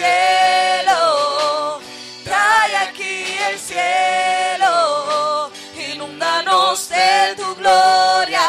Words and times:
cielo, 0.00 1.80
trae 2.24 2.76
aquí 2.88 3.36
el 3.48 3.58
cielo, 3.58 5.50
inúndanos 5.92 6.88
de 6.88 7.34
tu 7.36 7.54
gloria, 7.56 8.48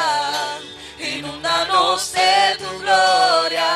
inúndanos 0.98 2.14
de 2.14 2.56
tu 2.58 2.80
gloria, 2.80 3.72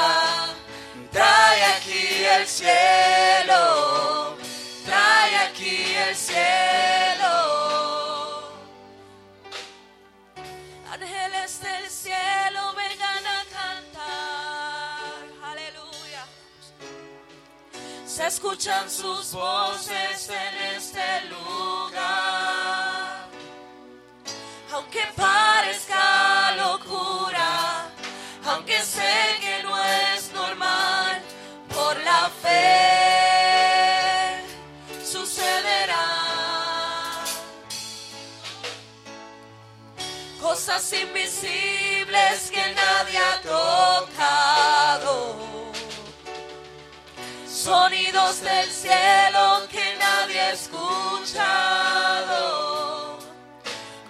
trae 1.12 1.64
aquí 1.76 2.26
el 2.38 2.48
cielo, 2.48 4.38
trae 4.86 5.36
aquí 5.48 5.96
el 6.07 6.16
cielo. 6.16 6.95
Escuchan 18.28 18.90
sus 18.90 19.34
voces 19.34 20.30
en 20.30 20.76
este 20.76 21.22
lugar. 21.30 23.30
Aunque 24.74 25.02
parezca 25.16 26.56
locura, 26.56 27.88
aunque 28.48 28.82
sé 28.82 29.14
que 29.40 29.62
no 29.62 29.78
es 29.78 30.34
normal, 30.34 31.22
por 31.72 32.02
la 32.02 32.32
fe 32.42 34.42
sucederá. 35.06 36.08
Cosas 40.42 40.94
invisibles 40.94 42.50
que 42.52 42.73
nadie 42.73 43.20
ha 43.20 43.39
tocado 43.42 45.45
sonidos 47.66 48.41
del 48.41 48.69
cielo 48.69 49.67
que 49.71 49.95
nadie 49.97 50.39
ha 50.39 50.52
escuchado, 50.52 52.38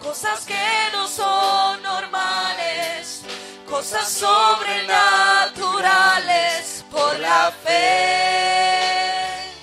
cosas 0.03 0.43
que 0.45 0.89
no 0.91 1.07
son 1.07 1.81
normales, 1.81 3.21
cosas 3.65 4.09
sobrenaturales 4.09 6.83
por 6.91 7.17
la 7.17 7.53
fe 7.63 9.53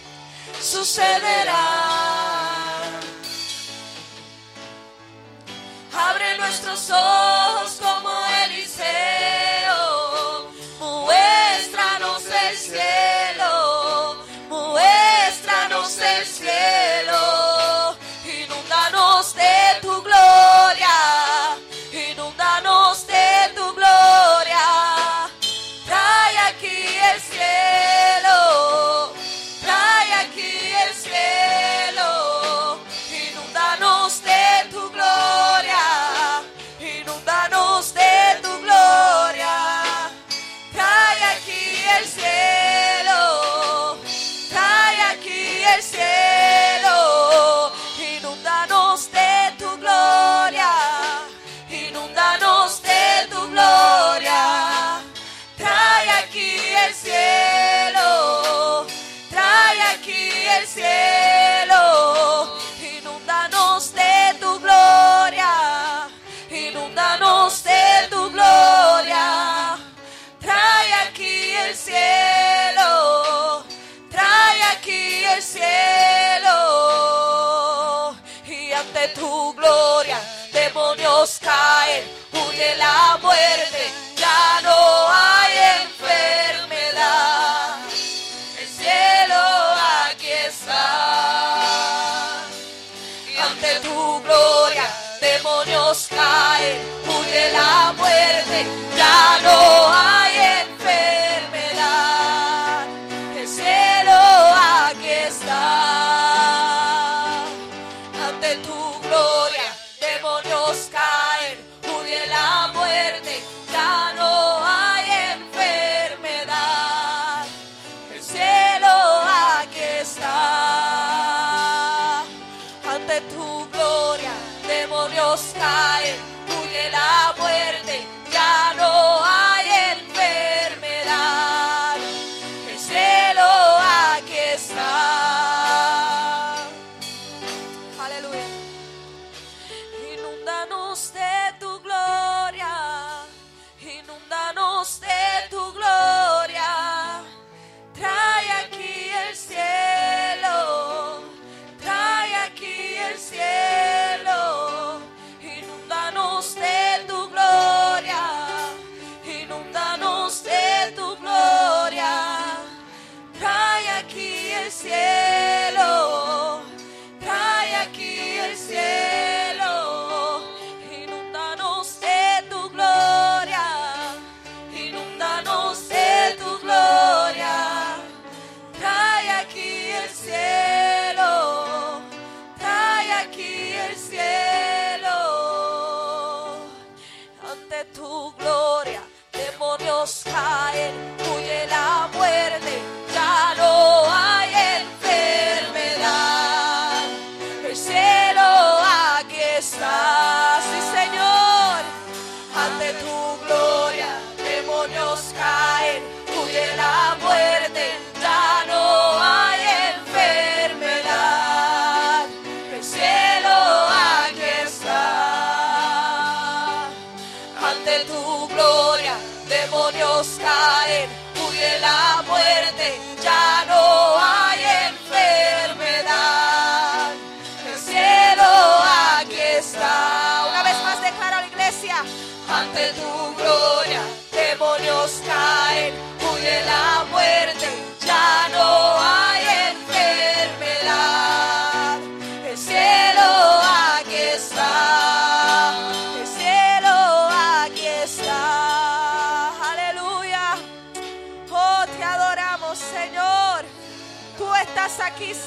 sucederá. 0.59 1.69
Abre 5.93 6.39
nuestros 6.39 6.91
ojos 6.91 7.52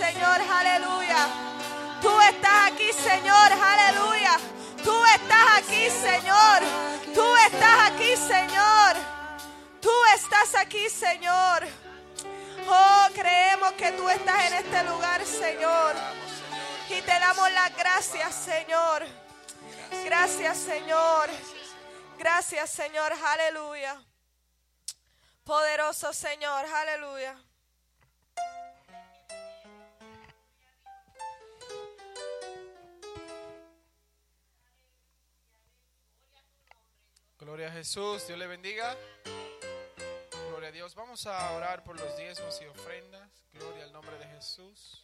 Señor. 0.05 0.39
Aleluya. 0.41 1.27
Tú 2.01 2.21
estás 2.21 2.71
aquí, 2.71 2.93
Señor. 2.93 3.51
Aleluya. 3.51 4.37
Tú 4.83 5.05
estás 5.05 5.47
aquí, 5.57 5.89
Señor. 5.89 6.59
Tú 7.13 7.35
estás 7.47 7.91
aquí, 7.91 8.15
Señor. 8.15 8.95
Tú 9.81 9.91
estás 10.15 10.55
aquí, 10.55 10.89
Señor. 10.89 11.67
Oh, 12.67 13.07
creemos 13.15 13.71
que 13.73 13.91
tú 13.93 14.07
estás 14.09 14.45
en 14.45 14.53
este 14.53 14.83
lugar, 14.83 15.25
Señor. 15.25 15.95
Y 16.89 17.01
te 17.01 17.19
damos 17.19 17.51
las 17.51 17.75
gracias, 17.75 18.35
Señor. 18.35 19.07
Gracias, 20.03 20.57
Señor. 20.57 21.29
Gracias, 22.19 22.69
Señor. 22.69 23.11
Aleluya. 23.11 23.99
Poderoso 25.43 26.13
Señor. 26.13 26.65
Aleluya. 26.65 27.44
Gloria 37.45 37.67
a 37.67 37.71
Jesús, 37.73 38.25
Dios 38.25 38.39
le 38.39 38.47
bendiga. 38.47 38.97
Gloria 40.49 40.69
a 40.69 40.71
Dios. 40.71 40.95
Vamos 40.95 41.27
a 41.27 41.51
orar 41.51 41.83
por 41.83 41.95
los 41.95 42.17
diezmos 42.17 42.59
y 42.59 42.65
ofrendas. 42.65 43.29
Gloria 43.53 43.83
al 43.83 43.91
nombre 43.93 44.17
de 44.17 44.25
Jesús. 44.29 45.03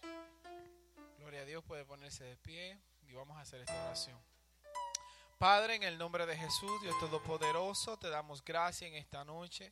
Gloria 1.20 1.42
a 1.42 1.46
Dios, 1.46 1.64
puede 1.64 1.86
ponerse 1.86 2.24
de 2.24 2.36
pie 2.38 2.80
y 3.04 3.14
vamos 3.14 3.38
a 3.38 3.42
hacer 3.42 3.62
esta 3.62 3.80
oración. 3.86 4.20
Padre, 5.38 5.76
en 5.76 5.84
el 5.84 6.00
nombre 6.00 6.26
de 6.26 6.36
Jesús, 6.36 6.82
Dios 6.82 7.00
Todopoderoso, 7.00 7.98
te 7.98 8.10
damos 8.10 8.44
gracias 8.44 8.90
en 8.90 8.96
esta 8.98 9.24
noche. 9.24 9.72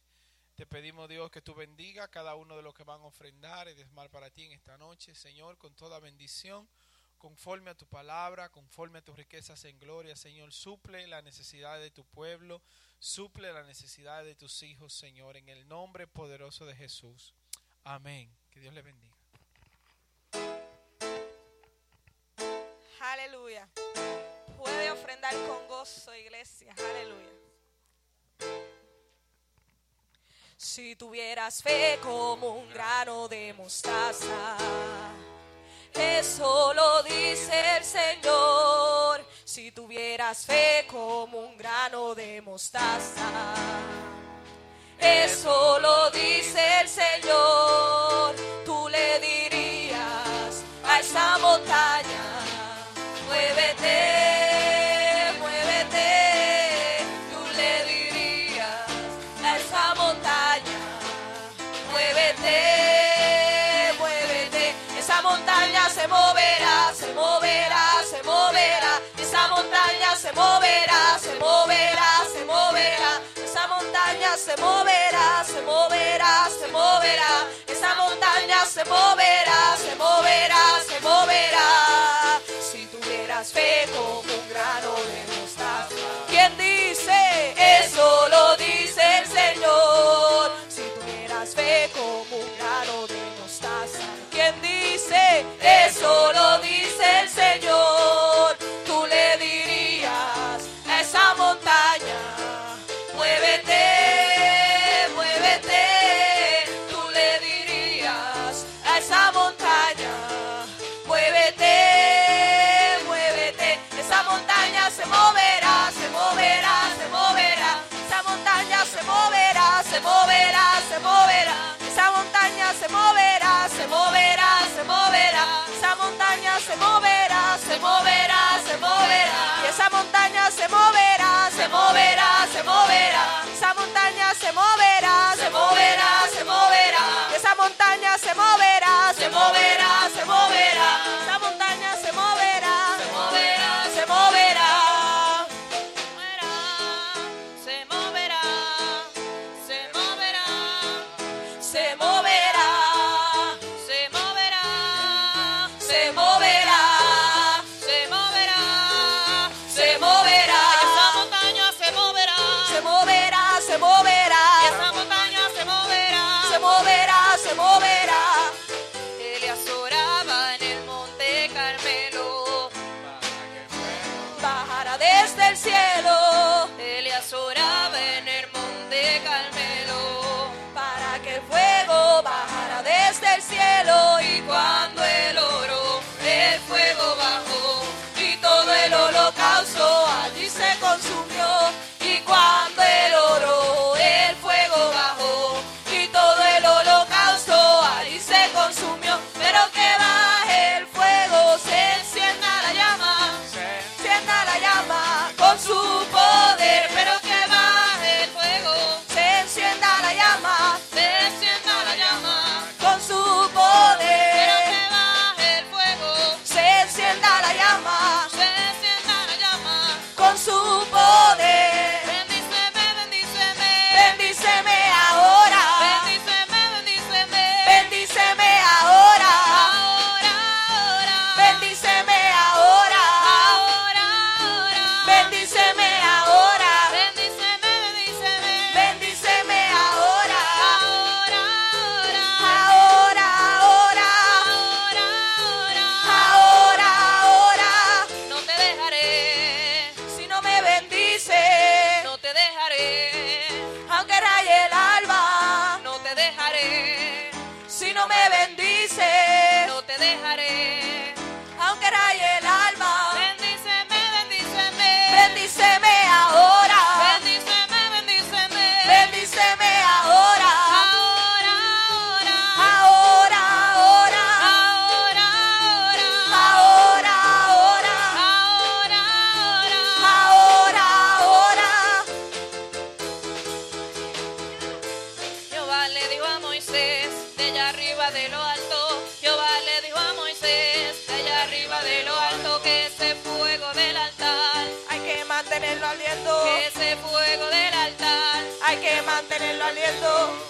Te 0.53 0.67
pedimos, 0.67 1.09
Dios, 1.09 1.31
que 1.31 1.41
tú 1.41 1.55
bendiga 1.55 2.03
a 2.03 2.07
cada 2.07 2.35
uno 2.35 2.55
de 2.55 2.61
los 2.61 2.75
que 2.75 2.83
van 2.83 3.01
a 3.01 3.05
ofrendar 3.05 3.67
y 3.67 3.73
desmar 3.73 4.11
para 4.11 4.29
ti 4.29 4.45
en 4.45 4.51
esta 4.51 4.77
noche, 4.77 5.15
Señor, 5.15 5.57
con 5.57 5.73
toda 5.73 5.97
bendición 5.97 6.69
conforme 7.19 7.69
a 7.69 7.75
tu 7.75 7.85
palabra, 7.85 8.49
conforme 8.49 8.99
a 8.99 9.01
tus 9.03 9.15
riquezas 9.15 9.63
en 9.65 9.77
gloria, 9.79 10.15
Señor. 10.15 10.51
Suple 10.51 11.05
la 11.05 11.21
necesidad 11.21 11.79
de 11.79 11.91
tu 11.91 12.03
pueblo, 12.05 12.63
suple 12.97 13.53
la 13.53 13.63
necesidad 13.63 14.23
de 14.23 14.33
tus 14.33 14.63
hijos, 14.63 14.93
Señor, 14.93 15.37
en 15.37 15.49
el 15.49 15.67
nombre 15.67 16.07
poderoso 16.07 16.65
de 16.65 16.75
Jesús. 16.75 17.35
Amén. 17.83 18.35
Que 18.49 18.59
Dios 18.59 18.73
le 18.73 18.81
bendiga. 18.81 19.15
Aleluya. 23.01 23.67
Puede 24.57 24.91
ofrendar 24.91 25.33
con 25.47 25.67
gozo, 25.67 26.15
iglesia. 26.15 26.73
Aleluya. 26.77 27.29
Si 30.57 30.95
tuvieras 30.95 31.61
fe 31.61 31.99
como 32.01 32.55
un 32.55 32.69
grano 32.69 33.27
de 33.27 33.53
mostaza 33.53 34.57
eso 35.93 36.73
lo 36.73 37.03
dice 37.03 37.77
el 37.77 37.83
Señor. 37.83 39.25
Si 39.43 39.71
tuvieras 39.71 40.45
fe 40.45 40.85
como 40.87 41.39
un 41.39 41.57
grano 41.57 42.13
de 42.15 42.41
mostaza. 42.41 43.29
Eso 44.99 45.79
lo 45.79 46.11
dice 46.11 46.59
el 46.81 46.89
Señor. 46.89 48.35
Tú 48.65 48.89
le 48.89 49.19
dirías 49.19 50.63
a 50.85 50.99
esa 50.99 51.37
montaña, 51.37 52.38
se 74.49 74.61
moverá, 74.61 75.43
se 75.45 75.61
moverá, 75.61 76.49
se 76.49 76.67
moverá. 76.69 77.33
Esa 77.67 77.93
montaña 77.95 78.65
se 78.65 78.83
moverá, 78.85 79.77
se 79.77 79.95
moverá, 79.95 80.63
se 80.89 80.99
moverá. 81.01 82.41
Si 82.71 82.87
tuvieras 82.87 83.51
fe 83.51 83.87
como 83.93 84.21
un 84.21 84.49
grano 84.49 84.91
de 85.11 85.19
mostaza. 85.35 85.95
¿Quién 86.29 86.57
dice? 86.57 87.19
Eso 87.81 88.27
lo 88.29 88.55
dice 88.57 89.03
el 89.19 89.27
Señor. 89.27 90.51
Si 90.67 90.83
tuvieras 90.97 91.53
fe 91.53 91.91
como 91.93 92.41
un 92.41 92.49
grano 92.57 93.05
de 93.05 93.21
mostaza. 93.39 94.05
¿Quién 94.31 94.55
dice? 94.61 95.45
Eso 95.61 96.33
lo 96.33 96.57
dice 96.59 97.05
el 97.21 97.29
Señor. 97.29 97.78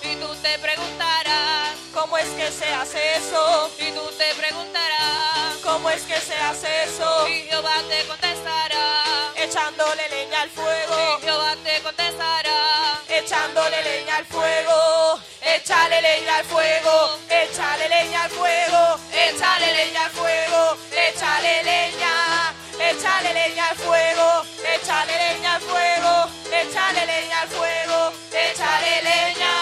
Y 0.01 0.15
tú 0.15 0.35
te 0.41 0.57
preguntarás. 0.57 1.75
¿Cómo 1.93 2.17
es 2.17 2.27
que 2.29 2.49
se 2.51 2.65
hace 2.73 3.17
eso? 3.17 3.69
Y 3.77 3.91
tú 3.91 4.01
te 4.17 4.33
preguntarás. 4.33 5.57
¿Cómo 5.63 5.91
es 5.91 6.01
que 6.03 6.19
se 6.19 6.35
hace 6.35 6.83
eso? 6.85 7.27
Y 7.27 7.43
Jehová 7.43 7.83
te 7.87 8.03
contestará. 8.07 9.31
Echándole 9.35 10.09
leña 10.09 10.41
al 10.41 10.49
fuego. 10.49 11.19
Y 11.19 11.23
Jehová 11.23 11.55
te 11.63 11.81
contestará. 11.83 12.99
Echándole 13.07 13.83
leña 13.83 14.17
al 14.17 14.25
fuego. 14.25 15.19
Échale 15.41 16.01
leña 16.01 16.37
al 16.37 16.45
fuego. 16.45 17.19
Échale 17.29 17.89
leña 17.89 18.23
al 18.23 18.31
fuego. 18.31 18.99
Échale 19.13 19.73
leña 19.73 20.05
al 20.05 20.11
fuego. 20.11 20.77
Échale 20.91 21.63
leña. 21.63 22.58
Échale 22.89 23.33
leña 23.33 23.69
al 23.69 23.75
fuego. 23.75 24.43
Échale 24.75 25.13
leña 25.13 25.55
al 25.55 25.61
fuego. 25.61 26.29
Échale 26.51 27.05
leña 27.05 27.41
al 27.41 27.49
fuego. 27.49 28.11
Échale 28.31 29.01
leña. 29.03 29.53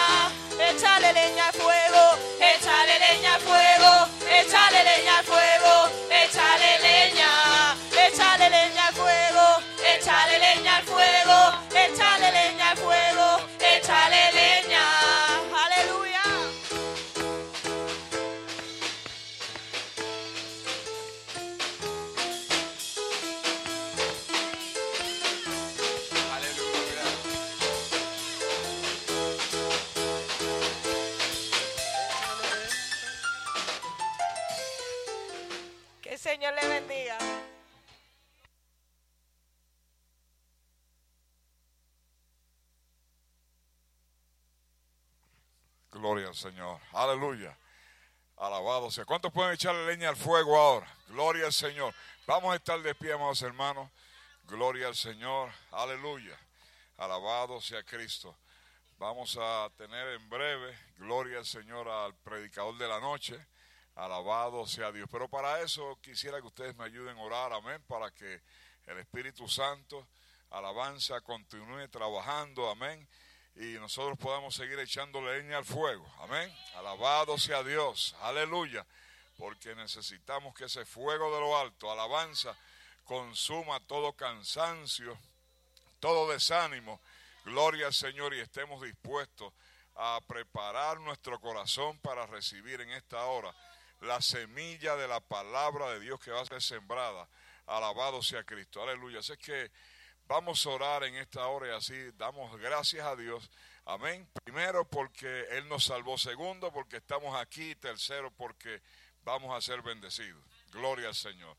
Échale 0.70 1.12
leña 1.12 1.48
al 1.48 1.52
fuego. 1.52 2.18
Échale 2.40 2.98
leña 2.98 3.34
al 3.34 3.40
fuego. 3.42 4.08
Échale 4.30 4.84
leña 4.84 5.18
al 5.18 5.24
fuego. 5.24 5.47
Señor 36.28 36.52
le 36.52 36.68
bendiga. 36.68 37.16
Gloria 45.90 46.28
al 46.28 46.34
Señor. 46.34 46.82
Aleluya. 46.92 47.56
Alabado 48.36 48.90
sea. 48.90 49.06
¿Cuántos 49.06 49.32
pueden 49.32 49.54
echarle 49.54 49.86
leña 49.86 50.10
al 50.10 50.16
fuego 50.16 50.54
ahora? 50.58 50.94
Gloria 51.08 51.46
al 51.46 51.52
Señor. 51.54 51.94
Vamos 52.26 52.52
a 52.52 52.56
estar 52.56 52.78
de 52.82 52.94
pie, 52.94 53.14
amados 53.14 53.40
hermanos. 53.40 53.90
Gloria 54.44 54.88
al 54.88 54.96
Señor. 54.96 55.50
Aleluya. 55.72 56.38
Alabado 56.98 57.58
sea 57.62 57.82
Cristo. 57.84 58.36
Vamos 58.98 59.38
a 59.40 59.70
tener 59.78 60.08
en 60.08 60.28
breve, 60.28 60.78
gloria 60.98 61.38
al 61.38 61.46
Señor, 61.46 61.88
al 61.88 62.14
predicador 62.16 62.76
de 62.76 62.86
la 62.86 63.00
noche. 63.00 63.46
Alabado 63.98 64.66
sea 64.66 64.92
Dios. 64.92 65.08
Pero 65.10 65.28
para 65.28 65.60
eso 65.60 65.98
quisiera 66.00 66.40
que 66.40 66.46
ustedes 66.46 66.76
me 66.76 66.84
ayuden 66.84 67.16
a 67.16 67.20
orar, 67.20 67.52
amén, 67.52 67.82
para 67.86 68.10
que 68.10 68.40
el 68.86 68.98
Espíritu 68.98 69.48
Santo, 69.48 70.08
alabanza, 70.50 71.20
continúe 71.20 71.88
trabajando, 71.88 72.70
amén 72.70 73.06
y 73.60 73.72
nosotros 73.74 74.16
podamos 74.18 74.54
seguir 74.54 74.78
echando 74.78 75.20
leña 75.20 75.58
al 75.58 75.64
fuego. 75.64 76.06
Amén. 76.20 76.52
Alabado 76.76 77.36
sea 77.38 77.64
Dios. 77.64 78.14
Aleluya. 78.22 78.86
Porque 79.36 79.74
necesitamos 79.74 80.54
que 80.54 80.66
ese 80.66 80.84
fuego 80.84 81.34
de 81.34 81.40
lo 81.40 81.58
alto, 81.58 81.90
alabanza, 81.90 82.56
consuma 83.04 83.80
todo 83.80 84.12
cansancio, 84.12 85.18
todo 85.98 86.30
desánimo. 86.30 87.00
Gloria 87.44 87.86
al 87.86 87.94
Señor 87.94 88.32
y 88.34 88.40
estemos 88.40 88.80
dispuestos 88.80 89.52
a 89.96 90.20
preparar 90.28 91.00
nuestro 91.00 91.40
corazón 91.40 91.98
para 91.98 92.26
recibir 92.26 92.80
en 92.80 92.90
esta 92.90 93.24
hora 93.24 93.52
la 94.00 94.20
semilla 94.20 94.96
de 94.96 95.08
la 95.08 95.20
palabra 95.20 95.90
de 95.92 96.00
Dios 96.00 96.20
que 96.20 96.30
va 96.30 96.40
a 96.42 96.46
ser 96.46 96.62
sembrada. 96.62 97.28
Alabado 97.66 98.22
sea 98.22 98.44
Cristo. 98.44 98.82
Aleluya. 98.82 99.20
Así 99.20 99.32
es 99.32 99.38
que 99.38 99.70
Vamos 100.28 100.66
a 100.66 100.68
orar 100.68 101.04
en 101.04 101.14
esta 101.16 101.46
hora 101.46 101.68
y 101.68 101.70
así 101.70 101.94
damos 102.18 102.54
gracias 102.60 103.04
a 103.06 103.16
Dios. 103.16 103.50
Amén. 103.86 104.28
Primero 104.44 104.84
porque 104.86 105.46
Él 105.52 105.66
nos 105.70 105.84
salvó. 105.84 106.18
Segundo 106.18 106.70
porque 106.70 106.98
estamos 106.98 107.34
aquí. 107.34 107.74
Tercero 107.76 108.30
porque 108.32 108.82
vamos 109.24 109.56
a 109.56 109.60
ser 109.62 109.80
bendecidos. 109.80 110.44
Gloria 110.70 111.08
al 111.08 111.14
Señor. 111.14 111.56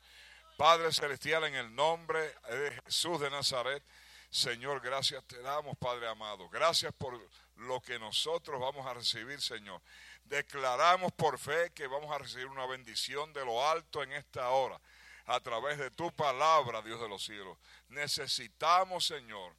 Padre 0.55 0.93
Celestial, 0.93 1.45
en 1.45 1.55
el 1.55 1.73
nombre 1.73 2.19
de 2.47 2.79
Jesús 2.85 3.19
de 3.19 3.31
Nazaret, 3.31 3.83
Señor, 4.29 4.81
gracias 4.81 5.23
te 5.25 5.41
damos, 5.41 5.75
Padre 5.79 6.07
amado. 6.07 6.47
Gracias 6.49 6.93
por 6.93 7.19
lo 7.55 7.81
que 7.81 7.97
nosotros 7.97 8.61
vamos 8.61 8.85
a 8.85 8.93
recibir, 8.93 9.41
Señor. 9.41 9.81
Declaramos 10.29 11.11
por 11.13 11.39
fe 11.39 11.71
que 11.73 11.87
vamos 11.87 12.13
a 12.13 12.19
recibir 12.19 12.45
una 12.45 12.67
bendición 12.67 13.33
de 13.33 13.43
lo 13.43 13.67
alto 13.67 14.03
en 14.03 14.13
esta 14.13 14.49
hora 14.49 14.79
a 15.25 15.39
través 15.39 15.79
de 15.79 15.89
tu 15.89 16.11
palabra, 16.11 16.83
Dios 16.83 17.01
de 17.01 17.09
los 17.09 17.23
cielos. 17.23 17.57
Necesitamos, 17.87 19.07
Señor, 19.07 19.55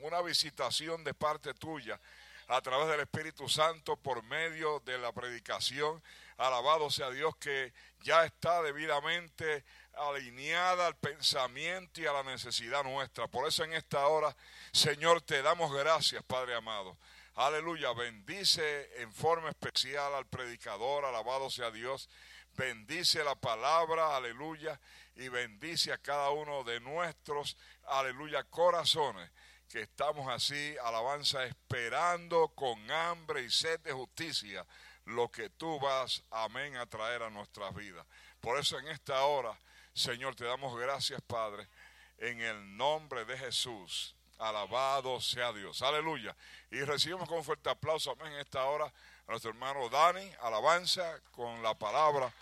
una 0.00 0.22
visitación 0.22 1.02
de 1.02 1.14
parte 1.14 1.52
tuya 1.52 2.00
a 2.46 2.60
través 2.60 2.86
del 2.88 3.00
Espíritu 3.00 3.48
Santo 3.48 3.96
por 3.96 4.22
medio 4.22 4.78
de 4.80 4.98
la 4.98 5.12
predicación. 5.12 6.00
Alabado 6.36 6.90
sea 6.90 7.10
Dios 7.10 7.36
que 7.36 7.72
ya 8.02 8.24
está 8.24 8.62
debidamente 8.62 9.64
alineada 9.94 10.86
al 10.86 10.96
pensamiento 10.96 12.00
y 12.00 12.06
a 12.06 12.12
la 12.12 12.22
necesidad 12.22 12.84
nuestra. 12.84 13.26
Por 13.26 13.48
eso 13.48 13.64
en 13.64 13.72
esta 13.72 14.06
hora, 14.06 14.36
Señor, 14.70 15.22
te 15.22 15.42
damos 15.42 15.72
gracias, 15.72 16.22
Padre 16.22 16.54
amado. 16.54 16.96
Aleluya, 17.38 17.92
bendice 17.92 19.00
en 19.00 19.12
forma 19.12 19.48
especial 19.50 20.12
al 20.12 20.26
predicador, 20.26 21.04
alabado 21.04 21.48
sea 21.50 21.70
Dios. 21.70 22.10
Bendice 22.56 23.22
la 23.22 23.36
palabra, 23.36 24.16
aleluya, 24.16 24.80
y 25.14 25.28
bendice 25.28 25.92
a 25.92 25.98
cada 25.98 26.30
uno 26.30 26.64
de 26.64 26.80
nuestros, 26.80 27.56
aleluya, 27.86 28.42
corazones, 28.42 29.30
que 29.68 29.82
estamos 29.82 30.26
así, 30.26 30.74
alabanza, 30.82 31.44
esperando 31.44 32.48
con 32.56 32.90
hambre 32.90 33.44
y 33.44 33.50
sed 33.50 33.78
de 33.82 33.92
justicia 33.92 34.66
lo 35.04 35.30
que 35.30 35.48
tú 35.48 35.78
vas, 35.78 36.24
amén, 36.32 36.76
a 36.76 36.86
traer 36.86 37.22
a 37.22 37.30
nuestras 37.30 37.72
vidas. 37.72 38.04
Por 38.40 38.58
eso 38.58 38.80
en 38.80 38.88
esta 38.88 39.22
hora, 39.22 39.56
Señor, 39.94 40.34
te 40.34 40.44
damos 40.44 40.76
gracias, 40.76 41.22
Padre, 41.22 41.68
en 42.16 42.40
el 42.40 42.76
nombre 42.76 43.24
de 43.24 43.38
Jesús. 43.38 44.17
Alabado 44.38 45.20
sea 45.20 45.52
Dios. 45.52 45.82
Aleluya. 45.82 46.36
Y 46.70 46.80
recibimos 46.80 47.28
con 47.28 47.42
fuerte 47.42 47.70
aplauso, 47.70 48.12
amén, 48.12 48.32
en 48.32 48.40
esta 48.40 48.64
hora 48.64 48.86
a 48.86 49.30
nuestro 49.30 49.50
hermano 49.50 49.88
Dani, 49.88 50.30
alabanza 50.42 51.20
con 51.32 51.62
la 51.62 51.74
palabra. 51.74 52.32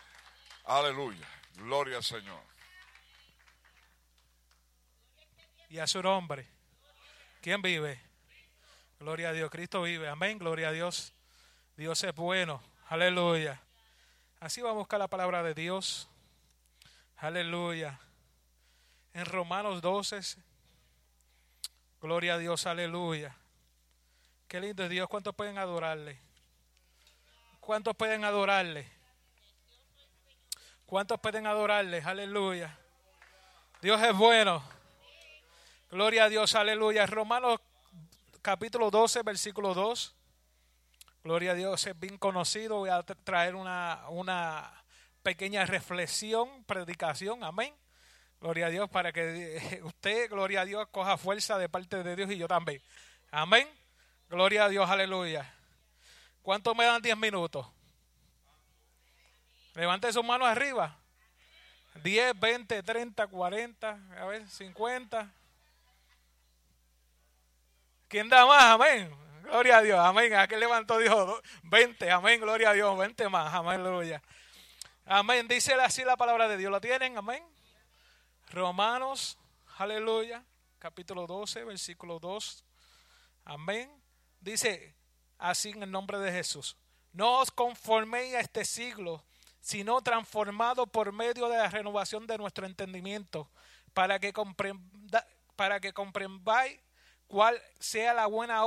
Aleluya. 0.65 1.27
Gloria 1.57 1.97
al 1.97 2.05
Señor. 2.05 2.57
y 5.69 5.79
a 5.79 5.87
su 5.87 6.03
nombre. 6.03 6.47
¿Quién 7.41 7.63
vive? 7.63 8.01
Gloria 8.99 9.31
a 9.31 9.33
Dios, 9.33 9.51
Cristo 9.51 9.83
vive. 9.83 10.09
Amén, 10.09 10.39
gloria 10.39 10.69
a 10.69 10.73
Dios. 10.73 11.13
Dios 11.77 12.03
es 12.03 12.15
bueno. 12.15 12.63
Aleluya. 12.89 13.61
Así 14.41 14.63
vamos 14.63 14.77
a 14.77 14.79
buscar 14.79 14.99
la 14.99 15.09
palabra 15.09 15.43
de 15.43 15.55
Dios. 15.55 16.09
Aleluya. 17.17 18.01
En 19.13 19.27
Romanos 19.27 19.83
12. 19.83 20.37
Gloria 22.01 22.35
a 22.35 22.39
Dios, 22.39 22.67
aleluya. 22.67 23.35
Qué 24.49 24.61
lindo 24.61 24.85
es 24.85 24.91
Dios. 24.91 25.09
¿Cuántos 25.09 25.35
pueden 25.35 25.59
adorarle? 25.59 26.21
¿Cuántos 27.61 27.97
pueden 27.97 28.25
adorarle? 28.25 28.89
¿Cuántos 30.85 31.19
pueden 31.21 31.47
adorarle? 31.47 32.01
Aleluya. 32.05 32.79
Dios 33.83 34.01
es 34.03 34.15
bueno. 34.17 34.63
Gloria 35.91 36.25
a 36.25 36.29
Dios, 36.29 36.55
aleluya. 36.55 37.07
Romanos 37.07 37.61
capítulo 38.43 38.91
12, 38.91 39.23
versículo 39.23 39.75
2. 39.75 40.15
Gloria 41.25 41.53
a 41.53 41.55
Dios, 41.55 41.85
es 41.87 41.99
bien 41.99 42.19
conocido. 42.19 42.77
Voy 42.77 42.91
a 42.91 43.05
tra- 43.05 43.17
traer 43.25 43.57
una, 43.57 44.05
una 44.11 44.85
pequeña 45.25 45.67
reflexión, 45.67 46.63
predicación, 46.65 47.43
amén. 47.43 47.75
Gloria 48.41 48.67
a 48.67 48.71
Dios, 48.71 48.91
para 48.91 49.13
que 49.13 49.57
eh, 49.57 49.83
usted, 49.83 50.31
gloria 50.31 50.61
a 50.61 50.65
Dios, 50.65 50.87
coja 50.91 51.17
fuerza 51.17 51.59
de 51.59 51.69
parte 51.69 52.03
de 52.03 52.17
Dios 52.17 52.31
y 52.31 52.39
yo 52.39 52.47
también. 52.47 52.83
Amén. 53.31 53.69
Gloria 54.29 54.65
a 54.65 54.69
Dios, 54.69 54.89
aleluya. 54.89 55.53
¿Cuánto 56.43 56.75
me 56.75 56.85
dan 56.85 57.03
10 57.03 57.17
minutos? 57.17 57.67
Levante 59.75 60.13
sus 60.13 60.25
manos 60.25 60.49
arriba. 60.49 60.97
10, 62.03 62.39
20, 62.39 62.83
30, 62.83 63.27
40, 63.27 63.99
a 64.19 64.25
ver, 64.27 64.49
50. 64.49 65.31
¿Quién 68.09 68.29
da 68.29 68.47
más? 68.47 68.63
Amén. 68.65 69.11
Gloria 69.43 69.79
a 69.79 69.83
Dios. 69.83 69.99
Amén. 69.99 70.35
Aquel 70.35 70.61
levantó 70.61 70.99
Dios 70.99 71.41
20. 71.65 72.11
Amén. 72.11 72.41
Gloria 72.41 72.71
a 72.71 72.73
Dios. 72.73 72.97
20 72.97 73.29
más. 73.29 73.53
Amén. 73.53 73.81
Aleluya. 73.81 74.23
Amén. 75.05 75.49
Dice 75.49 75.75
así 75.75 76.05
la 76.05 76.17
palabra 76.17 76.49
de 76.49 76.57
Dios. 76.57 76.71
¿Lo 76.71 76.81
tienen? 76.81 77.17
Amén. 77.17 77.43
Romanos. 78.57 79.37
Aleluya. 79.77 80.43
capítulo 80.79 81.27
12, 81.27 81.65
versículo 81.65 82.19
2. 82.19 82.65
Amén. 83.45 84.03
Dice 84.41 84.97
así 85.37 85.71
en 85.71 85.83
el 85.83 85.91
nombre 85.91 86.19
de 86.19 86.33
Jesús. 86.33 86.75
No 87.13 87.41
os 87.41 87.51
conforméis 87.51 88.35
a 88.35 88.41
este 88.41 88.65
siglo, 88.65 89.23
sino 89.61 90.01
transformado 90.01 90.87
por 90.87 91.13
medio 91.13 91.51
de 91.51 91.59
la 91.59 91.69
renovación 91.69 92.27
de 92.27 92.39
nuestro 92.39 92.65
entendimiento, 92.65 93.51
para 93.93 94.19
que, 94.19 94.33
comprenda, 94.33 95.27
para 95.55 95.79
que 95.79 95.93
comprendáis 95.93 96.81
cuál 97.27 97.61
sea 97.79 98.15
la 98.15 98.25
buena, 98.27 98.63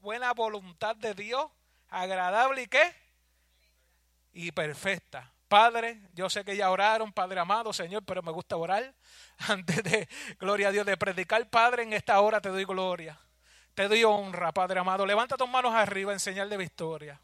buena 0.00 0.32
voluntad 0.34 0.94
de 0.94 1.14
Dios, 1.14 1.50
agradable 1.88 2.62
y 2.62 2.68
qué? 2.68 2.94
Y 4.32 4.52
perfecta. 4.52 5.32
Padre, 5.50 6.00
yo 6.14 6.30
sé 6.30 6.44
que 6.44 6.56
ya 6.56 6.70
oraron, 6.70 7.12
Padre 7.12 7.40
amado, 7.40 7.72
Señor, 7.72 8.04
pero 8.04 8.22
me 8.22 8.30
gusta 8.30 8.56
orar 8.56 8.94
antes 9.48 9.82
de, 9.82 10.08
gloria 10.38 10.68
a 10.68 10.70
Dios, 10.70 10.86
de 10.86 10.96
predicar, 10.96 11.50
Padre, 11.50 11.82
en 11.82 11.92
esta 11.92 12.20
hora 12.20 12.40
te 12.40 12.50
doy 12.50 12.64
gloria. 12.64 13.18
Te 13.74 13.88
doy 13.88 14.04
honra, 14.04 14.52
Padre 14.52 14.78
amado. 14.78 15.04
Levanta 15.04 15.36
tus 15.36 15.48
manos 15.48 15.74
arriba 15.74 16.12
en 16.12 16.20
señal 16.20 16.48
de 16.48 16.56
victoria. 16.56 17.20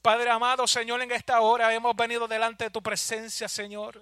Padre 0.00 0.30
amado, 0.30 0.68
Señor, 0.68 1.02
en 1.02 1.10
esta 1.10 1.40
hora 1.40 1.74
hemos 1.74 1.96
venido 1.96 2.28
delante 2.28 2.62
de 2.62 2.70
tu 2.70 2.80
presencia, 2.80 3.48
Señor 3.48 4.00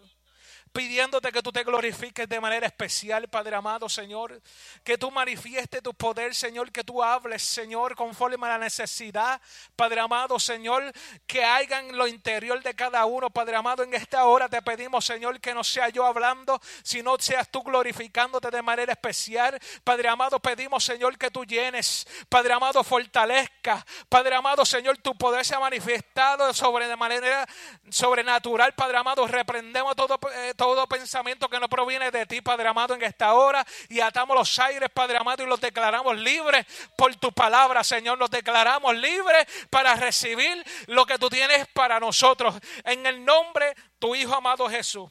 pidiéndote 0.72 1.30
que 1.30 1.42
tú 1.42 1.52
te 1.52 1.64
glorifiques 1.64 2.28
de 2.28 2.40
manera 2.40 2.66
especial, 2.66 3.28
Padre 3.28 3.56
amado, 3.56 3.88
Señor, 3.88 4.40
que 4.82 4.96
tú 4.96 5.10
manifiestes 5.10 5.82
tu 5.82 5.92
poder, 5.94 6.34
Señor, 6.34 6.72
que 6.72 6.82
tú 6.82 7.02
hables, 7.02 7.42
Señor, 7.42 7.94
conforme 7.94 8.46
a 8.46 8.50
la 8.50 8.58
necesidad, 8.58 9.40
Padre 9.76 10.00
amado, 10.00 10.38
Señor, 10.38 10.92
que 11.26 11.44
haya 11.44 11.80
en 11.80 11.96
lo 11.96 12.06
interior 12.06 12.62
de 12.62 12.74
cada 12.74 13.04
uno, 13.04 13.28
Padre 13.30 13.56
amado, 13.56 13.82
en 13.82 13.92
esta 13.94 14.24
hora 14.24 14.48
te 14.48 14.62
pedimos, 14.62 15.04
Señor, 15.04 15.40
que 15.40 15.54
no 15.54 15.62
sea 15.62 15.90
yo 15.90 16.06
hablando, 16.06 16.60
sino 16.82 17.18
seas 17.18 17.50
tú 17.50 17.62
glorificándote 17.62 18.50
de 18.50 18.62
manera 18.62 18.92
especial, 18.92 19.60
Padre 19.84 20.08
amado, 20.08 20.40
pedimos, 20.40 20.84
Señor, 20.84 21.18
que 21.18 21.30
tú 21.30 21.44
llenes, 21.44 22.06
Padre 22.28 22.54
amado, 22.54 22.82
fortalezca, 22.82 23.84
Padre 24.08 24.36
amado, 24.36 24.64
Señor, 24.64 24.98
tu 24.98 25.14
poder 25.16 25.44
se 25.44 25.54
ha 25.54 25.60
manifestado 25.60 26.52
sobre 26.54 26.88
de 26.88 26.96
manera 26.96 27.46
sobrenatural, 27.90 28.74
Padre 28.74 28.96
amado, 28.96 29.26
reprendemos 29.26 29.94
todo 29.96 30.18
eh, 30.34 30.54
todo 30.62 30.86
pensamiento 30.86 31.48
que 31.48 31.58
no 31.58 31.68
proviene 31.68 32.12
de 32.12 32.24
ti, 32.24 32.40
Padre 32.40 32.68
amado, 32.68 32.94
en 32.94 33.02
esta 33.02 33.34
hora. 33.34 33.66
Y 33.88 33.98
atamos 33.98 34.36
los 34.36 34.58
aires, 34.60 34.88
Padre 34.90 35.16
amado, 35.16 35.42
y 35.42 35.46
los 35.48 35.60
declaramos 35.60 36.16
libres 36.16 36.64
por 36.96 37.12
tu 37.16 37.32
palabra, 37.32 37.82
Señor. 37.82 38.16
Los 38.16 38.30
declaramos 38.30 38.94
libres 38.94 39.44
para 39.70 39.96
recibir 39.96 40.64
lo 40.86 41.04
que 41.04 41.18
tú 41.18 41.28
tienes 41.28 41.66
para 41.74 41.98
nosotros. 41.98 42.54
En 42.84 43.04
el 43.06 43.24
nombre 43.24 43.74
de 43.74 43.74
tu 43.98 44.14
Hijo 44.14 44.36
amado 44.36 44.68
Jesús. 44.68 45.10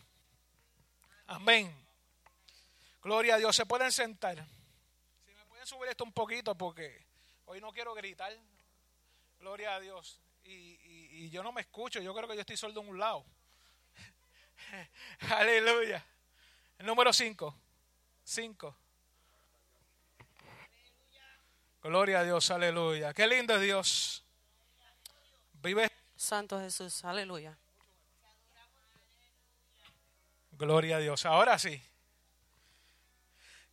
Amén. 1.27 1.75
Gloria 3.01 3.35
a 3.35 3.37
Dios. 3.37 3.53
Se 3.53 3.65
pueden 3.65 3.91
sentar. 3.91 4.37
Si 5.25 5.33
me 5.33 5.45
pueden 5.47 5.67
subir 5.67 5.89
esto 5.89 6.05
un 6.05 6.13
poquito 6.13 6.55
porque 6.55 7.05
hoy 7.43 7.59
no 7.59 7.73
quiero 7.73 7.93
gritar. 7.93 8.31
Gloria 9.37 9.75
a 9.75 9.81
Dios. 9.81 10.21
Y, 10.45 11.29
yo 11.29 11.43
no 11.43 11.51
me 11.51 11.59
escucho. 11.59 11.99
Yo 11.99 12.13
creo 12.15 12.29
que 12.29 12.35
yo 12.35 12.39
estoy 12.39 12.55
sordo 12.55 12.79
en 12.79 12.87
un 12.87 12.97
lado. 12.97 13.25
Aleluya. 15.29 16.05
El 16.79 16.85
número 16.85 17.13
5. 17.13 17.55
5. 18.23 18.77
Gloria 21.83 22.19
a 22.19 22.23
Dios, 22.23 22.51
aleluya. 22.51 23.13
Qué 23.13 23.25
lindo 23.27 23.55
es 23.55 23.61
Dios. 23.61 24.23
Vive. 25.53 25.89
Santo 26.15 26.59
Jesús, 26.59 27.03
aleluya. 27.03 27.57
Gloria 30.51 30.97
a 30.97 30.99
Dios. 30.99 31.25
Ahora 31.25 31.57
sí. 31.57 31.81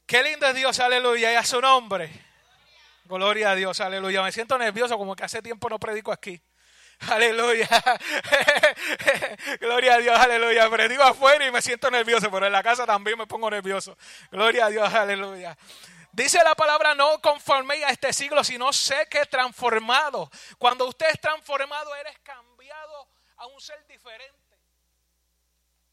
Qué 0.07 0.22
lindo 0.22 0.46
es 0.46 0.55
Dios, 0.55 0.81
aleluya. 0.81 1.33
Y 1.33 1.35
a 1.35 1.44
su 1.44 1.61
nombre. 1.61 2.11
Gloria 3.05 3.51
a 3.51 3.55
Dios, 3.55 3.81
aleluya. 3.81 4.22
Me 4.22 4.33
siento 4.33 4.57
nervioso 4.57 4.96
como 4.96 5.14
que 5.14 5.24
hace 5.24 5.42
tiempo 5.42 5.68
no 5.68 5.79
predico 5.79 6.11
aquí. 6.11 6.40
Aleluya. 7.11 7.69
Gloria 9.61 9.95
a 9.95 9.99
Dios, 9.99 10.19
aleluya. 10.19 10.69
Pero 10.69 10.89
digo 10.89 11.03
afuera 11.03 11.47
y 11.47 11.51
me 11.51 11.63
siento 11.63 11.91
nervioso, 11.91 12.31
pero 12.31 12.47
en 12.47 12.53
la 12.53 12.63
casa 12.63 12.87
también 12.87 13.17
me 13.19 13.27
pongo 13.27 13.51
nervioso. 13.51 13.97
Gloria 14.31 14.67
a 14.67 14.71
Dios, 14.71 14.93
aleluya. 14.93 15.57
Dice 16.13 16.43
la 16.43 16.55
palabra, 16.55 16.95
no 16.95 17.21
conforméis 17.21 17.85
a 17.85 17.91
este 17.91 18.13
siglo, 18.13 18.43
sino 18.43 18.73
sé 18.73 19.07
que 19.09 19.25
transformado. 19.27 20.31
Cuando 20.59 20.87
usted 20.89 21.07
es 21.13 21.21
transformado, 21.21 21.95
eres 21.95 22.19
cambiado 22.21 23.09
a 23.37 23.47
un 23.47 23.61
ser 23.61 23.87
diferente. 23.87 24.35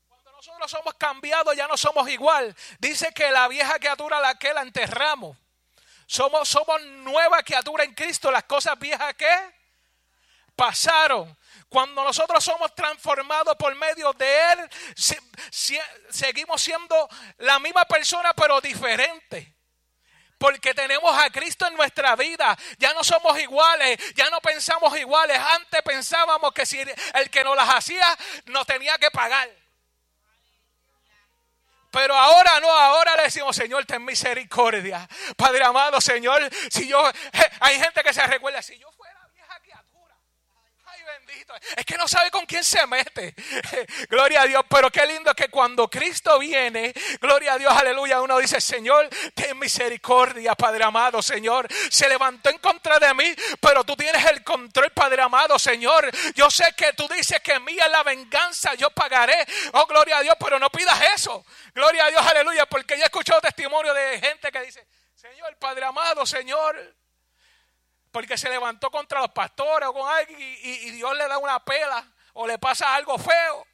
Cuando 0.07 0.31
nosotros 0.31 0.71
somos 0.71 0.95
cambiados, 0.95 1.55
ya 1.55 1.67
no 1.67 1.77
somos 1.77 2.09
igual. 2.09 2.55
Dice 2.79 3.13
que 3.13 3.29
la 3.29 3.47
vieja 3.47 3.77
criatura 3.77 4.19
la 4.19 4.33
que 4.39 4.53
la 4.53 4.61
enterramos. 4.61 5.37
Somos, 6.07 6.49
somos 6.49 6.81
nueva 6.83 7.43
criatura 7.43 7.83
en 7.83 7.93
Cristo. 7.93 8.31
Las 8.31 8.45
cosas 8.45 8.79
viejas 8.79 9.13
que 9.13 9.27
pasaron. 10.55 11.37
Cuando 11.69 12.03
nosotros 12.03 12.43
somos 12.43 12.73
transformados 12.73 13.55
por 13.57 13.75
medio 13.75 14.13
de 14.13 14.51
Él, 14.53 14.69
seguimos 16.09 16.61
siendo 16.61 17.09
la 17.39 17.59
misma 17.59 17.85
persona 17.85 18.33
pero 18.33 18.61
diferente. 18.61 19.53
Porque 20.37 20.73
tenemos 20.73 21.17
a 21.17 21.29
Cristo 21.29 21.65
en 21.65 21.75
nuestra 21.75 22.15
vida. 22.15 22.57
Ya 22.77 22.93
no 22.93 23.03
somos 23.03 23.39
iguales, 23.39 23.97
ya 24.15 24.29
no 24.29 24.39
pensamos 24.41 24.97
iguales. 24.97 25.37
Antes 25.37 25.81
pensábamos 25.81 26.53
que 26.53 26.65
si 26.65 26.79
el 26.79 27.29
que 27.29 27.43
nos 27.43 27.55
las 27.55 27.69
hacía 27.69 28.05
nos 28.45 28.65
tenía 28.65 28.97
que 28.97 29.11
pagar. 29.11 29.49
Pero 31.95 32.13
ahora 32.13 32.59
no, 32.59 32.69
ahora 32.69 33.15
le 33.15 33.23
decimos, 33.23 33.55
Señor, 33.55 33.85
ten 33.85 34.03
misericordia. 34.03 35.07
Padre 35.37 35.63
amado, 35.63 36.01
Señor, 36.01 36.41
si 36.69 36.89
yo, 36.89 37.01
hay 37.61 37.79
gente 37.79 38.03
que 38.03 38.13
se 38.13 38.27
recuerda, 38.27 38.61
si 38.61 38.77
yo 38.77 38.89
es 41.75 41.85
que 41.85 41.97
no 41.97 42.07
sabe 42.07 42.31
con 42.31 42.45
quién 42.45 42.63
se 42.63 42.85
mete. 42.87 43.33
gloria 44.09 44.41
a 44.41 44.45
Dios. 44.45 44.63
Pero 44.69 44.91
qué 44.91 45.05
lindo 45.05 45.33
que 45.33 45.49
cuando 45.49 45.89
Cristo 45.89 46.39
viene, 46.39 46.93
gloria 47.19 47.53
a 47.53 47.57
Dios, 47.57 47.73
aleluya, 47.75 48.21
uno 48.21 48.37
dice, 48.37 48.59
Señor, 48.61 49.09
ten 49.33 49.57
misericordia, 49.57 50.55
Padre 50.55 50.83
amado, 50.83 51.21
Señor. 51.21 51.67
Se 51.89 52.07
levantó 52.07 52.49
en 52.49 52.57
contra 52.59 52.99
de 52.99 53.13
mí, 53.13 53.35
pero 53.59 53.83
tú 53.83 53.95
tienes 53.95 54.23
el 54.25 54.43
control, 54.43 54.91
Padre 54.91 55.21
amado, 55.21 55.57
Señor. 55.59 56.09
Yo 56.33 56.49
sé 56.49 56.73
que 56.75 56.93
tú 56.93 57.07
dices 57.07 57.39
que 57.41 57.59
mía 57.59 57.85
es 57.85 57.91
la 57.91 58.03
venganza, 58.03 58.73
yo 58.75 58.89
pagaré. 58.91 59.45
Oh, 59.73 59.85
gloria 59.85 60.17
a 60.17 60.21
Dios, 60.21 60.35
pero 60.39 60.59
no 60.59 60.69
pidas 60.69 60.99
eso. 61.15 61.45
Gloria 61.73 62.05
a 62.05 62.09
Dios, 62.09 62.25
aleluya, 62.25 62.65
porque 62.65 62.95
yo 62.95 63.03
he 63.03 63.05
escuchado 63.05 63.41
testimonio 63.41 63.93
de 63.93 64.19
gente 64.19 64.51
que 64.51 64.61
dice, 64.61 64.85
Señor, 65.13 65.55
Padre 65.57 65.85
amado, 65.85 66.25
Señor 66.25 66.95
porque 68.15 68.37
se 68.37 68.49
levantó 68.49 68.89
contra 68.89 69.19
los 69.19 69.31
pastores 69.31 69.89
o 69.89 69.93
con 69.93 70.09
alguien 70.09 70.39
y, 70.39 70.91
Dios 70.91 71.17
le 71.17 71.27
da 71.27 71.37
una 71.37 71.59
pela 71.59 72.01
o 72.31 72.47
le 72.47 72.57
pasa 72.57 72.95
algo 72.95 73.17
feo. 73.17 73.67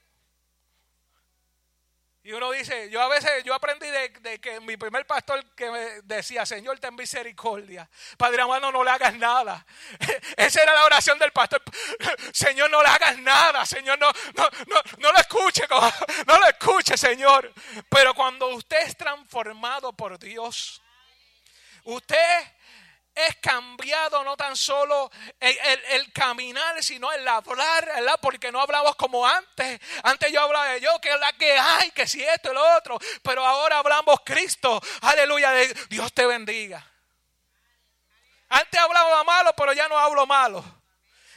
Y 2.24 2.32
uno 2.32 2.52
dice, 2.52 2.90
yo 2.90 3.04
a 3.04 3.08
veces, 3.08 3.44
yo 3.44 3.54
aprendí 3.54 3.86
de, 3.88 4.42
que 4.42 4.60
mi 4.62 4.78
primer 4.78 5.06
pastor 5.06 5.46
que 5.54 5.70
me 5.70 5.80
decía, 6.02 6.44
Señor, 6.48 6.80
ten 6.80 6.96
misericordia. 6.96 7.88
Padre 8.18 8.42
amado, 8.42 8.72
no 8.72 8.84
le 8.84 8.90
hagas 8.90 9.14
nada. 9.14 9.64
Esa 10.36 10.64
era 10.64 10.74
la 10.74 10.86
oración 10.86 11.20
del 11.20 11.32
pastor. 11.32 11.62
Señor, 12.34 12.72
no 12.72 12.82
le 12.82 12.90
hagas 12.90 13.20
nada. 13.20 13.64
Señor, 13.68 14.00
no, 14.00 14.12
no, 14.34 14.50
no, 14.66 14.82
no 14.98 15.12
lo 15.12 15.18
escuche. 15.20 15.68
No 16.26 16.40
lo 16.40 16.48
escuche, 16.48 16.98
Señor. 16.98 17.54
Pero 17.90 18.16
cuando 18.16 18.48
usted 18.48 18.88
es 18.88 18.98
transformado 18.98 19.94
por 19.94 20.18
Dios, 20.18 20.82
usted 21.84 22.61
es 23.14 23.36
cambiado 23.38 24.24
no 24.24 24.38
tan 24.38 24.56
solo 24.56 25.12
el, 25.40 26.14
caminar, 26.14 26.82
sino 26.84 27.12
el 27.12 27.28
hablar, 27.28 27.86
¿verdad? 27.86 28.20
Porque 28.22 28.52
no 28.52 28.62
hablamos 28.62 28.96
como 28.96 29.28
antes. 29.28 29.80
Antes 30.04 30.32
yo 30.32 30.42
hablaba 30.42 30.68
de 30.70 30.82
yo, 30.82 31.00
que 31.02 31.10
es 31.10 31.20
la 31.20 31.34
que 31.34 31.58
hay, 31.58 31.92
que 31.92 32.08
si 32.08 32.24
esto 32.24 32.54
y 32.54 32.56
otro. 32.56 32.98
Pero 33.22 33.46
ahora 33.46 33.80
hablamos 33.80 34.22
Cristo. 34.24 34.82
Aleluya, 35.02 35.52
Dios 35.90 36.14
te 36.14 36.26
bendiga. 36.26 36.86
Antes 38.50 38.80
hablaba 38.80 39.24
malo, 39.24 39.54
pero 39.56 39.74
ya 39.74 39.88
no 39.88 39.98
hablo 39.98 40.26
malo. 40.26 40.64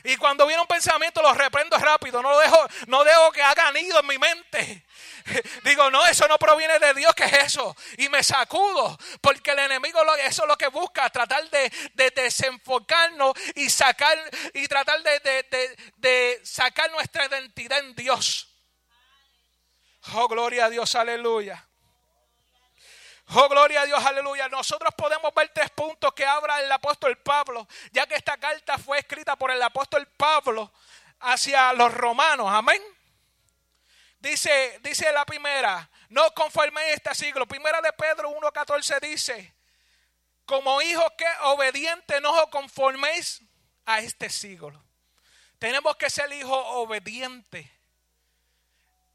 Y 0.05 0.17
cuando 0.17 0.47
viene 0.47 0.61
un 0.61 0.69
pensamiento 0.69 1.23
lo 1.23 1.33
reprendo 1.33 1.79
rápido, 1.79 2.21
no 2.21 2.31
lo 2.31 2.39
dejo, 2.39 2.59
no 2.89 3.05
dejo 3.05 3.33
que 3.33 3.43
haga 3.43 3.73
nido 3.73 4.01
en 4.01 4.07
mi 4.07 4.19
mente. 4.19 4.85
Digo, 5.65 5.91
no, 5.91 6.05
eso 6.07 6.29
no 6.29 6.39
proviene 6.39 6.79
de 6.79 6.95
Dios, 6.95 7.15
¿qué 7.15 7.25
es 7.25 7.33
eso? 7.33 7.75
Y 7.99 8.09
me 8.09 8.23
sacudo, 8.23 8.99
porque 9.21 9.53
el 9.53 9.61
enemigo 9.61 10.01
eso 10.17 10.43
es 10.43 10.49
lo 10.49 10.57
que 10.57 10.69
busca, 10.69 11.09
tratar 11.11 11.49
de, 11.51 11.73
desenfocarnos 12.15 13.35
y 13.55 13.71
sacar 13.71 14.19
y 14.53 14.67
tratar 14.69 15.03
de, 15.03 15.77
de 15.97 16.41
sacar 16.45 16.91
nuestra 16.91 17.27
identidad 17.27 17.79
en 17.79 17.95
Dios. 17.95 18.49
Oh, 20.13 20.29
gloria 20.29 20.67
a 20.67 20.71
Dios, 20.71 20.95
aleluya. 20.95 21.67
Oh, 23.29 23.49
gloria 23.49 23.83
a 23.83 23.87
Dios, 23.87 24.05
aleluya. 24.05 24.49
Nosotros 24.49 24.93
podemos 24.95 25.33
ver 25.35 25.51
tres 25.55 25.71
puntos 25.71 26.13
que 26.13 26.27
habla 26.27 26.61
el 26.61 26.71
apóstol 26.71 27.17
Pablo, 27.19 27.67
ya 27.91 28.07
que 28.07 28.17
esta 28.17 28.37
carta 28.37 28.77
fue 28.77 28.99
escrita 28.99 29.37
por 29.37 29.51
el 29.51 29.63
apóstol 29.63 30.07
Pablo 30.17 30.71
hacia 31.21 31.73
los 31.73 31.93
romanos. 31.95 32.47
Amén. 32.51 32.83
Dice, 34.25 34.81
dice 34.83 35.13
la 35.13 35.27
primera, 35.27 35.87
no 36.09 36.33
conforméis 36.33 36.95
este 36.95 37.15
siglo. 37.15 37.47
Primera 37.47 37.83
de 37.83 37.93
Pedro 37.93 38.31
1.14 38.31 38.99
dice, 39.01 39.55
como 40.47 40.81
hijos 40.81 41.05
que 41.19 41.27
obedientes 41.43 42.23
no 42.23 42.33
os 42.33 42.49
conforméis 42.49 43.43
a 43.85 44.01
este 44.01 44.31
siglo. 44.31 44.83
Tenemos 45.59 45.97
que 45.97 46.09
ser 46.09 46.33
hijos 46.33 46.59
obedientes. 46.69 47.69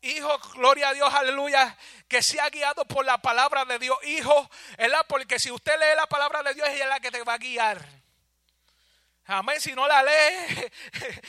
Hijo, 0.02 0.38
gloria 0.54 0.90
a 0.90 0.94
Dios, 0.94 1.12
aleluya, 1.12 1.76
que 2.08 2.22
sea 2.22 2.48
guiado 2.52 2.86
por 2.86 3.04
la 3.04 3.18
palabra 3.18 3.66
de 3.66 3.80
Dios. 3.80 3.98
Hijo, 4.04 4.48
¿verdad? 4.78 5.08
Porque 5.10 5.40
si 5.40 5.50
usted 5.50 5.74
lee 5.80 5.96
la 5.96 6.06
palabra 6.06 6.44
de 6.44 6.54
Dios, 6.54 6.70
ella 6.70 6.84
es 6.84 6.90
la 6.90 7.00
que 7.00 7.10
te 7.10 7.24
va 7.24 7.34
a 7.34 7.40
guiar. 7.40 7.99
Amén. 9.32 9.62
Si 9.62 9.74
no 9.74 9.88
la 9.88 10.02
lee, 10.02 10.72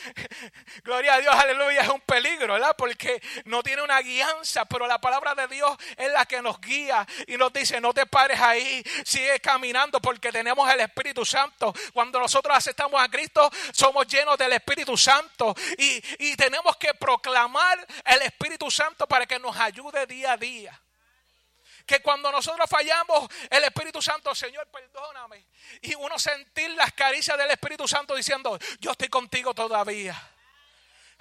gloria 0.84 1.14
a 1.14 1.20
Dios, 1.20 1.34
aleluya, 1.34 1.82
es 1.82 1.88
un 1.90 2.00
peligro, 2.00 2.54
¿verdad? 2.54 2.74
Porque 2.74 3.20
no 3.44 3.62
tiene 3.62 3.82
una 3.82 4.00
guianza, 4.00 4.64
pero 4.64 4.86
la 4.86 4.98
palabra 4.98 5.34
de 5.34 5.46
Dios 5.48 5.76
es 5.98 6.10
la 6.10 6.24
que 6.24 6.40
nos 6.40 6.58
guía 6.62 7.06
y 7.26 7.36
nos 7.36 7.52
dice, 7.52 7.78
no 7.78 7.92
te 7.92 8.06
pares 8.06 8.40
ahí, 8.40 8.82
sigue 9.04 9.38
caminando 9.40 10.00
porque 10.00 10.32
tenemos 10.32 10.72
el 10.72 10.80
Espíritu 10.80 11.26
Santo. 11.26 11.74
Cuando 11.92 12.18
nosotros 12.18 12.56
aceptamos 12.56 12.98
a 13.02 13.10
Cristo, 13.10 13.50
somos 13.70 14.06
llenos 14.06 14.38
del 14.38 14.54
Espíritu 14.54 14.96
Santo 14.96 15.54
y, 15.76 16.02
y 16.20 16.36
tenemos 16.36 16.78
que 16.78 16.94
proclamar 16.94 17.86
el 18.06 18.22
Espíritu 18.22 18.70
Santo 18.70 19.06
para 19.06 19.26
que 19.26 19.38
nos 19.38 19.54
ayude 19.58 20.06
día 20.06 20.32
a 20.32 20.36
día 20.38 20.80
que 21.86 22.00
cuando 22.00 22.30
nosotros 22.30 22.68
fallamos, 22.68 23.28
el 23.48 23.64
Espíritu 23.64 24.00
Santo, 24.00 24.34
Señor, 24.34 24.68
perdóname. 24.68 25.46
Y 25.82 25.94
uno 25.94 26.18
sentir 26.18 26.70
las 26.70 26.92
caricias 26.92 27.36
del 27.36 27.50
Espíritu 27.50 27.86
Santo 27.86 28.14
diciendo, 28.14 28.58
yo 28.78 28.92
estoy 28.92 29.08
contigo 29.08 29.54
todavía. 29.54 30.20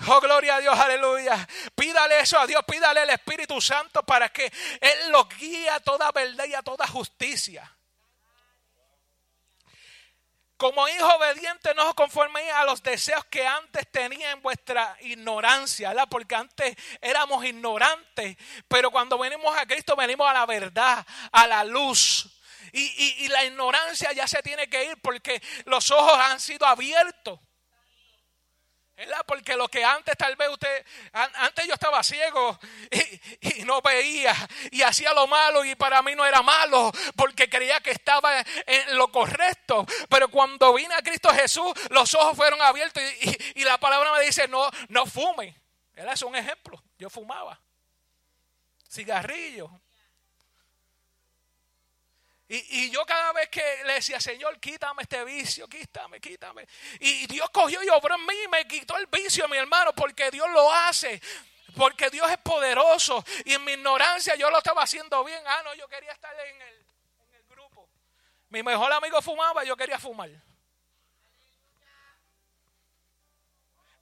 Oh, 0.08 0.22
gloria 0.22 0.56
a 0.56 0.60
Dios, 0.62 0.78
aleluya. 0.80 1.48
Pídale 1.76 2.20
eso 2.22 2.40
a 2.40 2.48
Dios, 2.48 2.64
pídale 2.66 3.04
el 3.04 3.10
Espíritu 3.10 3.60
Santo 3.60 4.04
para 4.04 4.30
que 4.30 4.52
Él 4.80 5.12
lo 5.12 5.26
guíe 5.26 5.70
a 5.70 5.80
toda 5.82 6.12
verdad 6.12 6.46
y 6.46 6.54
a 6.54 6.62
toda 6.62 6.88
justicia. 6.88 7.70
Como 10.60 10.86
hijos 10.90 11.10
obedientes, 11.16 11.74
no 11.74 11.88
os 11.88 11.96
conforméis 11.96 12.52
a 12.52 12.66
los 12.66 12.84
deseos 12.84 13.24
que 13.32 13.48
antes 13.48 13.90
tenía 13.90 14.32
en 14.32 14.42
vuestra 14.42 14.94
ignorancia, 15.00 15.88
¿verdad? 15.88 16.10
Porque 16.12 16.36
antes 16.36 16.76
éramos 17.00 17.46
ignorantes, 17.46 18.36
pero 18.68 18.92
cuando 18.92 19.18
venimos 19.18 19.58
a 19.58 19.66
Cristo 19.66 19.96
venimos 19.96 20.30
a 20.30 20.34
la 20.34 20.46
verdad, 20.46 21.08
a 21.32 21.48
la 21.48 21.64
luz. 21.64 22.28
Y, 22.74 23.24
y 23.24 23.30
la 23.30 23.46
ignorancia 23.46 24.12
ya 24.12 24.28
se 24.28 24.44
tiene 24.44 24.70
que 24.70 24.84
ir 24.84 24.98
porque 25.02 25.42
los 25.64 25.92
ojos 25.92 26.20
han 26.20 26.42
sido 26.42 26.66
abiertos. 26.68 27.40
¿Verdad? 29.00 29.24
Porque 29.26 29.56
lo 29.56 29.70
que 29.70 29.82
antes 29.82 30.18
tal 30.18 30.36
vez 30.36 30.50
usted, 30.50 30.86
antes 31.14 31.66
yo 31.66 31.74
estaba 31.74 32.04
ciego 32.04 32.60
y, 33.42 33.64
no 33.64 33.82
veía 33.82 34.36
y 34.72 34.82
hacía 34.82 35.14
lo 35.14 35.26
malo 35.26 35.64
y 35.64 35.74
para 35.76 36.02
mí 36.02 36.16
no 36.16 36.26
era 36.26 36.42
malo 36.42 36.92
porque 37.16 37.50
creía 37.50 37.80
que 37.80 37.92
estaba 37.92 38.42
en 38.42 38.98
lo 38.98 39.10
correcto. 39.10 39.86
Pero 40.10 40.28
cuando 40.28 40.74
vine 40.74 40.94
a 40.96 41.02
Cristo 41.02 41.30
Jesús, 41.30 41.72
los 41.92 42.14
ojos 42.14 42.36
fueron 42.36 42.62
abiertos 42.62 43.02
y, 43.56 43.64
la 43.64 43.78
palabra 43.78 44.12
me 44.12 44.26
dice, 44.26 44.50
no, 44.50 44.70
no 44.90 45.06
fume. 45.06 45.56
Es 45.96 46.22
un 46.24 46.36
ejemplo. 46.36 46.82
Yo 46.98 47.10
fumaba. 47.10 47.58
Cigarrillo, 48.90 49.70
y, 52.52 52.90
yo 52.90 53.06
cada 53.06 53.32
vez 53.32 53.48
que 53.50 53.62
le 53.86 53.94
decía, 53.94 54.20
Señor, 54.20 54.60
quítame 54.60 55.04
este 55.04 55.24
vicio, 55.24 55.68
quítame, 55.68 56.20
quítame. 56.20 56.68
Y 57.00 57.28
Dios 57.28 57.48
cogió 57.52 57.84
y 57.84 57.90
obró 57.90 58.16
en 58.16 58.26
mí 58.26 58.34
y 58.44 58.48
me 58.48 58.68
quitó 58.68 58.98
el 58.98 59.06
vicio, 59.06 59.48
mi 59.48 59.58
hermano, 59.58 59.94
porque 59.94 60.32
Dios 60.32 60.50
lo 60.50 60.74
hace. 60.74 61.22
Porque 61.78 62.10
Dios 62.10 62.30
es 62.32 62.40
poderoso. 62.40 63.24
Y 63.46 63.54
en 63.54 63.64
mi 63.64 63.74
ignorancia 63.74 64.36
yo 64.36 64.50
lo 64.50 64.58
estaba 64.58 64.82
haciendo 64.82 65.24
bien. 65.24 65.40
Ah, 65.46 65.62
no, 65.64 65.76
yo 65.76 65.88
quería 65.88 66.12
estar 66.12 66.34
en 66.40 66.60
el, 66.60 66.86
en 67.28 67.36
el 67.36 67.44
grupo. 67.48 67.88
Mi 68.50 68.64
mejor 68.64 68.92
amigo 68.94 69.22
fumaba, 69.22 69.64
yo 69.64 69.78
quería 69.78 70.00
fumar. 70.00 70.32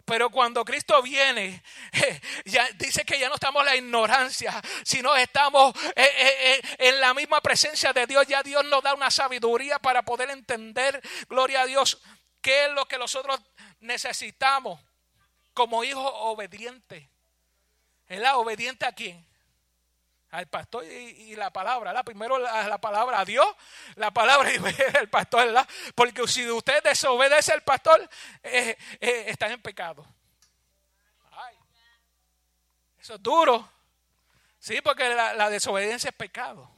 Pero 0.08 0.30
cuando 0.30 0.64
Cristo 0.64 1.02
viene, 1.02 1.62
dice 2.78 3.04
que 3.04 3.20
ya 3.20 3.28
no 3.28 3.36
estamos 3.36 3.60
en 3.60 3.66
la 3.66 3.76
ignorancia, 3.76 4.54
sino 4.86 5.14
estamos 5.14 5.76
eh, 5.88 5.94
eh, 5.98 6.36
eh, 6.40 6.62
en 6.78 7.02
la 7.02 7.14
misma 7.14 7.42
presencia 7.42 7.92
de 7.92 8.08
Dios. 8.08 8.26
Ya 8.26 8.42
Dios 8.42 8.64
nos 8.64 8.82
da 8.82 8.94
una 8.94 9.12
sabiduría 9.12 9.80
para 9.80 10.04
poder 10.04 10.30
entender, 10.30 11.02
gloria 11.28 11.64
a 11.64 11.66
Dios, 11.66 12.02
qué 12.40 12.68
es 12.68 12.72
lo 12.72 12.86
que 12.86 12.98
nosotros 12.98 13.38
necesitamos 13.82 14.80
como 15.54 15.84
hijos 15.84 16.10
obedientes. 16.14 17.04
¿la 18.08 18.38
obediente 18.38 18.86
a 18.86 18.94
quién? 18.94 19.28
Al 20.32 20.48
pastor 20.48 20.84
y, 20.86 21.36
la 21.36 21.52
palabra, 21.52 21.94
la 21.94 22.04
primero 22.04 22.38
la, 22.38 22.78
palabra 22.80 23.20
a 23.20 23.26
Dios, 23.26 23.48
la 23.96 24.12
palabra 24.12 24.52
y 24.54 24.58
el 25.00 25.10
pastor, 25.10 25.46
¿verdad? 25.46 25.68
porque 25.96 26.28
si 26.28 26.50
usted 26.50 26.84
desobedece 26.84 27.54
al 27.54 27.64
pastor, 27.64 28.10
eh, 28.44 28.78
eh, 29.00 29.36
en 29.40 29.62
pecado. 29.62 30.06
eso 33.00 33.16
es 33.16 33.24
duro, 33.24 33.70
sí, 34.60 34.82
porque 34.82 35.08
la 35.08 35.50
desobediencia 35.50 36.10
es 36.10 36.16
pecado. 36.16 36.77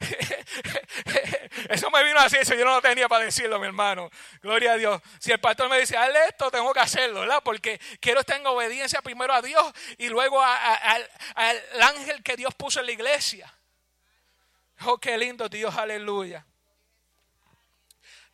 Eso 1.68 1.90
me 1.90 2.02
vino 2.04 2.18
así, 2.18 2.36
eso 2.36 2.54
yo 2.54 2.64
no 2.64 2.76
lo 2.76 2.82
tenía 2.82 3.08
para 3.08 3.24
decirlo, 3.24 3.58
mi 3.58 3.66
hermano. 3.66 4.10
Gloria 4.40 4.72
a 4.72 4.76
Dios. 4.76 5.00
Si 5.18 5.30
el 5.30 5.40
pastor 5.40 5.68
me 5.68 5.78
dice, 5.78 5.96
hazle 5.96 6.18
esto, 6.28 6.50
tengo 6.50 6.72
que 6.72 6.80
hacerlo, 6.80 7.20
¿verdad? 7.20 7.42
Porque 7.44 7.78
quiero 8.00 8.20
estar 8.20 8.36
en 8.38 8.46
obediencia 8.46 9.02
primero 9.02 9.32
a 9.32 9.42
Dios 9.42 9.72
y 9.98 10.08
luego 10.08 10.40
al 10.42 11.08
ángel 11.82 12.22
que 12.22 12.36
Dios 12.36 12.54
puso 12.54 12.80
en 12.80 12.86
la 12.86 12.92
iglesia. 12.92 13.52
Oh, 14.86 14.98
qué 14.98 15.18
lindo 15.18 15.48
Dios, 15.48 15.76
aleluya. 15.76 16.46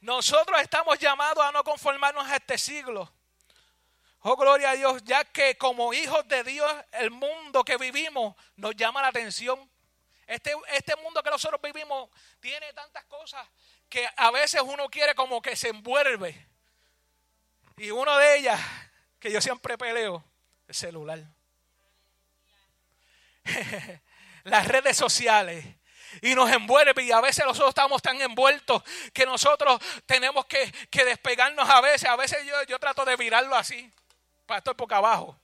Nosotros 0.01 0.61
estamos 0.61 0.99
llamados 0.99 1.45
a 1.45 1.51
no 1.51 1.65
conformarnos 1.65 2.29
a 2.29 2.37
este 2.37 2.59
siglo. 2.59 3.13
Oh, 4.21 4.37
gloria 4.37 4.71
a 4.71 4.77
Dios, 4.77 5.03
ya 5.05 5.25
que 5.25 5.57
como 5.57 5.93
hijos 5.93 6.27
de 6.29 6.45
Dios, 6.45 6.73
el 6.93 7.11
mundo 7.11 7.65
que 7.65 7.77
vivimos 7.77 8.37
nos 8.57 8.77
llama 8.77 9.03
la 9.03 9.09
atención 9.09 9.69
este, 10.27 10.53
este 10.73 10.97
mundo 10.97 11.23
que 11.23 11.31
nosotros 11.31 11.61
vivimos 11.63 12.11
tiene 12.41 12.73
tantas 12.73 13.05
cosas 13.05 13.47
que 13.89 14.09
a 14.17 14.31
veces 14.31 14.61
uno 14.65 14.89
quiere 14.89 15.15
como 15.15 15.41
que 15.41 15.55
se 15.55 15.69
envuelve. 15.69 16.49
Y 17.77 17.91
una 17.91 18.19
de 18.19 18.39
ellas, 18.39 18.61
que 19.21 19.31
yo 19.31 19.41
siempre 19.41 19.79
peleo, 19.79 20.25
el 20.67 20.75
celular. 20.75 21.21
Las 24.45 24.67
redes 24.67 24.97
sociales. 24.97 25.65
Y 26.23 26.35
nos 26.35 26.51
envuelve 26.51 27.03
y 27.03 27.13
a 27.13 27.21
veces 27.21 27.45
nosotros 27.45 27.69
estamos 27.71 28.01
tan 28.01 28.21
envueltos 28.21 28.83
que 29.13 29.27
nosotros 29.27 29.81
tenemos 30.07 30.47
que, 30.47 30.73
despegarnos 30.91 31.69
a 31.69 31.81
veces. 31.81 32.09
A 32.09 32.17
veces 32.17 32.45
yo, 32.47 32.63
yo 32.65 32.79
trato 32.79 33.05
de 33.05 33.17
virarlo 33.17 33.55
así, 33.55 33.93
para 34.47 34.59
estar 34.59 34.75
por 34.75 34.93
abajo. 34.93 35.39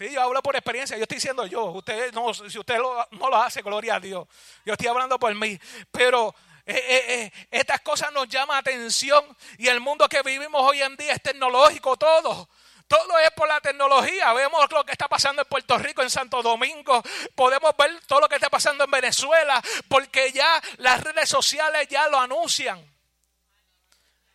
Sí, 0.00 0.10
yo 0.12 0.22
hablo 0.22 0.42
por 0.42 0.56
experiencia, 0.56 0.96
yo 0.96 1.02
estoy 1.02 1.16
diciendo 1.16 1.44
yo, 1.44 1.64
usted 1.64 2.10
no, 2.14 2.32
si 2.32 2.58
usted 2.58 2.78
no 3.10 3.28
lo 3.28 3.36
hace, 3.36 3.60
gloria 3.60 3.96
a 3.96 4.00
Dios. 4.00 4.26
Yo 4.64 4.72
estoy 4.72 4.88
hablando 4.88 5.18
por 5.18 5.34
mí, 5.34 5.60
pero 5.90 6.34
eh, 6.64 6.74
eh, 6.74 7.04
eh, 7.08 7.32
estas 7.50 7.82
cosas 7.82 8.10
nos 8.10 8.26
llaman 8.26 8.56
atención 8.56 9.22
y 9.58 9.68
el 9.68 9.78
mundo 9.78 10.08
que 10.08 10.22
vivimos 10.22 10.62
hoy 10.62 10.80
en 10.80 10.96
día 10.96 11.12
es 11.12 11.22
tecnológico 11.22 11.98
todo. 11.98 12.48
Todo 12.88 13.18
es 13.18 13.30
por 13.32 13.46
la 13.46 13.60
tecnología. 13.60 14.32
Vemos 14.32 14.72
lo 14.72 14.86
que 14.86 14.92
está 14.92 15.06
pasando 15.06 15.42
en 15.42 15.48
Puerto 15.48 15.76
Rico, 15.76 16.00
en 16.00 16.08
Santo 16.08 16.40
Domingo. 16.40 17.02
Podemos 17.34 17.76
ver 17.76 18.00
todo 18.06 18.20
lo 18.20 18.28
que 18.30 18.36
está 18.36 18.48
pasando 18.48 18.84
en 18.84 18.90
Venezuela, 18.90 19.62
porque 19.86 20.32
ya 20.32 20.62
las 20.78 21.04
redes 21.04 21.28
sociales 21.28 21.88
ya 21.90 22.08
lo 22.08 22.18
anuncian. 22.18 22.82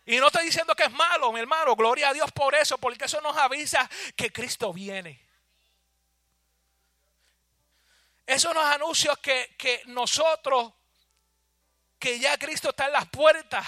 Y 0.04 0.18
no 0.18 0.28
estoy 0.28 0.44
diciendo 0.44 0.76
que 0.76 0.84
es 0.84 0.92
malo, 0.92 1.32
mi 1.32 1.40
hermano. 1.40 1.74
Gloria 1.74 2.10
a 2.10 2.12
Dios 2.12 2.30
por 2.30 2.54
eso, 2.54 2.78
porque 2.78 3.06
eso 3.06 3.20
nos 3.20 3.36
avisa 3.36 3.90
que 4.14 4.32
Cristo 4.32 4.72
viene. 4.72 5.25
Esos 8.26 8.42
son 8.42 8.54
los 8.56 8.64
anuncios 8.64 9.18
que, 9.18 9.54
que 9.56 9.82
nosotros, 9.86 10.72
que 11.98 12.18
ya 12.18 12.36
Cristo 12.38 12.70
está 12.70 12.86
en 12.86 12.92
las 12.92 13.08
puertas 13.08 13.64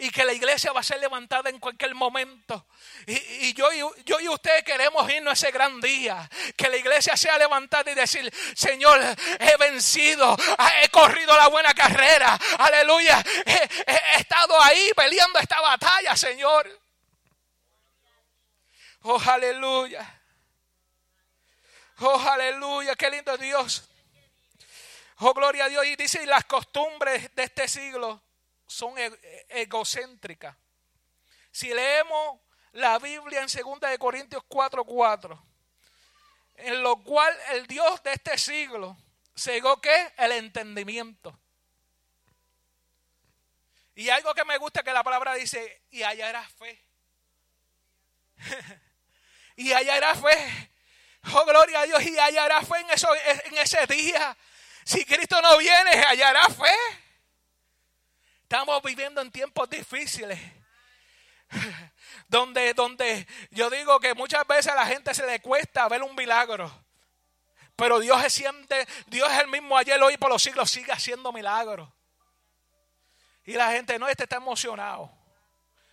y 0.00 0.10
que 0.10 0.24
la 0.24 0.32
iglesia 0.32 0.72
va 0.72 0.80
a 0.80 0.84
ser 0.84 1.00
levantada 1.00 1.50
en 1.50 1.58
cualquier 1.58 1.94
momento. 1.94 2.66
Y, 3.06 3.52
yo, 3.52 3.68
yo, 4.04 4.20
y 4.20 4.28
usted 4.28 4.62
queremos 4.62 5.10
irnos 5.10 5.30
a 5.30 5.32
ese 5.32 5.50
gran 5.50 5.80
día. 5.80 6.28
Que 6.56 6.68
la 6.68 6.76
iglesia 6.76 7.16
sea 7.16 7.36
levantada 7.36 7.90
y 7.90 7.94
decir, 7.94 8.32
Señor, 8.54 9.00
he 9.40 9.56
vencido, 9.56 10.36
he 10.82 10.88
corrido 10.90 11.36
la 11.36 11.48
buena 11.48 11.74
carrera. 11.74 12.38
Aleluya. 12.58 13.24
he 13.44 14.20
estado 14.20 14.60
ahí 14.62 14.92
peleando 14.94 15.40
esta 15.40 15.60
batalla, 15.60 16.16
Señor. 16.16 16.70
Oh, 19.02 19.20
aleluya. 19.26 20.17
Oh, 22.00 22.20
aleluya, 22.20 22.94
qué 22.94 23.10
lindo 23.10 23.36
Dios. 23.36 23.88
Oh, 25.18 25.34
gloria 25.34 25.64
a 25.64 25.68
Dios. 25.68 25.84
Y 25.86 25.96
dice, 25.96 26.22
y 26.22 26.26
las 26.26 26.44
costumbres 26.44 27.34
de 27.34 27.42
este 27.42 27.66
siglo 27.66 28.22
son 28.66 28.96
e-, 28.98 29.46
egocéntricas. 29.48 30.56
Si 31.50 31.74
leemos 31.74 32.40
la 32.72 32.98
Biblia 33.00 33.40
en 33.40 33.48
2 33.48 33.80
de 33.80 33.98
Corintios 33.98 34.44
4:4, 34.48 35.42
en 36.56 36.82
lo 36.82 37.02
cual 37.02 37.36
el 37.50 37.66
Dios 37.66 38.00
de 38.04 38.12
este 38.12 38.38
siglo 38.38 38.96
cegó 39.36 39.80
que 39.80 40.12
el 40.18 40.32
entendimiento. 40.32 41.36
Y 43.96 44.08
algo 44.10 44.32
que 44.34 44.44
me 44.44 44.56
gusta 44.58 44.84
que 44.84 44.92
la 44.92 45.02
palabra 45.02 45.34
dice, 45.34 45.82
y 45.90 46.04
hallará 46.04 46.48
fe. 46.48 46.80
y 49.56 49.72
hallará 49.72 50.14
fe. 50.14 50.70
Oh, 51.34 51.44
gloria 51.44 51.80
a 51.80 51.84
Dios, 51.84 52.02
y 52.04 52.18
hallará 52.18 52.62
fe 52.62 52.78
en, 52.80 52.90
eso, 52.90 53.08
en 53.44 53.58
ese 53.58 53.86
día. 53.86 54.36
Si 54.84 55.04
Cristo 55.04 55.40
no 55.42 55.58
viene, 55.58 55.90
hallará 55.90 56.48
fe. 56.48 56.74
Estamos 58.42 58.82
viviendo 58.82 59.20
en 59.20 59.30
tiempos 59.30 59.68
difíciles. 59.68 60.38
Donde, 62.28 62.74
donde 62.74 63.26
yo 63.50 63.70
digo 63.70 63.98
que 64.00 64.12
muchas 64.12 64.46
veces 64.46 64.70
a 64.70 64.74
la 64.74 64.84
gente 64.84 65.14
se 65.14 65.24
le 65.24 65.40
cuesta 65.40 65.88
ver 65.88 66.02
un 66.02 66.14
milagro. 66.14 66.70
Pero 67.74 68.00
Dios 68.00 68.22
es 68.22 68.34
siempre, 68.34 68.86
Dios 69.06 69.32
es 69.32 69.38
el 69.38 69.48
mismo 69.48 69.78
ayer, 69.78 70.02
hoy 70.02 70.18
por 70.18 70.28
los 70.28 70.42
siglos, 70.42 70.70
sigue 70.70 70.92
haciendo 70.92 71.32
milagros. 71.32 71.88
Y 73.44 73.52
la 73.52 73.70
gente, 73.70 73.98
no, 73.98 74.08
este 74.08 74.24
está 74.24 74.36
emocionado. 74.36 75.10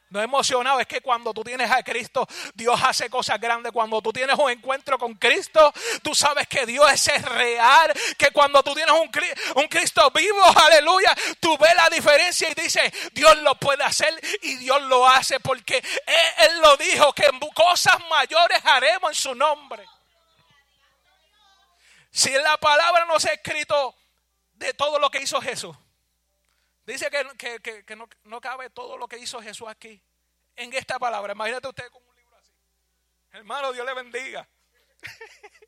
No 0.09 0.21
emocionado, 0.21 0.79
es 0.79 0.87
que 0.87 1.01
cuando 1.01 1.33
tú 1.33 1.43
tienes 1.43 1.69
a 1.69 1.83
Cristo, 1.83 2.27
Dios 2.53 2.79
hace 2.83 3.09
cosas 3.09 3.39
grandes. 3.39 3.71
Cuando 3.71 4.01
tú 4.01 4.13
tienes 4.13 4.37
un 4.37 4.51
encuentro 4.51 4.97
con 4.99 5.15
Cristo, 5.15 5.73
tú 6.03 6.13
sabes 6.13 6.47
que 6.47 6.65
Dios 6.65 7.07
es 7.07 7.21
real. 7.23 7.91
Que 8.17 8.31
cuando 8.31 8.61
tú 8.61 8.75
tienes 8.75 8.93
un, 8.93 9.09
un 9.55 9.67
Cristo 9.67 10.09
vivo, 10.11 10.43
aleluya, 10.55 11.15
tú 11.39 11.57
ves 11.57 11.75
la 11.75 11.89
diferencia 11.89 12.49
y 12.49 12.53
dices, 12.53 12.91
Dios 13.13 13.35
lo 13.37 13.55
puede 13.55 13.83
hacer 13.83 14.13
y 14.43 14.55
Dios 14.57 14.81
lo 14.83 15.07
hace 15.07 15.39
porque 15.39 15.77
Él, 15.77 16.49
él 16.49 16.61
lo 16.61 16.77
dijo, 16.77 17.11
que 17.13 17.25
cosas 17.53 17.95
mayores 18.09 18.63
haremos 18.63 19.11
en 19.11 19.15
su 19.15 19.35
nombre. 19.35 19.87
Si 22.11 22.31
la 22.31 22.57
palabra 22.57 23.05
no 23.05 23.19
se 23.19 23.29
ha 23.29 23.33
escrito 23.33 23.95
de 24.53 24.73
todo 24.73 24.99
lo 24.99 25.09
que 25.09 25.21
hizo 25.21 25.41
Jesús, 25.41 25.75
Dice 26.86 27.10
que, 27.10 27.95
no, 28.26 28.41
cabe 28.41 28.69
todo 28.69 28.98
lo 28.98 29.08
que 29.08 29.17
hizo 29.17 29.41
Jesús 29.41 29.67
aquí, 29.67 30.00
en 30.56 30.71
esta 30.74 31.00
palabra. 31.00 31.34
Imagínate 31.34 31.67
usted 31.67 31.89
con 31.89 32.04
un 32.06 32.15
libro 32.15 32.36
así. 32.38 32.54
Hermano, 33.32 33.74
Dios 33.74 33.86
le 33.86 33.93
bendiga. 33.93 34.48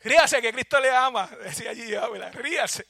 Ríase 0.00 0.40
que 0.40 0.52
Cristo 0.52 0.78
le 0.78 0.90
ama, 0.90 1.26
decía 1.42 1.70
allí, 1.70 1.92
ríase. 2.32 2.86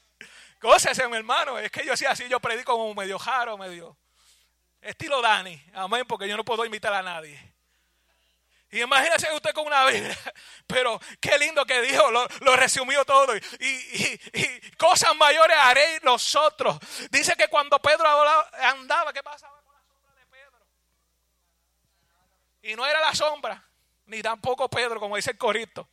Cosas, 0.59 0.95
mi 1.09 1.17
hermano, 1.17 1.57
es 1.57 1.71
que 1.71 1.83
yo 1.83 1.93
hacía 1.93 2.11
así, 2.11 2.29
yo 2.29 2.39
predico 2.39 2.73
como 2.73 2.93
medio 2.93 3.17
jaro, 3.17 3.57
medio 3.57 3.97
estilo 4.79 5.19
Dani, 5.21 5.59
amén, 5.73 6.05
porque 6.07 6.27
yo 6.27 6.37
no 6.37 6.45
puedo 6.45 6.63
invitar 6.65 6.93
a 6.93 7.01
nadie. 7.01 7.55
Y 8.71 8.81
imagínese 8.81 9.33
usted 9.33 9.51
con 9.51 9.65
una 9.67 9.85
Biblia. 9.85 10.17
Pero 10.67 10.99
qué 11.19 11.37
lindo 11.39 11.65
que 11.65 11.81
dijo, 11.81 12.11
lo, 12.11 12.55
resumió 12.55 13.03
todo. 13.03 13.35
Y, 13.35 14.19
cosas 14.77 15.15
mayores 15.15 15.57
haréis 15.59 16.03
nosotros. 16.03 16.77
Dice 17.09 17.35
que 17.35 17.47
cuando 17.47 17.79
Pedro 17.79 18.07
andaba, 18.61 19.11
¿qué 19.11 19.23
pasaba 19.23 19.59
con 19.63 19.73
la 19.73 19.81
sombra 19.81 20.13
de 20.13 20.25
Pedro? 20.27 20.67
Y 22.61 22.75
no 22.75 22.85
era 22.85 23.01
la 23.01 23.15
sombra, 23.15 23.63
ni 24.05 24.21
tampoco 24.21 24.69
Pedro, 24.69 24.99
como 24.99 25.15
dice 25.15 25.31
el 25.31 25.37
corito. 25.37 25.89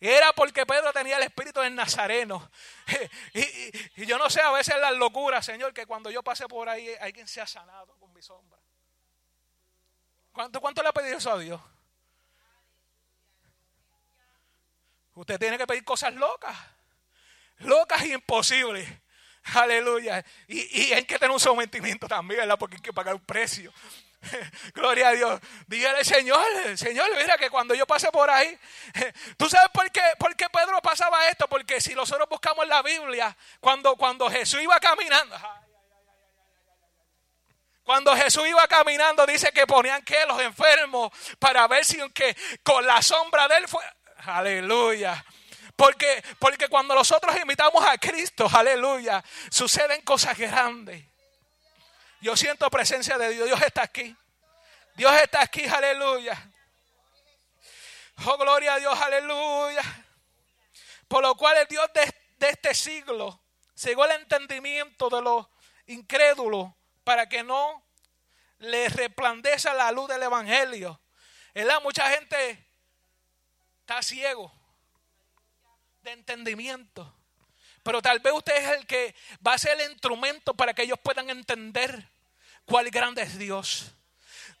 Era 0.00 0.32
porque 0.34 0.66
Pedro 0.66 0.92
tenía 0.92 1.16
el 1.16 1.22
espíritu 1.22 1.60
del 1.60 1.74
Nazareno. 1.74 2.50
Y, 3.32 4.06
yo 4.06 4.18
no 4.18 4.28
sé, 4.30 4.40
a 4.40 4.52
veces 4.52 4.76
las 4.78 4.92
locuras, 4.92 5.44
Señor, 5.44 5.72
que 5.72 5.86
cuando 5.86 6.10
yo 6.10 6.22
pase 6.22 6.46
por 6.46 6.68
ahí, 6.68 6.94
alguien 7.00 7.26
se 7.26 7.40
ha 7.40 7.46
sanado 7.46 7.96
con 7.98 8.12
mi 8.12 8.22
sombra. 8.22 8.60
¿Cuánto, 10.34 10.60
cuánto 10.60 10.82
le 10.82 10.88
ha 10.88 10.92
pedido 10.92 11.16
eso 11.16 11.32
a 11.32 11.38
Dios? 11.38 11.60
Usted 15.14 15.38
tiene 15.38 15.56
que 15.56 15.64
pedir 15.64 15.84
cosas 15.84 16.12
locas. 16.12 16.56
Locas 17.58 18.02
e 18.02 18.08
imposibles. 18.08 18.88
Aleluya. 19.54 20.24
Y, 20.48 20.92
hay 20.92 21.04
que 21.04 21.20
tener 21.20 21.30
un 21.30 21.38
sometimiento 21.38 22.08
también, 22.08 22.40
¿verdad? 22.40 22.58
Porque 22.58 22.76
hay 22.76 22.82
que 22.82 22.92
pagar 22.92 23.14
un 23.14 23.24
precio. 23.24 23.72
Gloria 24.74 25.10
a 25.10 25.12
Dios. 25.12 25.40
Dígale, 25.68 26.04
Señor, 26.04 26.44
Señor, 26.76 27.08
mira 27.16 27.38
que 27.38 27.48
cuando 27.48 27.72
yo 27.76 27.86
pase 27.86 28.10
por 28.10 28.28
ahí, 28.28 28.58
¿tú 29.36 29.48
sabes 29.48 29.68
por 29.72 29.88
qué, 29.92 30.02
por 30.18 30.34
qué 30.34 30.46
Pedro 30.50 30.82
pasaba 30.82 31.28
esto? 31.28 31.46
Porque 31.46 31.80
si 31.80 31.94
nosotros 31.94 32.28
buscamos 32.28 32.66
la 32.66 32.82
Biblia, 32.82 33.36
cuando, 33.60 33.94
cuando 33.94 34.28
Jesús 34.28 34.60
iba 34.60 34.80
caminando, 34.80 35.36
cuando 37.84 38.16
Jesús 38.16 38.46
iba 38.48 38.66
caminando, 38.66 39.26
dice 39.26 39.52
que 39.52 39.66
ponían 39.66 40.02
que 40.02 40.24
los 40.26 40.40
enfermos 40.40 41.12
para 41.38 41.68
ver 41.68 41.84
si 41.84 41.98
que 42.10 42.34
con 42.62 42.86
la 42.86 43.02
sombra 43.02 43.46
de 43.46 43.58
él 43.58 43.68
fue. 43.68 43.84
Aleluya. 44.24 45.22
Porque, 45.76 46.24
porque 46.38 46.68
cuando 46.68 46.94
nosotros 46.94 47.36
invitamos 47.36 47.84
a 47.84 47.98
Cristo, 47.98 48.48
aleluya, 48.50 49.22
suceden 49.50 50.00
cosas 50.00 50.38
grandes. 50.38 51.04
Yo 52.20 52.34
siento 52.36 52.70
presencia 52.70 53.18
de 53.18 53.30
Dios. 53.30 53.46
Dios 53.46 53.60
está 53.60 53.82
aquí. 53.82 54.16
Dios 54.94 55.12
está 55.22 55.42
aquí, 55.42 55.66
aleluya. 55.66 56.50
Oh, 58.24 58.38
gloria 58.38 58.74
a 58.74 58.78
Dios, 58.78 58.98
aleluya. 58.98 59.82
Por 61.06 61.22
lo 61.22 61.34
cual 61.34 61.58
el 61.58 61.66
Dios 61.66 61.86
de, 61.92 62.14
de 62.38 62.48
este 62.48 62.74
siglo 62.74 63.42
cegó 63.76 64.06
el 64.06 64.12
entendimiento 64.12 65.10
de 65.10 65.20
los 65.20 65.46
incrédulos 65.86 66.72
para 67.04 67.28
que 67.28 67.42
no 67.42 67.82
le 68.58 68.88
resplandezca 68.88 69.74
la 69.74 69.92
luz 69.92 70.08
del 70.08 70.22
Evangelio. 70.22 71.00
¿Verdad? 71.54 71.80
Mucha 71.82 72.10
gente 72.10 72.66
está 73.80 74.02
ciego 74.02 74.52
de 76.02 76.12
entendimiento. 76.12 77.14
Pero 77.82 78.00
tal 78.00 78.18
vez 78.20 78.32
usted 78.32 78.56
es 78.56 78.78
el 78.78 78.86
que 78.86 79.14
va 79.46 79.52
a 79.52 79.58
ser 79.58 79.78
el 79.78 79.92
instrumento 79.92 80.54
para 80.54 80.72
que 80.72 80.82
ellos 80.82 80.98
puedan 81.02 81.28
entender 81.30 82.08
cuál 82.64 82.90
grande 82.90 83.22
es 83.22 83.38
Dios 83.38 83.94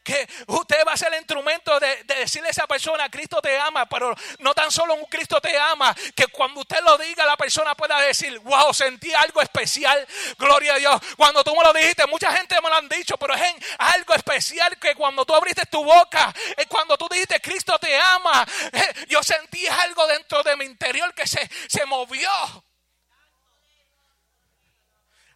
que 0.04 0.28
usted 0.48 0.84
va 0.86 0.92
a 0.92 0.96
ser 0.96 1.12
el 1.12 1.20
instrumento 1.20 1.80
de, 1.80 2.04
decirle 2.04 2.48
a 2.48 2.50
esa 2.50 2.66
persona, 2.66 3.08
Cristo 3.08 3.40
te 3.40 3.58
ama, 3.58 3.86
pero 3.86 4.14
no 4.40 4.54
tan 4.54 4.70
solo 4.70 4.94
un 4.94 5.06
Cristo 5.06 5.40
te 5.40 5.58
ama, 5.58 5.94
que 6.14 6.26
cuando 6.26 6.60
usted 6.60 6.80
lo 6.84 6.98
diga 6.98 7.24
la 7.24 7.36
persona 7.36 7.74
pueda 7.74 7.98
decir, 8.00 8.38
wow, 8.40 8.72
sentí 8.74 9.12
algo 9.14 9.40
especial, 9.40 10.06
gloria 10.38 10.74
a 10.74 10.78
Dios. 10.78 11.00
Cuando 11.16 11.42
tú 11.42 11.56
me 11.56 11.64
lo 11.64 11.72
dijiste, 11.72 12.06
mucha 12.06 12.30
gente 12.36 12.60
me 12.60 12.68
lo 12.68 12.76
han 12.76 12.88
dicho, 12.88 13.16
pero 13.16 13.34
es 13.34 13.54
algo 13.78 14.14
especial 14.14 14.78
que 14.78 14.94
cuando 14.94 15.24
tú 15.24 15.34
abriste 15.34 15.64
tu 15.66 15.82
boca, 15.82 16.32
cuando 16.68 16.98
tú 16.98 17.08
dijiste, 17.10 17.40
Cristo 17.40 17.78
te 17.78 17.96
ama, 17.96 18.46
eh, 18.72 19.06
yo 19.08 19.22
sentí 19.22 19.66
algo 19.66 20.06
dentro 20.06 20.42
de 20.42 20.54
mi 20.56 20.66
interior 20.66 21.14
que 21.14 21.26
se, 21.26 21.50
se 21.66 21.86
movió. 21.86 22.30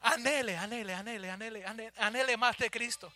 Anhele, 0.03 0.57
anhele, 0.57 0.95
anhele, 0.95 1.31
anhele, 1.31 1.93
anhele 1.97 2.37
más 2.37 2.57
de 2.59 2.71
Cristo. 2.71 3.13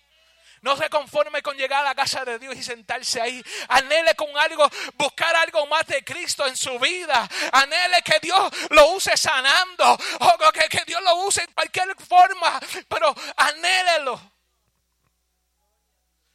No 0.62 0.76
se 0.76 0.88
conforme 0.88 1.42
con 1.42 1.56
llegar 1.56 1.80
a 1.80 1.88
la 1.88 1.94
casa 1.94 2.24
de 2.24 2.38
Dios 2.38 2.54
y 2.54 2.62
sentarse 2.62 3.20
ahí. 3.20 3.42
Anhele 3.68 4.14
con 4.14 4.28
algo, 4.38 4.70
buscar 4.94 5.34
algo 5.34 5.66
más 5.66 5.84
de 5.88 6.04
Cristo 6.04 6.46
en 6.46 6.56
su 6.56 6.78
vida. 6.78 7.28
Anhele 7.52 8.00
que 8.02 8.20
Dios 8.20 8.48
lo 8.70 8.92
use 8.92 9.16
sanando. 9.16 9.98
O 10.20 10.52
que, 10.52 10.68
que 10.68 10.84
Dios 10.84 11.02
lo 11.02 11.16
use 11.26 11.42
en 11.42 11.52
cualquier 11.52 11.96
forma. 11.96 12.60
Pero 12.88 13.12
anhélelo. 13.36 14.20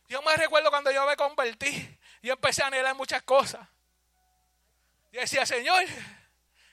Yo 0.09 0.21
me 0.21 0.35
recuerdo 0.35 0.69
cuando 0.71 0.91
yo 0.91 1.05
me 1.05 1.15
convertí. 1.15 1.97
Yo 2.21 2.33
empecé 2.33 2.63
a 2.63 2.67
anhelar 2.67 2.95
muchas 2.95 3.23
cosas. 3.23 3.65
Y 5.13 5.17
decía, 5.19 5.45
Señor, 5.45 5.85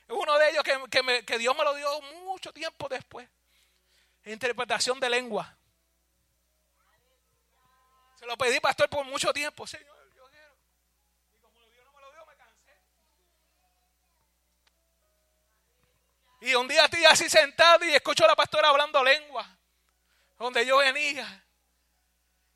uno 0.08 0.38
de 0.38 0.50
ellos 0.50 0.64
que, 0.64 0.76
que, 0.90 1.24
que 1.24 1.38
Dios 1.38 1.56
me 1.56 1.62
lo 1.62 1.72
dio 1.76 2.00
mucho 2.24 2.52
tiempo 2.52 2.88
después. 2.88 3.28
Interpretación 4.24 4.98
de 4.98 5.08
lengua 5.08 5.56
lo 8.26 8.36
pedí, 8.36 8.60
pastor, 8.60 8.88
por 8.88 9.04
mucho 9.04 9.32
tiempo. 9.32 9.66
Señor, 9.66 10.12
yo 10.14 10.28
quiero. 10.30 10.56
Y 11.34 11.38
como 11.38 11.58
lo 11.60 11.70
dio, 11.70 11.84
no 11.84 11.92
me 11.92 12.00
lo 12.00 12.12
dio, 12.12 12.26
me 12.26 12.36
cansé. 12.36 12.80
Y 16.40 16.54
un 16.54 16.68
día 16.68 16.84
estoy 16.84 17.04
así 17.04 17.28
sentado 17.28 17.84
y 17.84 17.94
escucho 17.94 18.24
a 18.24 18.28
la 18.28 18.36
pastora 18.36 18.68
hablando 18.68 19.02
lengua. 19.02 19.46
Donde 20.38 20.66
yo 20.66 20.78
venía. 20.78 21.44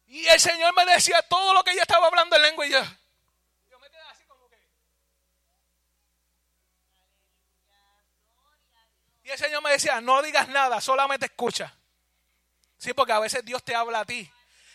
Y 0.07 0.27
el 0.27 0.41
Señor 0.41 0.75
me 0.75 0.85
decía 0.87 1.23
todo 1.23 1.55
lo 1.55 1.63
que 1.63 1.73
ella 1.73 1.83
estaba 1.83 2.07
hablando 2.07 2.37
en 2.37 2.43
lengua 2.43 2.67
y 2.67 2.71
yo. 2.71 2.83
Yo 3.71 3.79
me 3.79 3.91
quedé 3.91 4.01
así 4.11 4.25
como 4.27 4.49
que. 4.49 4.57
Y 9.25 9.31
el 9.31 9.39
Señor 9.39 9.63
me 9.63 9.71
decía, 9.71 10.01
no 10.01 10.23
digas 10.23 10.49
nada, 10.49 10.81
solamente 10.81 11.27
escucha. 11.27 11.75
Sí, 12.79 12.95
porque 12.95 13.13
a 13.13 13.19
veces 13.19 13.45
Dios 13.45 13.63
te 13.63 13.75
habla 13.75 14.01
a 14.01 14.05
ti 14.05 14.31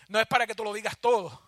no 0.08 0.20
es 0.20 0.28
para 0.28 0.48
que 0.48 0.56
tú 0.56 0.63
lo 0.63 0.74
digas 0.74 0.98
todo. 1.00 1.42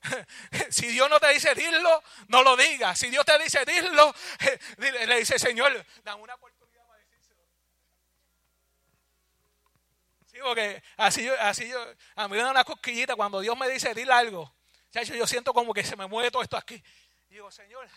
Si 0.70 0.86
Dios 0.86 1.10
no 1.10 1.18
te 1.18 1.28
dice 1.32 1.54
dilo, 1.54 2.02
no 2.28 2.42
lo 2.42 2.56
digas. 2.56 2.98
Si 2.98 3.10
Dios 3.10 3.24
te 3.24 3.38
dice 3.38 3.64
dilo, 3.64 4.14
le 4.78 5.18
dice 5.18 5.38
Señor, 5.38 5.84
dame 6.04 6.22
una 6.22 6.34
oportunidad 6.34 6.86
para 6.86 7.00
decírselo. 7.00 7.42
Sí, 10.30 10.38
porque 10.42 10.82
así 10.96 11.24
yo, 11.24 11.34
así 11.40 11.68
yo, 11.68 11.84
a 12.16 12.28
mí 12.28 12.36
me 12.36 12.42
da 12.42 12.50
una 12.50 12.64
cosquillita 12.64 13.16
cuando 13.16 13.40
Dios 13.40 13.56
me 13.58 13.68
dice, 13.68 13.94
dile 13.94 14.12
algo. 14.12 14.54
Yo 14.92 15.26
siento 15.26 15.52
como 15.52 15.74
que 15.74 15.84
se 15.84 15.96
me 15.96 16.06
mueve 16.06 16.30
todo 16.30 16.42
esto 16.42 16.56
aquí. 16.56 16.82
Y 17.28 17.34
digo, 17.34 17.50
Señor, 17.50 17.88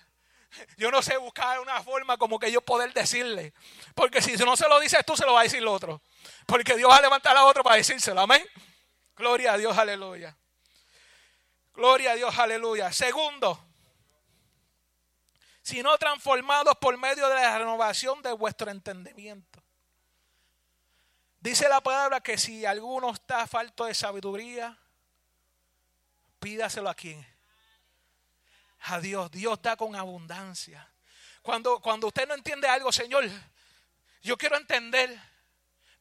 yo 0.78 0.92
no 0.92 1.02
sé 1.02 1.18
buscar 1.18 1.60
una 1.60 1.82
forma 1.82 2.18
como 2.18 2.38
que 2.38 2.52
yo 2.52 2.62
poder 2.62 2.94
decirle. 2.94 3.54
Porque 3.96 4.22
si 4.22 4.36
no 4.38 4.58
se 4.58 4.68
lo 4.68 4.80
dices 4.80 5.06
tú, 5.06 5.16
se 5.16 5.26
lo 5.26 5.34
va 5.34 5.42
a 5.42 5.44
decir 5.44 5.60
el 5.60 5.68
otro. 5.68 6.02
Porque 6.46 6.76
Dios 6.76 6.90
va 6.90 6.98
a 6.98 7.02
levantar 7.02 7.36
a 7.38 7.46
otro 7.46 7.64
para 7.64 7.78
decírselo. 7.78 8.20
Amén. 8.22 8.46
Gloria 9.22 9.54
a 9.54 9.58
Dios, 9.58 9.78
aleluya. 9.78 10.36
Gloria 11.76 12.14
a 12.14 12.16
Dios, 12.16 12.36
aleluya. 12.40 12.92
Segundo, 12.92 13.68
sino 15.62 15.96
transformados 16.00 16.76
por 16.78 16.98
medio 16.98 17.30
de 17.30 17.36
la 17.36 17.60
renovación 17.60 18.20
de 18.24 18.34
vuestro 18.34 18.72
entendimiento. 18.72 19.62
Dice 21.40 21.70
la 21.70 21.82
palabra 21.82 22.22
que 22.22 22.36
si 22.36 22.66
alguno 22.66 23.12
está 23.12 23.46
falto 23.46 23.86
de 23.86 23.94
sabiduría, 23.94 24.76
pídaselo 26.40 26.90
a 26.90 26.96
quien. 26.96 27.24
A 28.80 29.00
Dios. 29.00 29.30
Dios 29.30 29.62
da 29.62 29.78
con 29.78 29.96
abundancia. 29.96 30.92
Cuando, 31.44 31.80
cuando 31.80 32.08
usted 32.08 32.28
no 32.28 32.34
entiende 32.34 32.68
algo, 32.68 32.92
Señor, 32.92 33.30
yo 34.24 34.36
quiero 34.36 34.58
entender. 34.58 35.31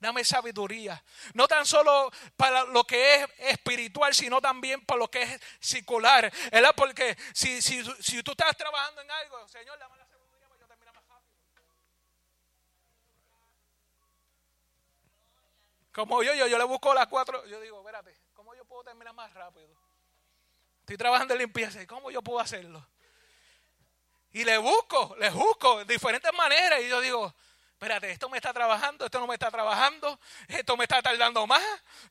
Dame 0.01 0.25
sabiduría. 0.25 1.03
No 1.35 1.47
tan 1.47 1.67
solo 1.67 2.11
para 2.35 2.65
lo 2.65 2.85
que 2.85 3.17
es 3.17 3.29
espiritual, 3.39 4.15
sino 4.15 4.41
también 4.41 4.85
para 4.87 4.99
lo 4.99 5.11
que 5.11 5.23
es 5.23 5.41
circular. 5.61 6.33
¿Verdad? 6.51 6.73
Porque 6.75 7.17
si, 7.35 7.61
si, 7.61 7.85
si 8.01 8.23
tú 8.23 8.31
estás 8.31 8.57
trabajando 8.57 9.03
en 9.03 9.11
algo, 9.11 9.47
Señor, 9.47 9.79
dame 9.79 9.99
la 9.99 10.07
sabiduría 10.07 10.49
para 10.49 10.59
yo 10.59 10.67
terminar 10.67 10.95
más 10.95 11.05
rápido. 11.07 11.31
Como 15.93 16.23
yo, 16.23 16.33
yo, 16.33 16.47
yo 16.47 16.57
le 16.57 16.65
busco 16.65 16.95
las 16.95 17.07
cuatro. 17.07 17.45
Yo 17.47 17.61
digo, 17.61 17.81
espérate, 17.81 18.17
¿cómo 18.33 18.55
yo 18.55 18.65
puedo 18.65 18.85
terminar 18.85 19.13
más 19.13 19.35
rápido? 19.35 19.69
Estoy 20.81 20.97
trabajando 20.97 21.35
en 21.35 21.41
limpieza. 21.41 21.87
¿Cómo 21.87 22.11
yo 22.11 22.23
puedo 22.23 22.41
hacerlo? 22.41 22.85
Y 24.33 24.45
le 24.45 24.57
busco, 24.57 25.15
le 25.19 25.29
busco 25.29 25.85
de 25.85 25.93
diferentes 25.93 26.33
maneras. 26.33 26.81
Y 26.81 26.89
yo 26.89 27.03
digo, 27.03 27.35
espérate, 27.81 28.11
esto 28.11 28.29
me 28.29 28.37
está 28.37 28.53
trabajando, 28.53 29.07
esto 29.07 29.19
no 29.21 29.27
me 29.27 29.33
está 29.33 29.51
trabajando, 29.51 30.21
esto 30.49 30.77
me 30.77 30.85
está 30.85 31.01
tardando 31.01 31.47
más, 31.47 31.63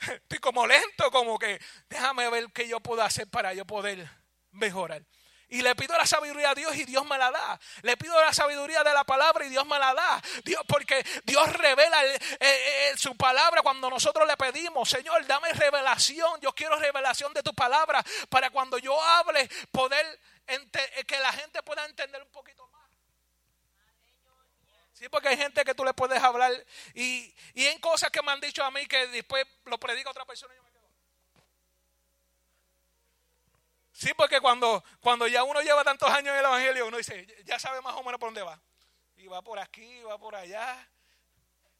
estoy 0.01 0.39
como 0.39 0.65
lento, 0.65 1.11
como 1.11 1.37
que 1.37 1.61
déjame 1.87 2.27
ver 2.31 2.47
qué 2.51 2.67
yo 2.67 2.79
puedo 2.79 3.03
hacer 3.03 3.27
para 3.29 3.53
yo 3.53 3.65
poder 3.65 4.09
mejorar. 4.49 5.03
Y 5.47 5.61
le 5.61 5.75
pido 5.75 5.95
la 5.95 6.07
sabiduría 6.07 6.49
a 6.49 6.55
Dios 6.55 6.75
y 6.75 6.85
Dios 6.85 7.05
me 7.05 7.19
la 7.19 7.29
da. 7.29 7.59
Le 7.83 7.97
pido 7.97 8.19
la 8.19 8.33
sabiduría 8.33 8.83
de 8.83 8.93
la 8.93 9.03
palabra 9.03 9.45
y 9.45 9.49
Dios 9.49 9.65
me 9.67 9.77
la 9.77 9.93
da. 9.93 10.21
Dios, 10.43 10.61
porque 10.67 11.05
Dios 11.23 11.53
revela 11.53 12.01
su 12.95 13.15
palabra 13.15 13.61
cuando 13.61 13.91
nosotros 13.91 14.27
le 14.27 14.37
pedimos, 14.37 14.89
Señor, 14.89 15.23
dame 15.27 15.53
revelación. 15.53 16.39
Yo 16.41 16.53
quiero 16.53 16.77
revelación 16.77 17.31
de 17.33 17.43
tu 17.43 17.53
palabra 17.53 18.03
para 18.29 18.49
cuando 18.49 18.79
yo 18.79 18.99
hable, 18.99 19.47
poder 19.71 20.19
que 21.05 21.19
la 21.19 21.31
gente 21.33 21.61
pueda 21.61 21.85
entender 21.85 22.23
un 22.23 22.31
poquito. 22.31 22.68
Sí, 24.99 25.07
porque 25.07 25.29
hay 25.29 25.37
gente 25.37 25.63
que 25.63 25.73
tú 25.73 25.85
le 25.85 25.93
puedes 25.93 26.21
hablar 26.21 26.51
y, 26.93 27.33
y 27.53 27.67
en 27.67 27.79
cosas 27.79 28.11
que 28.11 28.21
me 28.21 28.33
han 28.33 28.41
dicho 28.41 28.61
a 28.65 28.69
mí 28.69 28.85
que 28.85 29.07
después 29.07 29.47
lo 29.63 29.79
predica 29.79 30.09
otra 30.09 30.25
persona 30.25 30.53
y 30.53 30.57
yo 30.57 30.63
me 30.63 30.71
quedo. 30.71 30.89
Sí, 33.93 34.13
porque 34.13 34.41
cuando, 34.41 34.83
cuando 34.99 35.25
ya 35.25 35.45
uno 35.45 35.61
lleva 35.61 35.85
tantos 35.85 36.09
años 36.09 36.33
en 36.33 36.39
el 36.39 36.45
Evangelio, 36.45 36.85
uno 36.85 36.97
dice, 36.97 37.25
ya 37.45 37.57
sabe 37.57 37.79
más 37.79 37.93
o 37.95 38.03
menos 38.03 38.19
por 38.19 38.27
dónde 38.27 38.41
va. 38.41 38.61
Y 39.15 39.27
va 39.27 39.41
por 39.41 39.57
aquí, 39.57 40.01
va 40.01 40.17
por 40.17 40.35
allá. 40.35 40.85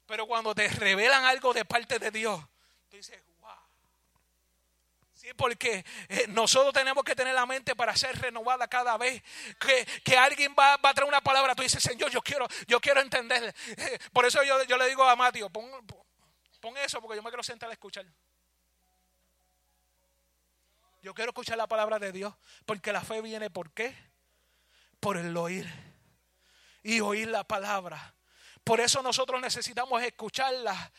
Pero 0.06 0.26
cuando 0.26 0.56
te 0.56 0.70
revelan 0.70 1.26
algo 1.26 1.54
de 1.54 1.66
parte 1.66 2.00
de 2.00 2.12
Dios, 2.12 2.40
tú 2.88 2.96
dices, 2.96 3.22
Sí, 5.20 5.34
porque 5.36 5.84
eh, 6.08 6.28
nosotros 6.30 6.74
tenemos 6.74 7.04
que 7.04 7.14
tener 7.14 7.36
la 7.36 7.46
mente 7.46 7.76
para 7.76 7.94
ser 7.94 8.18
renovada 8.22 8.70
cada 8.70 8.98
vez 8.98 9.22
que, 10.06 10.18
alguien 10.18 10.56
va, 10.58 10.76
a 10.76 10.94
traer 10.94 11.10
una 11.10 11.20
palabra. 11.20 11.54
Tú 11.54 11.62
dices, 11.62 11.84
Señor, 11.84 12.10
yo 12.10 12.22
quiero, 12.22 12.48
yo 12.68 12.80
quiero 12.80 13.02
entender. 13.02 13.54
Eh, 13.76 14.00
por 14.14 14.26
eso 14.26 14.42
yo, 14.44 14.78
le 14.78 14.88
digo 14.88 15.04
a 15.04 15.18
Mateo, 15.18 15.50
pon, 15.50 15.70
pon 16.62 16.78
eso 16.78 17.02
porque 17.02 17.18
yo 17.18 17.22
me 17.22 17.30
quiero 17.32 17.44
sentar 17.44 17.70
a 17.70 17.74
escuchar. 17.74 18.06
Yo 21.02 21.14
quiero 21.14 21.32
escuchar 21.32 21.58
la 21.58 21.68
palabra 21.68 22.00
de 22.00 22.14
Dios 22.14 22.34
porque 22.66 22.94
la 22.94 23.02
fe 23.02 23.22
viene 23.22 23.50
por 23.50 23.74
qué? 23.74 23.94
Por 25.02 25.18
el 25.18 25.36
oír. 25.36 25.70
Y 26.82 27.02
oír 27.02 27.28
la 27.28 27.44
palabra. 27.44 28.16
Por 28.70 28.80
eso 28.82 29.02
nosotros 29.02 29.42
necesitamos 29.42 30.00
escucharla 30.04 30.92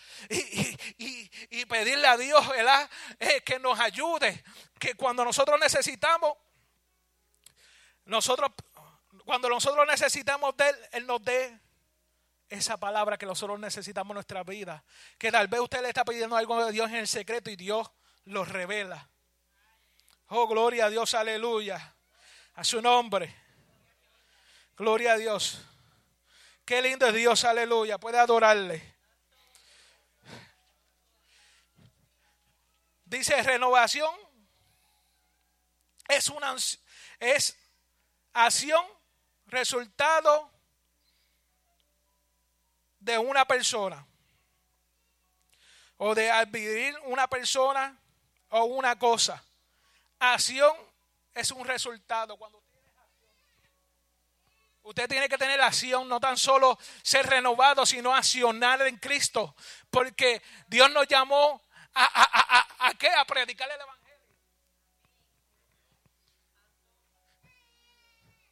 y, 0.98 1.64
pedirle 1.66 2.08
a 2.08 2.16
Dios 2.16 2.44
eh, 3.20 3.42
que 3.42 3.60
nos 3.60 3.78
ayude. 3.78 4.42
Que 4.76 4.96
cuando 4.96 5.24
nosotros 5.24 5.56
necesitamos, 5.60 6.36
nosotros, 8.06 8.50
cuando 9.24 9.48
nosotros 9.48 9.86
necesitamos 9.86 10.56
de 10.56 10.68
Él, 10.68 10.76
Él 10.90 11.06
nos 11.06 11.24
dé 11.24 11.60
esa 12.48 12.76
palabra 12.76 13.16
que 13.16 13.24
nosotros 13.24 13.60
necesitamos 13.60 14.10
en 14.10 14.14
nuestra 14.14 14.42
vida. 14.42 14.82
Que 15.16 15.30
tal 15.30 15.46
vez 15.46 15.60
usted 15.60 15.80
le 15.80 15.90
está 15.90 16.04
pidiendo 16.04 16.36
algo 16.36 16.64
de 16.64 16.72
Dios 16.72 16.90
en 16.90 16.96
el 16.96 17.06
secreto 17.06 17.50
y 17.50 17.54
Dios 17.54 17.88
lo 18.24 18.44
revela. 18.44 19.08
Oh, 20.26 20.48
gloria 20.48 20.86
a 20.86 20.90
Dios, 20.90 21.14
aleluya. 21.14 21.94
A 22.54 22.64
su 22.64 22.82
nombre. 22.82 23.32
Gloria 24.76 25.12
a 25.12 25.16
Dios. 25.18 25.64
Qué 26.70 26.80
lindo 26.80 27.04
es 27.04 27.14
Dios, 27.14 27.44
aleluya. 27.44 27.98
Puede 27.98 28.16
adorarle. 28.16 28.80
Dice 33.04 33.42
renovación. 33.42 34.14
Es 36.06 36.28
una 36.28 36.54
es 37.18 37.58
acción, 38.32 38.86
resultado 39.46 40.48
de 43.00 43.18
una 43.18 43.44
persona. 43.44 44.06
O 45.96 46.14
de 46.14 46.30
adquirir 46.30 46.96
una 47.06 47.26
persona 47.26 47.98
o 48.50 48.62
una 48.66 48.96
cosa. 48.96 49.42
Acción 50.20 50.76
es 51.34 51.50
un 51.50 51.66
resultado. 51.66 52.36
Cuando 52.36 52.59
Usted 54.82 55.08
tiene 55.08 55.28
que 55.28 55.36
tener 55.36 55.60
acción, 55.60 56.08
no 56.08 56.18
tan 56.18 56.36
solo 56.36 56.78
ser 57.02 57.26
renovado, 57.26 57.84
sino 57.84 58.14
accionar 58.14 58.80
en 58.82 58.96
Cristo. 58.96 59.54
Porque 59.90 60.40
Dios 60.68 60.90
nos 60.90 61.06
llamó 61.06 61.62
a, 61.94 62.04
a, 62.04 62.88
a, 62.88 62.94
qué? 62.94 63.10
A 63.10 63.24
predicar 63.24 63.70
el 63.70 63.80
Evangelio. 63.80 64.00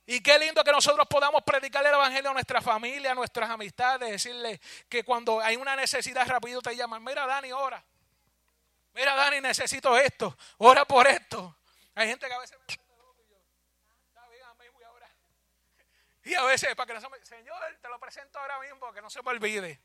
Y 0.07 0.20
qué 0.20 0.39
lindo 0.39 0.62
que 0.62 0.72
nosotros 0.72 1.07
podamos 1.09 1.43
predicar 1.45 1.85
el 1.85 1.95
Evangelio 1.95 2.31
a 2.31 2.35
nuestra 2.35 2.61
familia, 2.61 3.12
a 3.12 3.14
nuestras 3.14 3.49
amistades, 3.49 4.11
decirle 4.11 4.61
que 4.89 5.05
cuando 5.05 5.41
hay 5.41 5.57
una 5.57 5.76
necesidad 5.76 6.26
rápido 6.26 6.61
te 6.61 6.76
llaman, 6.76 7.03
mira 7.03 7.26
Dani, 7.26 7.53
ora. 7.53 7.83
Mira 8.95 9.14
Dani, 9.14 9.41
necesito 9.41 9.97
esto, 9.97 10.37
ora 10.59 10.85
por 10.85 11.07
esto. 11.07 11.57
Hay 11.95 12.09
gente 12.09 12.26
que 12.26 12.33
a 12.33 12.39
veces 12.39 12.59
me 12.59 12.89
Y 16.29 16.35
a 16.35 16.45
veces, 16.45 16.74
para 16.74 16.87
que 16.87 16.93
no 16.93 17.01
se 17.01 17.09
me... 17.09 17.24
Señor, 17.24 17.59
te 17.81 17.89
lo 17.89 17.99
presento 17.99 18.39
ahora 18.39 18.61
mismo, 18.61 18.93
que 18.93 19.01
no 19.01 19.09
se 19.09 19.22
me 19.22 19.31
olvide. 19.31 19.81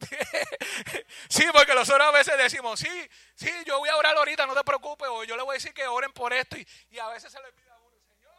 sí, 1.30 1.44
porque 1.50 1.74
nosotros 1.74 2.06
a 2.06 2.10
veces 2.10 2.36
decimos, 2.36 2.78
sí, 2.78 3.10
sí, 3.34 3.50
yo 3.64 3.78
voy 3.78 3.88
a 3.88 3.96
orar 3.96 4.14
ahorita, 4.14 4.46
no 4.46 4.54
te 4.54 4.62
preocupes, 4.64 5.08
o 5.10 5.24
yo 5.24 5.34
le 5.34 5.42
voy 5.42 5.54
a 5.54 5.58
decir 5.58 5.72
que 5.72 5.86
oren 5.86 6.12
por 6.12 6.34
esto, 6.34 6.58
y, 6.58 6.98
a 6.98 7.08
veces 7.08 7.32
se 7.32 7.40
le 7.40 7.50
pide 7.52 7.70
a 7.70 7.76
uno, 7.78 7.96
Señor, 8.06 8.34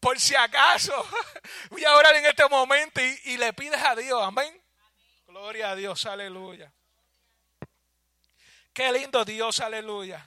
por 0.00 0.18
si 0.18 0.34
acaso, 0.34 1.06
voy 1.70 1.84
a 1.84 1.94
orar 1.94 2.16
en 2.16 2.24
este 2.24 2.48
momento 2.48 3.02
y, 3.02 3.20
y 3.24 3.36
le 3.36 3.52
pides 3.52 3.80
a 3.84 3.94
Dios, 3.94 4.22
amén. 4.22 4.58
Gloria 5.26 5.70
a 5.70 5.76
Dios, 5.76 6.06
aleluya. 6.06 6.72
Qué 8.72 8.90
lindo 8.90 9.22
Dios, 9.26 9.60
aleluya. 9.60 10.26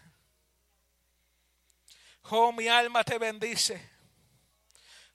Oh, 2.29 2.51
mi 2.51 2.69
alma 2.69 3.03
te 3.03 3.17
bendice. 3.17 3.92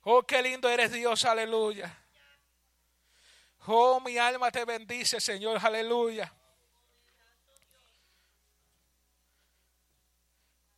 Oh, 0.03 0.23
qué 0.23 0.41
lindo 0.41 0.69
eres 0.69 0.91
Dios, 0.91 1.25
aleluya. 1.25 1.95
Oh, 3.65 3.99
mi 3.99 4.17
alma 4.17 4.51
te 4.51 4.63
bendice, 4.65 5.19
Señor, 5.19 5.59
aleluya. 5.61 6.33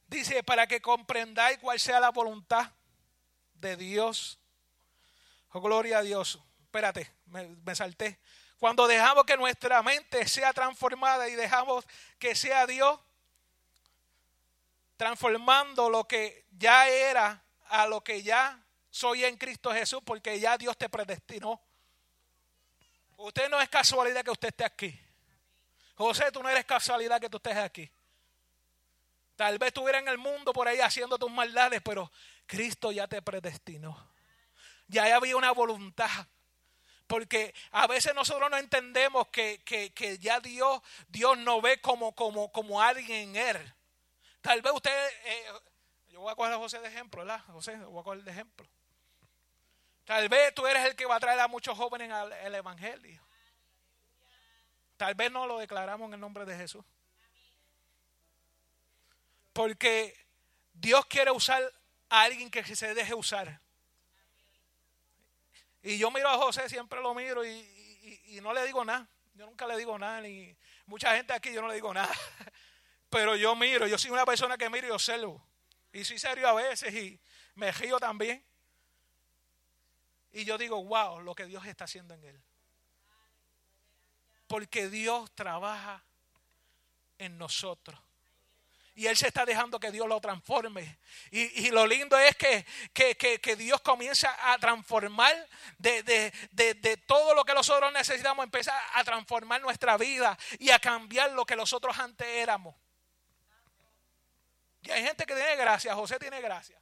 Dice, 0.08 0.44
para 0.44 0.68
que 0.68 0.82
comprendáis 0.82 1.58
cuál 1.60 1.80
sea 1.80 2.00
la 2.00 2.10
voluntad 2.10 2.72
de 3.54 3.78
Dios. 3.78 4.40
Oh, 5.52 5.62
gloria 5.62 6.00
a 6.00 6.02
Dios. 6.02 6.40
Espérate, 6.64 7.10
me, 7.28 7.48
me, 7.48 7.76
salté. 7.76 8.20
Cuando 8.60 8.88
dejamos 8.88 9.24
que 9.26 9.38
nuestra 9.38 9.82
mente 9.84 10.28
sea 10.28 10.52
transformada 10.52 11.30
y 11.30 11.36
dejamos 11.36 11.86
que 12.20 12.36
sea 12.36 12.66
Dios 12.66 13.00
transformando 14.98 15.90
lo 15.90 16.08
que 16.08 16.46
ya 16.52 16.88
era 16.88 17.44
a 17.70 17.88
lo 17.88 18.04
que 18.04 18.22
ya 18.22 18.61
soy 18.92 19.24
en 19.24 19.38
Cristo 19.38 19.72
Jesús 19.72 20.02
porque 20.06 20.40
ya 20.40 20.58
Dios 20.58 20.78
te 20.78 20.90
predestinó. 20.90 21.60
Usted 23.18 23.50
no 23.50 23.60
es 23.62 23.70
casualidad 23.70 24.24
que 24.24 24.32
usted 24.32 24.50
esté 24.50 24.66
aquí. 24.66 25.00
José, 25.96 26.32
tú 26.32 26.44
no 26.44 26.50
eres 26.50 26.66
casualidad 26.66 27.20
que 27.20 27.30
tú 27.30 27.38
estés 27.38 27.56
aquí. 27.56 27.90
Tal 29.36 29.58
vez 29.58 29.68
estuvieras 29.68 30.02
en 30.02 30.10
el 30.10 30.18
mundo 30.18 30.52
por 30.52 30.68
ahí 30.68 30.80
haciendo 30.80 31.18
tus 31.18 31.32
maldades, 31.32 31.82
pero 31.84 32.12
Cristo 32.46 32.92
ya 32.92 33.08
te 33.08 33.22
predestinó. 33.22 34.12
Ya 34.88 35.16
había 35.16 35.38
una 35.38 35.52
voluntad. 35.52 36.28
Porque 37.08 37.54
a 37.72 37.88
veces 37.88 38.14
nosotros 38.14 38.50
no 38.50 38.58
entendemos 38.58 39.28
que, 39.30 39.62
que, 39.64 39.94
que 39.94 40.18
ya 40.18 40.40
Dios, 40.40 40.82
Dios 41.08 41.38
no 41.38 41.62
ve 41.62 41.80
como, 41.80 42.14
como, 42.14 42.52
como 42.52 42.82
alguien 42.82 43.36
en 43.36 43.56
Él. 43.56 43.74
Tal 44.42 44.62
vez 44.62 44.74
usted, 44.74 45.10
eh, 45.26 45.46
yo 46.10 46.22
voy 46.22 46.32
a 46.32 46.36
coger 46.36 46.54
a 46.54 46.58
José 46.58 46.80
de 46.80 46.88
ejemplo, 46.88 47.22
¿verdad? 47.22 47.44
José, 47.48 47.76
voy 47.78 48.02
a 48.02 48.04
coger 48.04 48.24
de 48.24 48.32
ejemplo. 48.32 48.68
Tal 50.06 50.28
vez 50.30 50.54
tú 50.54 50.66
eres 50.68 50.86
el 50.86 50.96
que 50.96 51.06
va 51.06 51.16
a 51.16 51.20
traer 51.20 51.40
a 51.40 51.48
muchos 51.48 51.78
jóvenes 51.78 52.12
al, 52.12 52.56
Evangelio. 52.56 53.22
Tal 54.98 55.16
vez 55.16 55.32
no 55.32 55.48
lo 55.48 55.60
declaramos 55.60 56.08
en 56.08 56.16
el 56.16 56.20
nombre 56.20 56.46
de 56.46 56.56
Jesús. 56.58 56.84
Porque 59.54 60.16
Dios 60.74 61.06
quiere 61.06 61.32
usar 61.32 61.62
a 62.10 62.22
alguien 62.24 62.50
que 62.50 62.64
se 62.76 62.94
deje 62.94 63.14
usar. 63.14 63.60
Y 65.84 65.98
yo 65.98 66.12
miro 66.12 66.30
a 66.30 66.38
José, 66.38 66.70
siempre 66.70 67.02
lo 67.02 67.14
miro 67.14 67.44
y, 67.44 67.50
y- 67.50 68.38
y 68.38 68.42
no 68.42 68.54
le 68.54 68.66
digo 68.66 68.86
nada. 68.86 69.08
Yo 69.34 69.46
nunca 69.46 69.66
le 69.66 69.78
digo 69.78 69.98
nada, 69.98 70.22
ni 70.22 70.56
mucha 70.86 71.16
gente 71.16 71.34
aquí 71.34 71.54
yo 71.54 71.62
no 71.62 71.68
le 71.68 71.76
digo 71.76 71.94
nada. 71.94 72.14
Pero 73.10 73.36
yo 73.36 73.56
miro, 73.56 73.88
yo 73.88 73.98
soy 73.98 74.12
una 74.12 74.26
persona 74.26 74.58
que 74.58 74.70
miro 74.70 74.88
y 74.88 74.92
observo. 74.92 75.44
Y 75.92 76.04
soy 76.06 76.20
serio 76.20 76.48
a 76.48 76.54
veces 76.54 76.94
y 76.94 77.20
me 77.56 77.72
río 77.72 78.00
también. 78.00 78.46
Y 80.34 80.46
yo 80.46 80.58
digo, 80.58 80.84
wow, 80.84 81.20
lo 81.22 81.36
que 81.36 81.46
Dios 81.46 81.66
está 81.66 81.84
haciendo 81.86 82.14
en 82.14 82.24
él. 82.24 82.42
Porque 84.48 84.90
Dios 84.90 85.32
trabaja 85.36 86.04
en 87.18 87.38
nosotros. 87.38 88.00
Y 88.94 89.08
Él 89.08 89.16
se 89.16 89.28
está 89.28 89.46
dejando 89.46 89.80
que 89.80 89.90
Dios 89.92 90.08
lo 90.08 90.20
transforme. 90.20 90.98
Y, 91.32 91.68
y 91.68 91.72
lo 91.72 91.88
lindo 91.88 92.20
es 92.20 92.36
que, 92.36 92.66
que- 92.94 93.16
que- 93.16 93.40
que 93.40 93.56
Dios 93.56 93.80
comienza 93.82 94.52
a 94.52 94.58
transformar 94.60 95.48
de, 95.78 96.04
de- 96.04 96.34
de- 96.52 96.74
de 96.74 96.98
todo 96.98 97.34
lo 97.34 97.46
que 97.46 97.54
nosotros 97.54 97.92
necesitamos, 97.94 98.44
empieza 98.44 98.74
a 98.94 99.04
transformar 99.06 99.62
nuestra 99.62 99.96
vida 99.98 100.38
y 100.60 100.72
a 100.72 100.80
cambiar 100.80 101.32
lo 101.32 101.46
que 101.46 101.56
nosotros 101.56 101.98
antes 101.98 102.28
éramos. 102.28 102.76
Y 104.82 104.92
hay 104.92 105.04
gente 105.04 105.26
que 105.26 105.36
tiene 105.36 105.56
gracia, 105.56 105.96
José 105.96 106.20
tiene 106.20 106.42
gracia. 106.42 106.81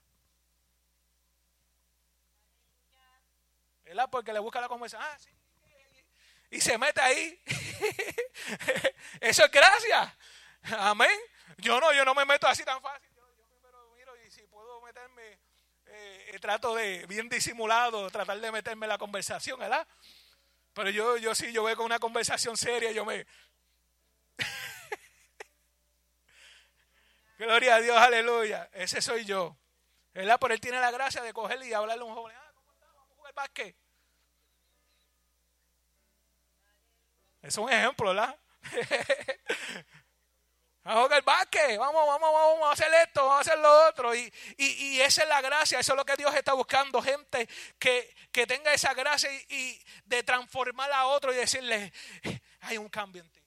¿Verdad? 3.90 4.08
Porque 4.12 4.32
le 4.32 4.38
busca 4.38 4.62
la 4.62 4.68
conversación. 4.68 5.10
Ah, 5.12 5.18
sí. 5.18 5.32
Y 6.52 6.62
se 6.62 6.78
mete 6.78 7.02
ahí. 7.02 7.42
Eso 9.20 9.46
es 9.46 9.52
gracia. 9.52 10.16
Amén. 10.78 11.20
Yo 11.58 11.80
no, 11.80 11.92
yo 11.92 12.06
no 12.06 12.14
me 12.14 12.24
meto 12.24 12.48
así 12.48 12.64
tan 12.64 12.80
fácil. 12.84 13.10
Yo, 13.16 13.24
yo 13.36 13.48
primero 13.48 13.90
miro 13.98 14.16
y 14.24 14.30
si 14.30 14.44
puedo 14.44 14.80
meterme, 14.82 15.40
eh, 15.88 16.32
eh, 16.34 16.40
trato 16.40 16.76
de, 16.76 17.08
bien 17.08 17.30
disimulado, 17.30 18.12
tratar 18.12 18.40
de 18.40 18.52
meterme 18.52 18.86
en 18.86 18.90
la 18.90 19.00
conversación, 19.00 19.60
¿verdad? 19.60 19.88
Pero 20.74 20.92
yo, 20.92 21.18
yo 21.18 21.34
sí, 21.34 21.52
yo 21.52 21.64
veo 21.64 21.76
con 21.76 21.88
una 21.88 21.98
conversación 21.98 22.58
seria, 22.58 22.92
yo 22.92 23.06
me... 23.06 23.26
Gloria 27.40 27.78
a 27.78 27.82
Dios, 27.82 27.98
aleluya. 27.98 28.70
Ese 28.72 29.02
soy 29.02 29.26
yo. 29.26 29.58
¿Verdad? 30.14 30.38
Pero 30.40 30.54
él 30.54 30.62
tiene 30.62 30.80
la 30.80 30.92
gracia 30.92 31.24
de 31.24 31.34
cogerle 31.34 31.66
y 31.66 31.74
hablarle 31.74 32.04
a 32.04 32.06
un 32.06 32.14
joven. 32.14 32.49
Jugar 33.30 33.34
básquet. 33.36 33.76
Es 37.42 37.58
un 37.58 37.72
ejemplo, 37.72 38.10
¿verdad? 38.10 38.38
A 40.84 41.04
jugar 41.04 41.24
básquet, 41.24 41.78
vamos, 41.78 42.08
vamos, 42.08 42.34
vamos 42.34 42.68
a 42.68 42.72
hacer 42.72 42.92
esto, 43.06 43.22
vamos 43.26 43.38
a 43.38 43.42
hacer 43.42 43.60
lo 43.60 43.88
otro. 43.88 44.16
Y, 44.16 44.34
y, 44.58 44.66
y 44.66 45.02
esa 45.02 45.24
es 45.24 45.30
la 45.30 45.42
gracia, 45.42 45.80
eso 45.80 45.94
es 45.94 45.98
lo 45.98 46.06
que 46.06 46.16
Dios 46.16 46.34
está 46.34 46.54
buscando, 46.54 47.02
gente 47.02 47.48
que, 47.78 48.16
que 48.32 48.48
tenga 48.48 48.74
esa 48.74 48.94
gracia 48.96 49.32
y, 49.32 49.46
y 49.50 49.86
de 50.06 50.24
transformar 50.24 50.92
a 50.92 51.06
otro 51.06 51.32
y 51.32 51.36
decirle, 51.36 51.94
hay 52.62 52.78
un 52.80 52.90
cambio 52.90 53.22
en 53.22 53.30
ti. 53.30 53.42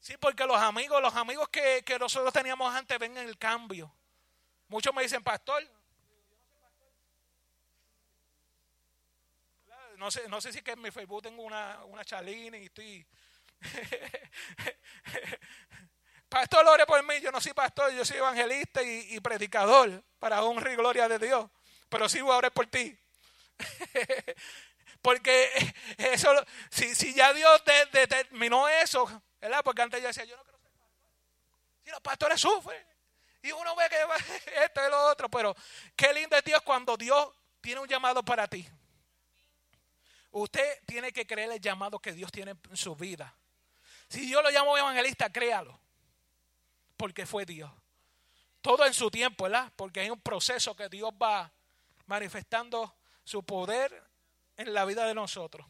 Sí, 0.00 0.16
porque 0.18 0.44
los 0.44 0.60
amigos, 0.60 1.00
los 1.00 1.14
amigos 1.14 1.48
que, 1.48 1.82
que 1.86 1.98
nosotros 1.98 2.34
teníamos 2.34 2.74
antes 2.74 2.98
ven 2.98 3.16
el 3.16 3.38
cambio. 3.38 3.94
Muchos 4.68 4.92
me 4.92 5.02
dicen, 5.02 5.22
pastor, 5.22 5.66
no 10.00 10.10
sé, 10.10 10.26
no 10.28 10.40
sé 10.40 10.50
si 10.50 10.62
que 10.62 10.70
en 10.70 10.80
mi 10.80 10.90
Facebook 10.90 11.24
tengo 11.24 11.42
una, 11.42 11.84
una 11.84 12.02
chalina 12.06 12.56
y 12.56 12.64
estoy... 12.64 13.06
pastor, 16.30 16.66
ore 16.66 16.86
por 16.86 17.04
mí. 17.04 17.20
Yo 17.20 17.30
no 17.30 17.38
soy 17.38 17.52
pastor, 17.52 17.92
yo 17.92 18.02
soy 18.02 18.16
evangelista 18.16 18.82
y, 18.82 19.20
predicador 19.20 20.02
para 20.18 20.42
honra 20.42 20.72
y 20.72 20.76
gloria 20.76 21.06
de 21.06 21.18
Dios. 21.18 21.50
Pero 21.90 22.08
sí 22.08 22.22
voy 22.22 22.32
a 22.32 22.38
orar 22.38 22.50
por 22.50 22.66
ti. 22.68 22.98
Porque 25.02 25.50
eso, 25.98 26.34
si, 26.70 26.94
si 26.94 27.12
ya 27.12 27.34
Dios 27.34 27.62
de- 27.66 27.86
determinó 27.92 28.70
eso, 28.70 29.04
¿verdad? 29.38 29.62
Porque 29.62 29.82
antes 29.82 30.00
yo 30.00 30.08
decía, 30.08 30.24
yo 30.24 30.34
no 30.34 30.44
quiero 30.44 30.58
ser 30.60 30.70
pastor. 30.70 30.88
Si 31.84 31.90
los 31.90 32.00
pastores 32.00 32.40
sufren. 32.40 32.86
Y 33.42 33.52
uno 33.52 33.76
ve 33.76 33.86
que 33.90 34.02
va 34.04 34.16
esto 34.64 34.86
y 34.86 34.90
lo 34.90 35.08
otro. 35.08 35.28
Pero 35.28 35.54
qué 35.94 36.10
lindo 36.14 36.38
es 36.38 36.44
Dios 36.44 36.62
cuando 36.62 36.96
Dios 36.96 37.28
tiene 37.60 37.82
un 37.82 37.88
llamado 37.88 38.22
para 38.22 38.48
ti. 38.48 38.66
Usted 40.32 40.82
tiene 40.86 41.12
que 41.12 41.26
creer 41.26 41.50
el 41.50 41.60
llamado 41.60 41.98
que 41.98 42.12
Dios 42.12 42.30
tiene 42.30 42.54
en 42.68 42.76
su 42.76 42.94
vida. 42.94 43.34
Si 44.08 44.30
yo 44.30 44.42
lo 44.42 44.50
llamo 44.50 44.76
evangelista, 44.76 45.30
créalo. 45.30 45.78
Porque 46.96 47.26
fue 47.26 47.44
Dios. 47.44 47.70
Todo 48.60 48.84
en 48.84 48.94
su 48.94 49.10
tiempo, 49.10 49.44
¿verdad? 49.44 49.72
Porque 49.74 50.00
hay 50.00 50.10
un 50.10 50.20
proceso 50.20 50.76
que 50.76 50.88
Dios 50.88 51.10
va 51.20 51.50
manifestando 52.06 52.94
su 53.24 53.42
poder 53.42 54.02
en 54.56 54.74
la 54.74 54.84
vida 54.84 55.06
de 55.06 55.14
nosotros. 55.14 55.66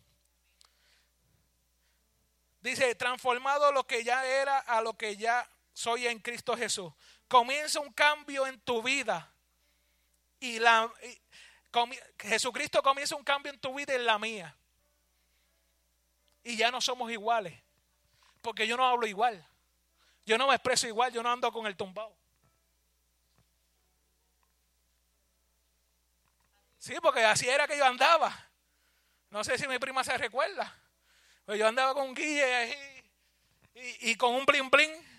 Dice, 2.61 2.95
transformado 2.95 3.73
lo 3.73 3.87
que 3.87 4.05
ya 4.05 4.27
era 4.27 4.59
a 4.59 4.83
lo 4.83 4.95
que 4.95 5.17
ya 5.17 5.49
soy 5.73 6.07
en 6.07 6.19
Cristo 6.19 6.57
Jesús. 6.57 6.93
Comienza 7.29 7.81
un 7.81 7.93
cambio 7.93 8.47
en 8.47 8.61
tu 8.61 8.83
vida. 8.83 9.33
Y 10.41 10.59
la, 10.59 10.93
Jesucristo 12.19 12.83
comienza 12.83 13.17
un 13.17 13.25
cambio 13.25 13.53
en 13.53 13.61
tu 13.61 13.75
vida 13.75 13.93
y 13.93 13.97
en 13.97 14.07
la 14.07 14.19
mía. 14.19 14.57
Y 16.43 16.57
ya 16.57 16.71
no 16.71 16.81
somos 16.81 17.11
iguales. 17.11 17.61
Porque 18.41 18.67
yo 18.67 18.77
no 18.77 18.87
hablo 18.87 19.07
igual. 19.07 19.47
Yo 20.25 20.39
no 20.39 20.49
me 20.49 20.55
expreso 20.55 20.87
igual. 20.87 21.13
Yo 21.13 21.23
no 21.23 21.31
ando 21.31 21.53
con 21.53 21.67
el 21.67 21.77
tumbao. 21.77 22.17
Sí, 26.79 26.95
porque 27.03 27.25
así 27.25 27.49
era 27.49 27.69
que 27.69 27.77
yo 27.77 27.85
andaba. 27.85 28.51
No 29.29 29.45
sé 29.45 29.59
si 29.59 29.69
mi 29.69 29.79
prima 29.79 30.03
se 30.03 30.17
recuerda. 30.17 30.77
Pues 31.45 31.59
yo 31.59 31.69
andaba 31.69 31.95
con 31.95 32.09
un 32.09 32.15
guille 32.15 33.11
y, 33.75 34.11
y 34.11 34.17
con 34.17 34.35
un 34.35 34.47
bling 34.47 34.71
bling. 34.71 35.11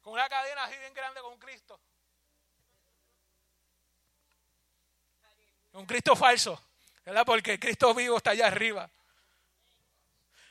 Con 0.00 0.14
una 0.14 0.28
cadena 0.28 0.64
así 0.64 0.76
bien 0.78 0.94
grande 0.94 1.20
con 1.20 1.38
Cristo. 1.38 1.78
Un 5.76 5.84
Cristo 5.84 6.16
falso. 6.16 6.60
¿Verdad? 7.04 7.24
Porque 7.24 7.58
Cristo 7.58 7.94
vivo 7.94 8.16
está 8.16 8.30
allá 8.30 8.46
arriba. 8.46 8.90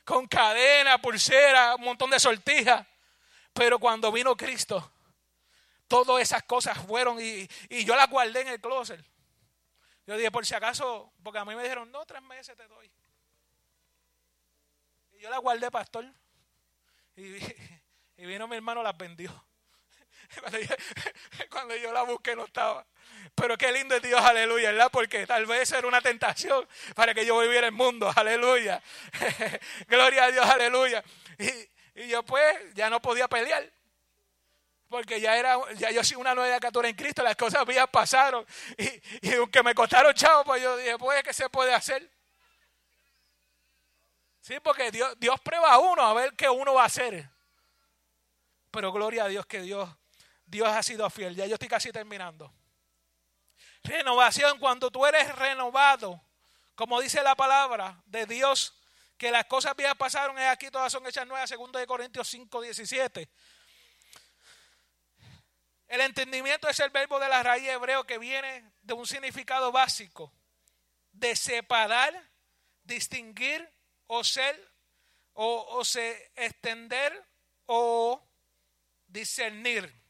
Con 0.06 0.28
cadena, 0.28 1.02
pulsera, 1.02 1.76
un 1.76 1.84
montón 1.84 2.12
de 2.12 2.20
sortijas. 2.20 2.86
Pero 3.52 3.80
cuando 3.80 4.12
vino 4.12 4.38
Cristo, 4.38 4.92
todas 5.88 6.22
esas 6.22 6.44
cosas 6.44 6.78
fueron 6.78 7.20
y, 7.20 7.48
y 7.70 7.86
yo 7.86 7.96
las 7.96 8.10
guardé 8.10 8.42
en 8.42 8.50
el 8.50 8.62
closet. 8.62 9.04
Yo 10.06 10.16
dije, 10.16 10.30
por 10.30 10.46
si 10.46 10.54
acaso, 10.54 11.12
porque 11.24 11.40
a 11.40 11.46
mí 11.46 11.56
me 11.56 11.64
dijeron, 11.64 11.92
no, 11.92 12.06
tres 12.06 12.22
meses 12.22 12.56
te 12.56 12.68
doy. 12.68 12.92
Y 15.14 15.22
yo 15.22 15.30
la 15.30 15.40
guardé, 15.40 15.72
pastor. 15.72 16.06
Y, 17.16 17.38
y 18.18 18.26
vino 18.26 18.48
mi 18.48 18.58
hermano, 18.58 18.84
las 18.84 18.96
vendió. 18.96 19.32
Cuando 21.50 21.76
yo, 21.76 21.92
la 21.92 22.04
busqué 22.04 22.36
no 22.36 22.46
estaba. 22.46 22.86
Pero 23.34 23.58
qué 23.58 23.72
lindo 23.72 23.96
es 23.96 24.02
Dios, 24.02 24.22
aleluya, 24.22 24.72
¿verdad? 24.72 24.90
Porque 24.92 25.26
tal 25.28 25.46
vez 25.46 25.72
era 25.72 25.88
una 25.88 26.02
tentación 26.02 26.68
para 26.96 27.14
que 27.14 27.26
yo 27.26 27.40
viviera 27.40 27.68
el 27.68 27.74
mundo, 27.74 28.12
aleluya. 28.16 28.82
Gloria 29.88 30.26
a 30.26 30.32
Dios, 30.32 30.46
aleluya. 30.46 31.04
Y, 31.38 32.10
yo 32.10 32.24
pues 32.24 32.74
ya 32.74 32.90
no 32.90 33.02
podía 33.02 33.28
pelear. 33.28 33.72
Porque 34.90 35.20
ya 35.20 35.36
era, 35.38 35.58
ya 35.74 35.92
yo 35.92 36.04
soy 36.04 36.18
una 36.18 36.36
nueva 36.36 36.58
criatura 36.60 36.88
en 36.88 36.96
Cristo, 36.96 37.24
las 37.24 37.36
cosas 37.36 37.66
mías 37.68 37.88
pasaron. 37.92 38.46
Y, 38.78 39.30
y 39.30 39.34
aunque 39.36 39.64
me 39.64 39.74
costaron 39.74 40.14
chavos, 40.14 40.46
pues 40.46 40.62
yo 40.62 40.78
dije, 40.78 40.98
pues, 40.98 41.24
¿qué 41.24 41.34
se 41.34 41.50
puede 41.50 41.74
hacer? 41.74 42.10
Sí, 44.46 44.60
porque 44.62 44.92
Dios, 44.92 45.20
Dios 45.20 45.40
prueba 45.42 45.74
a 45.74 45.80
uno 45.80 46.04
a 46.04 46.14
ver 46.14 46.34
qué 46.36 46.48
uno 46.48 46.76
va 46.76 46.84
a 46.84 46.86
hacer. 46.86 47.28
Pero 48.70 48.92
gloria 48.92 49.24
a 49.24 49.28
Dios 49.28 49.46
que 49.48 49.62
Dios, 49.62 49.90
Dios 50.56 50.70
ha 50.70 50.82
sido 50.82 51.10
fiel. 51.10 51.36
Ya 51.36 51.46
yo 51.46 51.56
estoy 51.56 51.68
casi 51.68 51.92
terminando. 51.92 52.54
Renovación, 53.84 54.58
cuando 54.58 54.90
tú 54.90 55.06
eres 55.06 55.36
renovado, 55.36 56.22
como 56.76 57.02
dice 57.02 57.22
la 57.22 57.36
palabra 57.36 58.02
de 58.06 58.26
Dios, 58.26 58.74
que 59.18 59.32
las 59.32 59.46
cosas 59.48 59.76
viejas 59.76 59.98
pasaron, 59.98 60.40
es 60.40 60.48
aquí 60.48 60.72
todas 60.72 60.94
son 60.94 61.06
hechas 61.06 61.28
nuevas, 61.28 61.50
segundo 61.50 61.78
de 61.78 61.86
Corintios 61.86 62.30
5, 62.30 62.62
17. 62.62 63.30
El 65.90 66.00
entendimiento 66.00 66.70
es 66.70 66.80
el 66.80 66.90
verbo 66.90 67.20
de 67.20 67.28
la 67.28 67.44
raíz 67.44 67.68
hebreo 67.68 68.06
que 68.06 68.18
viene 68.18 68.72
de 68.82 68.94
un 68.94 69.06
significado 69.06 69.74
básico, 69.74 70.32
de 71.12 71.36
separar, 71.36 72.30
distinguir 72.84 73.70
o 74.08 74.24
ser, 74.24 74.72
o, 75.34 75.66
o 75.72 75.84
se 75.84 76.32
extender 76.38 77.26
o 77.66 78.26
discernir. 79.06 80.05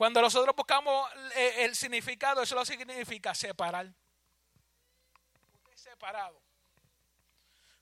Cuando 0.00 0.22
nosotros 0.22 0.56
buscamos 0.56 1.10
el 1.36 1.76
significado, 1.76 2.40
eso 2.40 2.54
lo 2.54 2.64
significa 2.64 3.34
separar. 3.34 3.86
Usted 5.52 5.74
es 5.74 5.80
separado. 5.82 6.40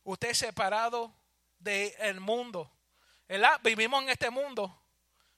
Usted 0.02 0.30
es 0.30 0.38
separado 0.38 1.14
del 1.60 2.18
mundo. 2.18 2.72
¿verdad? 3.28 3.60
Vivimos 3.62 4.02
en 4.02 4.08
este 4.08 4.30
mundo, 4.30 4.82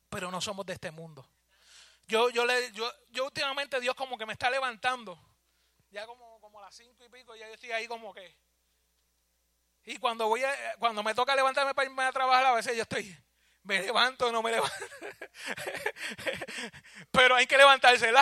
pero 0.08 0.30
no 0.30 0.40
somos 0.40 0.64
de 0.64 0.72
este 0.72 0.90
mundo. 0.90 1.28
Yo, 2.06 2.30
yo, 2.30 2.46
le, 2.46 2.72
yo, 2.72 2.90
yo 3.10 3.26
últimamente 3.26 3.78
Dios 3.78 3.94
como 3.94 4.16
que 4.16 4.24
me 4.24 4.32
está 4.32 4.48
levantando. 4.48 5.20
Ya 5.90 6.06
como, 6.06 6.40
como 6.40 6.60
a 6.60 6.62
las 6.62 6.74
cinco 6.74 7.04
y 7.04 7.10
pico, 7.10 7.36
ya 7.36 7.46
yo 7.46 7.52
estoy 7.52 7.72
ahí 7.72 7.86
como 7.86 8.14
que. 8.14 8.34
Y 9.84 9.98
cuando 9.98 10.28
voy 10.28 10.44
a, 10.44 10.54
cuando 10.78 11.02
me 11.02 11.14
toca 11.14 11.36
levantarme 11.36 11.74
para 11.74 11.90
irme 11.90 12.04
a 12.04 12.12
trabajar, 12.12 12.46
a 12.46 12.52
veces 12.54 12.74
yo 12.74 12.84
estoy, 12.84 13.14
me 13.64 13.80
levanto 13.80 14.28
o 14.28 14.32
no 14.32 14.42
me 14.42 14.50
levanto. 14.50 14.74
Pero 17.12 17.36
hay 17.36 17.46
que 17.46 17.56
levantarse, 17.56 18.12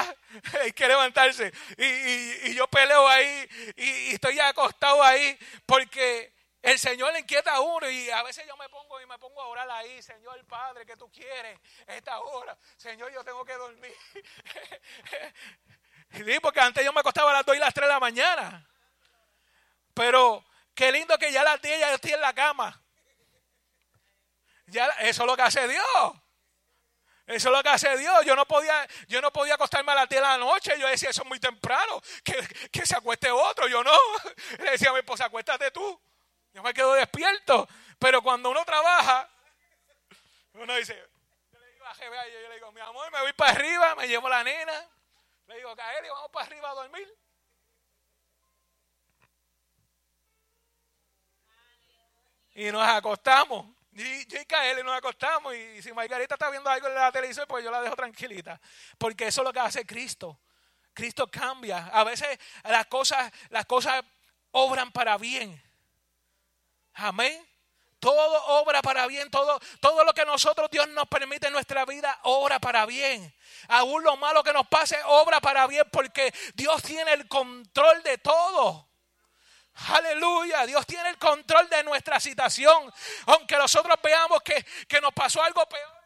Hay 0.60 0.72
que 0.72 0.88
levantarse. 0.88 1.52
Y, 1.76 2.50
y, 2.50 2.54
yo 2.54 2.66
peleo 2.68 3.06
ahí 3.08 3.48
y, 3.76 3.84
y, 3.84 4.14
estoy 4.14 4.38
acostado 4.40 5.02
ahí 5.02 5.38
porque 5.66 6.34
el 6.62 6.78
Señor 6.78 7.12
le 7.12 7.20
inquieta 7.20 7.54
a 7.54 7.60
uno 7.60 7.88
y 7.88 8.10
a 8.10 8.22
veces 8.22 8.46
yo 8.46 8.56
me 8.56 8.68
pongo 8.68 9.00
y 9.00 9.06
me 9.06 9.18
pongo 9.18 9.40
a 9.40 9.46
orar 9.46 9.70
ahí, 9.70 10.02
Señor 10.02 10.44
Padre, 10.46 10.84
que 10.84 10.96
tú 10.96 11.10
quieres 11.10 11.58
esta 11.86 12.18
hora. 12.20 12.56
Señor, 12.76 13.12
yo 13.12 13.24
tengo 13.24 13.44
que 13.44 13.54
dormir. 13.54 13.94
Sí, 16.10 16.40
porque 16.40 16.60
antes 16.60 16.82
yo 16.82 16.90
me 16.92 17.00
acostaba 17.00 17.30
a 17.30 17.34
las 17.34 17.44
2 17.44 17.56
y 17.56 17.58
las 17.58 17.74
3 17.74 17.86
de 17.86 17.92
la 17.92 18.00
mañana. 18.00 18.66
Pero 19.92 20.42
qué 20.74 20.90
lindo 20.90 21.18
que 21.18 21.30
ya 21.30 21.44
las 21.44 21.60
10 21.60 21.80
ya 21.80 21.92
estoy 21.92 22.12
en 22.12 22.22
la 22.22 22.32
cama. 22.32 22.82
Eso 24.68 25.22
es 25.22 25.26
lo 25.26 25.36
que 25.36 25.42
hace 25.42 25.66
Dios. 25.66 25.84
Eso 27.26 27.48
es 27.48 27.56
lo 27.56 27.62
que 27.62 27.68
hace 27.68 27.96
Dios. 27.98 28.24
Yo 28.24 28.34
no 28.34 28.46
podía, 28.46 28.86
yo 29.06 29.20
no 29.20 29.32
podía 29.32 29.54
acostarme 29.54 29.92
a 29.92 29.96
las 29.96 30.08
10 30.08 30.20
de 30.20 30.26
la 30.26 30.38
noche. 30.38 30.78
Yo 30.78 30.88
decía, 30.88 31.10
eso 31.10 31.22
es 31.22 31.28
muy 31.28 31.38
temprano. 31.38 32.00
Que, 32.24 32.38
que 32.70 32.86
se 32.86 32.96
acueste 32.96 33.30
otro. 33.30 33.68
Yo 33.68 33.84
no. 33.84 33.92
Le 34.58 34.70
decía 34.72 34.90
a 34.90 34.92
mi 34.92 35.00
esposa, 35.00 35.26
acuéstate 35.26 35.70
tú. 35.70 36.00
Yo 36.54 36.62
me 36.62 36.72
quedo 36.72 36.94
despierto. 36.94 37.68
Pero 37.98 38.22
cuando 38.22 38.50
uno 38.50 38.64
trabaja, 38.64 39.28
uno 40.54 40.74
dice, 40.76 40.94
yo 41.52 41.58
le 41.58 41.72
digo 41.72 41.84
a 41.84 41.94
yo, 41.94 42.40
yo 42.40 42.48
le 42.48 42.54
digo, 42.54 42.72
mi 42.72 42.80
amor, 42.80 43.10
me 43.10 43.20
voy 43.20 43.32
para 43.32 43.52
arriba, 43.52 43.94
me 43.94 44.08
llevo 44.08 44.28
la 44.28 44.42
nena. 44.42 44.86
Le 45.48 45.56
digo, 45.56 45.74
Kaeli, 45.76 46.08
vamos 46.08 46.30
para 46.30 46.46
arriba 46.46 46.70
a 46.70 46.74
dormir. 46.74 47.14
Y 52.54 52.72
nos 52.72 52.88
acostamos. 52.88 53.77
Y 53.98 54.26
yo 54.26 54.40
y 54.40 54.44
Kaeli 54.44 54.84
nos 54.84 54.96
acostamos. 54.96 55.54
Y 55.56 55.82
si 55.82 55.92
Margarita 55.92 56.34
está 56.34 56.48
viendo 56.50 56.70
algo 56.70 56.86
en 56.86 56.94
la 56.94 57.10
televisión, 57.10 57.46
pues 57.48 57.64
yo 57.64 57.70
la 57.70 57.80
dejo 57.80 57.96
tranquilita. 57.96 58.60
Porque 58.96 59.26
eso 59.26 59.40
es 59.40 59.44
lo 59.44 59.52
que 59.52 59.58
hace 59.58 59.84
Cristo. 59.84 60.38
Cristo 60.94 61.28
cambia. 61.28 61.88
A 61.88 62.04
veces 62.04 62.38
las 62.62 62.86
cosas, 62.86 63.32
las 63.50 63.66
cosas 63.66 64.04
obran 64.52 64.92
para 64.92 65.18
bien. 65.18 65.60
Amén. 66.94 67.44
Todo 67.98 68.44
obra 68.60 68.80
para 68.82 69.08
bien, 69.08 69.28
todo, 69.28 69.58
todo 69.80 70.04
lo 70.04 70.14
que 70.14 70.24
nosotros 70.24 70.70
Dios 70.70 70.88
nos 70.90 71.08
permite 71.08 71.48
en 71.48 71.52
nuestra 71.52 71.84
vida 71.84 72.20
obra 72.22 72.60
para 72.60 72.86
bien. 72.86 73.34
Aún 73.66 74.04
lo 74.04 74.16
malo 74.16 74.44
que 74.44 74.52
nos 74.52 74.68
pase 74.68 74.96
obra 75.06 75.40
para 75.40 75.66
bien 75.66 75.84
porque 75.90 76.32
Dios 76.54 76.80
tiene 76.84 77.14
el 77.14 77.26
control 77.26 78.00
de 78.04 78.18
todo. 78.18 78.87
Aleluya, 79.86 80.66
Dios 80.66 80.84
tiene 80.86 81.10
el 81.10 81.18
control 81.18 81.68
de 81.68 81.84
nuestra 81.84 82.18
situación. 82.18 82.92
Aunque 83.26 83.56
nosotros 83.56 83.96
veamos 84.02 84.42
que, 84.42 84.66
que 84.88 85.00
nos 85.00 85.12
pasó 85.12 85.42
algo 85.42 85.66
peor. 85.68 85.98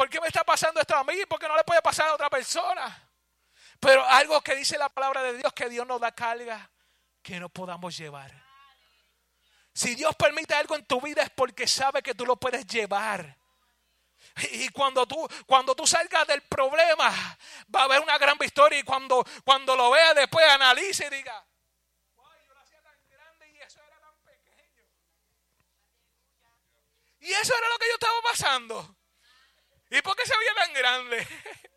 ¿por 0.00 0.08
qué 0.08 0.18
me 0.18 0.28
está 0.28 0.42
pasando 0.44 0.80
esto 0.80 0.96
a 0.96 1.04
mí? 1.04 1.14
Porque 1.28 1.46
no 1.46 1.54
le 1.54 1.62
puede 1.62 1.82
pasar 1.82 2.08
a 2.08 2.14
otra 2.14 2.30
persona. 2.30 3.06
Pero 3.78 4.02
algo 4.02 4.40
que 4.40 4.54
dice 4.56 4.78
la 4.78 4.88
palabra 4.88 5.22
de 5.22 5.36
Dios, 5.36 5.52
que 5.52 5.68
Dios 5.68 5.86
nos 5.86 6.00
da 6.00 6.10
carga 6.12 6.70
que 7.22 7.38
no 7.38 7.50
podamos 7.50 7.94
llevar. 7.98 8.32
Si 9.74 9.94
Dios 9.94 10.16
permite 10.16 10.54
algo 10.54 10.74
en 10.74 10.86
tu 10.86 11.02
vida 11.02 11.22
es 11.22 11.28
porque 11.28 11.66
sabe 11.66 12.00
que 12.02 12.14
tú 12.14 12.24
lo 12.24 12.36
puedes 12.36 12.66
llevar. 12.66 13.36
Y 14.52 14.68
cuando 14.70 15.06
tú, 15.06 15.28
cuando 15.46 15.74
tú 15.74 15.86
salgas 15.86 16.26
del 16.26 16.42
problema, 16.42 17.10
va 17.74 17.80
a 17.80 17.84
haber 17.84 18.00
una 18.00 18.18
gran 18.18 18.38
victoria. 18.38 18.78
Y 18.78 18.82
cuando, 18.82 19.24
cuando 19.44 19.76
lo 19.76 19.90
veas 19.90 20.14
después, 20.14 20.48
analice 20.48 21.06
y 21.06 21.10
diga. 21.10 21.46
Y 27.20 27.32
eso 27.32 27.54
era 27.56 27.68
lo 27.68 27.78
que 27.78 27.86
yo 27.86 27.94
estaba 27.94 28.22
pasando. 28.22 28.96
¿Y 29.90 30.00
por 30.02 30.16
qué 30.16 30.24
se 30.24 30.36
veía 30.38 30.54
tan 30.54 30.72
grande? 30.72 31.28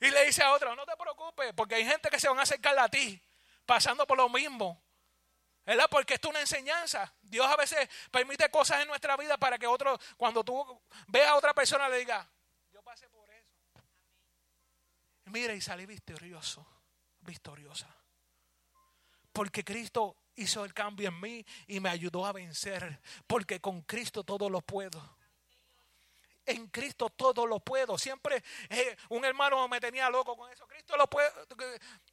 Y 0.00 0.10
le 0.10 0.26
dice 0.26 0.44
a 0.44 0.52
otro, 0.52 0.76
no 0.76 0.86
te 0.86 0.96
preocupes, 0.96 1.52
porque 1.56 1.74
hay 1.74 1.84
gente 1.84 2.08
que 2.08 2.20
se 2.20 2.28
van 2.28 2.38
a 2.38 2.42
acercar 2.42 2.78
a 2.78 2.88
ti 2.88 3.20
pasando 3.66 4.06
por 4.06 4.16
lo 4.16 4.28
mismo. 4.28 4.80
¿Verdad? 5.68 5.86
Porque 5.90 6.14
esto 6.14 6.28
es 6.28 6.30
una 6.30 6.40
enseñanza. 6.40 7.12
Dios 7.20 7.46
a 7.46 7.54
veces 7.54 7.90
permite 8.10 8.50
cosas 8.50 8.80
en 8.80 8.88
nuestra 8.88 9.18
vida 9.18 9.36
para 9.36 9.58
que 9.58 9.66
otro, 9.66 10.00
cuando 10.16 10.42
tú 10.42 10.80
veas 11.08 11.28
a 11.28 11.36
otra 11.36 11.52
persona, 11.52 11.90
le 11.90 11.98
diga, 11.98 12.26
yo 12.72 12.80
pasé 12.82 13.06
por 13.10 13.30
eso. 13.30 13.52
Mira, 15.26 15.52
y 15.52 15.60
salí 15.60 15.84
victorioso, 15.84 16.66
victoriosa. 17.20 17.86
Porque 19.30 19.62
Cristo 19.62 20.16
hizo 20.36 20.64
el 20.64 20.72
cambio 20.72 21.10
en 21.10 21.20
mí 21.20 21.44
y 21.66 21.80
me 21.80 21.90
ayudó 21.90 22.24
a 22.24 22.32
vencer. 22.32 23.02
Porque 23.26 23.60
con 23.60 23.82
Cristo 23.82 24.24
todo 24.24 24.48
lo 24.48 24.62
puedo 24.62 25.18
en 26.46 26.68
Cristo 26.68 27.10
todo 27.10 27.46
lo 27.46 27.60
puedo. 27.60 27.98
Siempre 27.98 28.42
eh, 28.70 28.96
un 29.10 29.22
hermano 29.22 29.68
me 29.68 29.78
tenía 29.82 30.08
loco 30.08 30.34
con 30.34 30.50
eso. 30.50 30.66
Cristo 30.66 30.96
lo 30.96 31.06
puedo. 31.10 31.30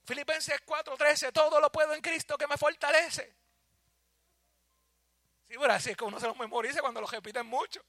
Filipenses 0.04 0.60
4:13, 0.66 1.32
todo 1.32 1.62
lo 1.62 1.72
puedo 1.72 1.94
en 1.94 2.02
Cristo 2.02 2.38
que 2.38 2.46
me 2.46 2.58
fortalece. 2.58 3.45
Sí, 5.56 5.60
pero 5.62 5.72
así 5.72 5.92
es 5.92 5.96
que 5.96 6.04
uno 6.04 6.20
se 6.20 6.28
lo 6.28 6.36
memoriza 6.36 6.82
cuando 6.82 7.00
lo 7.00 7.08
repiten 7.08 7.46
mucho. 7.46 7.82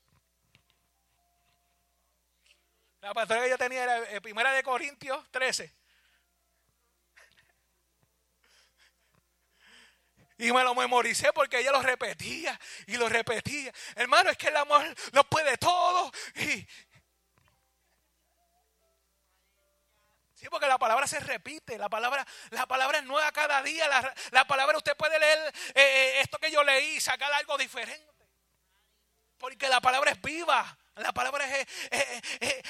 La 3.00 3.12
pastora 3.12 3.42
que 3.42 3.50
yo 3.50 3.58
tenía 3.58 3.82
era 3.82 3.98
eh, 4.12 4.20
Primera 4.20 4.52
de 4.52 4.62
Corintios 4.62 5.28
13. 5.32 5.74
Y 10.38 10.52
me 10.52 10.62
lo 10.62 10.76
memoricé 10.76 11.32
porque 11.32 11.58
ella 11.58 11.72
lo 11.72 11.82
repetía 11.82 12.56
y 12.86 12.96
lo 12.98 13.08
repetía. 13.08 13.72
Hermano, 13.96 14.30
es 14.30 14.38
que 14.38 14.46
el 14.46 14.56
amor 14.58 14.86
lo 15.10 15.24
puede 15.24 15.56
todo. 15.58 16.12
Y... 16.36 16.64
Sí, 20.36 20.46
porque 20.48 20.68
la 20.68 20.78
palabra 20.78 21.06
se 21.08 21.18
repite, 21.18 21.76
la 21.78 21.88
palabra, 21.88 22.24
la 22.50 22.66
palabra 22.66 22.98
es 22.98 23.04
nueva 23.04 23.32
cada 23.32 23.60
día. 23.62 23.88
La, 24.30 24.46
palabra 24.46 24.76
usted 24.76 24.96
puede 24.96 25.18
leer 25.18 25.38
eh, 25.48 25.72
eh, 25.74 26.20
esto 26.20 26.38
que 26.38 26.50
yo 26.50 26.62
leí 26.62 26.96
y 26.96 27.00
sacar 27.00 27.32
algo 27.32 27.58
diferente. 27.58 28.06
Porque 29.38 29.68
la 29.68 29.80
palabra 29.80 30.12
es 30.12 30.20
viva. 30.20 30.78
La 30.96 31.12
palabra 31.12 31.44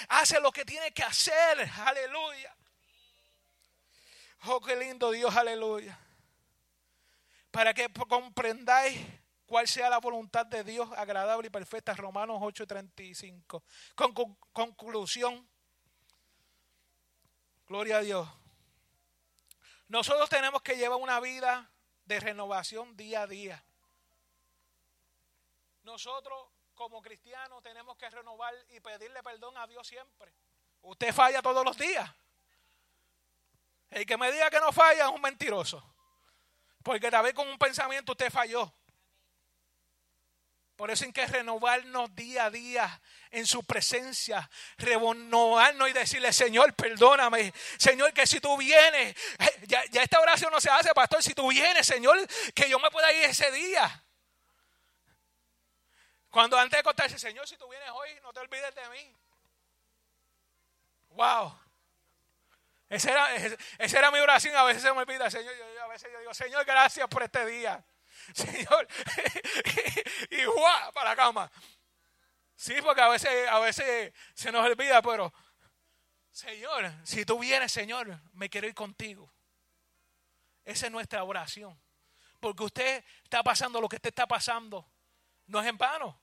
hace 0.09 0.41
lo 0.41 0.51
que 0.51 0.65
tiene 0.65 0.93
que 0.93 1.03
hacer. 1.03 1.71
Aleluya. 1.85 2.57
Oh, 4.47 4.61
qué 4.61 4.77
lindo 4.77 5.11
Dios, 5.11 5.35
aleluya 5.37 5.99
para 7.57 7.73
que 7.73 7.89
comprendáis 7.89 9.01
cuál 9.47 9.67
sea 9.67 9.89
la 9.89 9.97
voluntad 9.97 10.45
de 10.45 10.63
Dios 10.63 10.91
agradable 10.95 11.47
y 11.47 11.51
perfecta. 11.51 11.95
Romanos 11.95 12.37
8:35. 12.43 13.63
Con, 13.95 14.37
conclusión. 14.53 15.49
Gloria 17.69 17.99
a 17.99 18.01
Dios. 18.01 18.29
Nosotros 19.89 20.29
tenemos 20.29 20.63
que 20.63 20.77
llevar 20.77 20.99
una 20.99 21.21
vida 21.21 21.71
de 22.05 22.21
renovación 22.21 22.97
día 22.97 23.23
a 23.23 23.27
día. 23.27 23.65
Nosotros 25.83 26.49
como 26.75 27.03
cristianos 27.03 27.63
tenemos 27.63 27.97
que 27.97 28.09
renovar 28.11 28.55
y 28.71 28.81
pedirle 28.81 29.23
perdón 29.23 29.57
a 29.57 29.67
Dios 29.67 29.87
siempre. 29.87 30.33
Usted 30.83 31.13
falla 31.13 31.43
todos 31.43 31.65
los 31.65 31.77
días. 31.77 32.09
El 33.91 34.05
que 34.05 34.17
me 34.17 34.31
diga 34.31 34.51
que 34.51 34.61
no 34.61 34.73
falla 34.73 35.07
es 35.07 35.11
un 35.11 35.21
mentiroso. 35.21 35.83
Porque 36.83 37.11
tal 37.11 37.25
vez 37.25 37.35
con 37.35 37.49
un 37.49 37.59
pensamiento 37.59 38.13
usted 38.13 38.31
falló. 38.31 38.73
Por 40.77 40.91
eso 40.91 41.07
hay 41.07 41.13
que 41.13 41.27
renovarnos 41.27 42.15
día 42.15 42.45
a 42.45 42.51
día 42.51 43.01
en 43.31 43.47
su 43.47 43.65
presencia, 43.65 44.49
renovarnos 44.77 45.89
y 45.89 45.93
decirle, 45.95 46.33
Señor, 46.35 46.75
perdóname, 46.75 47.53
Señor, 47.79 48.13
que 48.13 48.27
si 48.27 48.41
tú 48.41 48.57
vienes, 48.59 49.17
eh, 49.39 49.61
ya, 49.63 49.83
ya 49.87 50.03
esta 50.03 50.21
oración 50.21 50.53
no 50.53 50.61
se 50.61 50.69
hace, 50.69 50.93
pastor, 50.93 51.23
si 51.23 51.35
tú 51.35 51.49
vienes, 51.49 51.87
Señor, 51.87 52.19
que 52.55 52.69
yo 52.69 52.79
me 52.79 52.91
pueda 52.91 53.11
ir 53.13 53.25
ese 53.25 53.51
día. 53.53 54.05
Cuando 56.29 56.59
antes 56.59 56.79
de 56.79 56.83
contarse, 56.83 57.19
Señor, 57.19 57.49
si 57.49 57.57
tú 57.57 57.67
vienes 57.69 57.89
hoy, 57.91 58.11
no 58.23 58.31
te 58.35 58.41
olvides 58.41 58.75
de 58.75 58.89
mí. 58.91 59.17
Wow. 61.13 61.59
Esa 62.91 63.11
era, 63.11 63.35
esa 63.79 63.99
era 63.99 64.11
mi 64.11 64.19
oración. 64.19 64.55
A 64.55 64.65
veces 64.65 64.83
se 64.83 64.93
me 64.93 64.99
olvida, 65.01 65.31
Señor. 65.31 65.55
A 65.83 65.87
veces 65.87 66.11
yo 66.13 66.19
digo, 66.21 66.35
Señor, 66.35 66.65
gracias 66.67 67.09
por 67.09 67.23
este 67.23 67.47
día. 67.47 67.83
Señor. 68.35 68.89
y 70.31 70.45
¡guau! 70.45 70.93
para 70.93 71.11
la 71.11 71.17
cama. 71.17 71.51
Sí, 72.55 72.75
porque 72.83 73.03
a 73.03 73.09
veces, 73.09 73.49
a 73.49 73.59
veces 73.59 74.13
se 74.35 74.51
nos 74.51 74.65
olvida, 74.65 75.03
pero 75.03 75.33
Señor, 76.31 76.93
si 77.05 77.25
tú 77.25 77.39
vienes, 77.39 77.73
Señor, 77.73 78.21
me 78.33 78.51
quiero 78.51 78.67
ir 78.67 78.75
contigo. 78.75 79.33
Esa 80.65 80.87
es 80.87 80.93
nuestra 80.93 81.25
oración. 81.25 81.81
Porque 82.41 82.65
usted 82.65 83.05
está 83.23 83.43
pasando 83.43 83.81
lo 83.81 83.89
que 83.89 83.97
usted 83.97 84.11
está 84.11 84.27
pasando. 84.27 84.87
No 85.47 85.61
es 85.61 85.67
en 85.67 85.79
vano. 85.79 86.21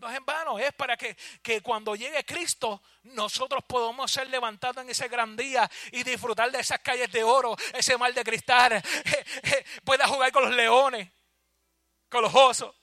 No 0.00 0.08
es 0.08 0.16
en 0.16 0.24
vano, 0.24 0.58
es 0.58 0.72
para 0.72 0.96
que, 0.96 1.14
que, 1.42 1.60
cuando 1.60 1.94
llegue 1.94 2.24
Cristo 2.24 2.82
nosotros 3.02 3.62
podamos 3.66 4.10
ser 4.10 4.30
levantados 4.30 4.82
en 4.82 4.88
ese 4.88 5.08
gran 5.08 5.36
día 5.36 5.70
y 5.92 6.02
disfrutar 6.02 6.50
de 6.50 6.58
esas 6.58 6.78
calles 6.80 7.12
de 7.12 7.22
oro, 7.22 7.54
ese 7.74 7.98
mar 7.98 8.12
de 8.14 8.24
cristal, 8.24 8.82
pueda 9.84 10.08
jugar 10.08 10.32
con 10.32 10.44
los 10.44 10.54
leones, 10.54 11.06
con 12.08 12.22
los 12.22 12.34
osos. 12.34 12.74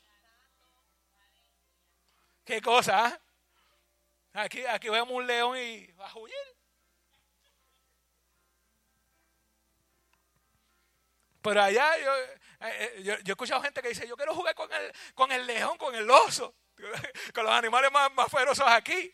Qué 2.45 2.61
cosa, 2.61 3.07
¿ah? 3.07 3.19
Aquí, 4.33 4.63
aquí 4.67 4.87
vemos 4.87 5.09
un 5.09 5.25
león 5.25 5.57
y 5.57 5.87
va 5.93 6.07
a 6.07 6.17
huir. 6.19 6.35
Pero 11.41 11.63
allá 11.63 11.97
yo, 11.97 12.15
eh, 12.15 12.39
eh, 12.59 13.01
yo, 13.03 13.13
yo, 13.19 13.31
he 13.31 13.31
escuchado 13.31 13.63
gente 13.63 13.81
que 13.81 13.89
dice, 13.89 14.07
yo 14.07 14.15
quiero 14.15 14.35
jugar 14.35 14.53
con 14.53 14.71
el, 14.71 14.93
con 15.15 15.31
el 15.31 15.47
león, 15.47 15.79
con 15.79 15.95
el 15.95 16.07
oso, 16.11 16.53
con 17.33 17.45
los 17.45 17.53
animales 17.53 17.91
más, 17.91 18.11
más 18.13 18.29
feroces 18.29 18.65
aquí. 18.67 19.11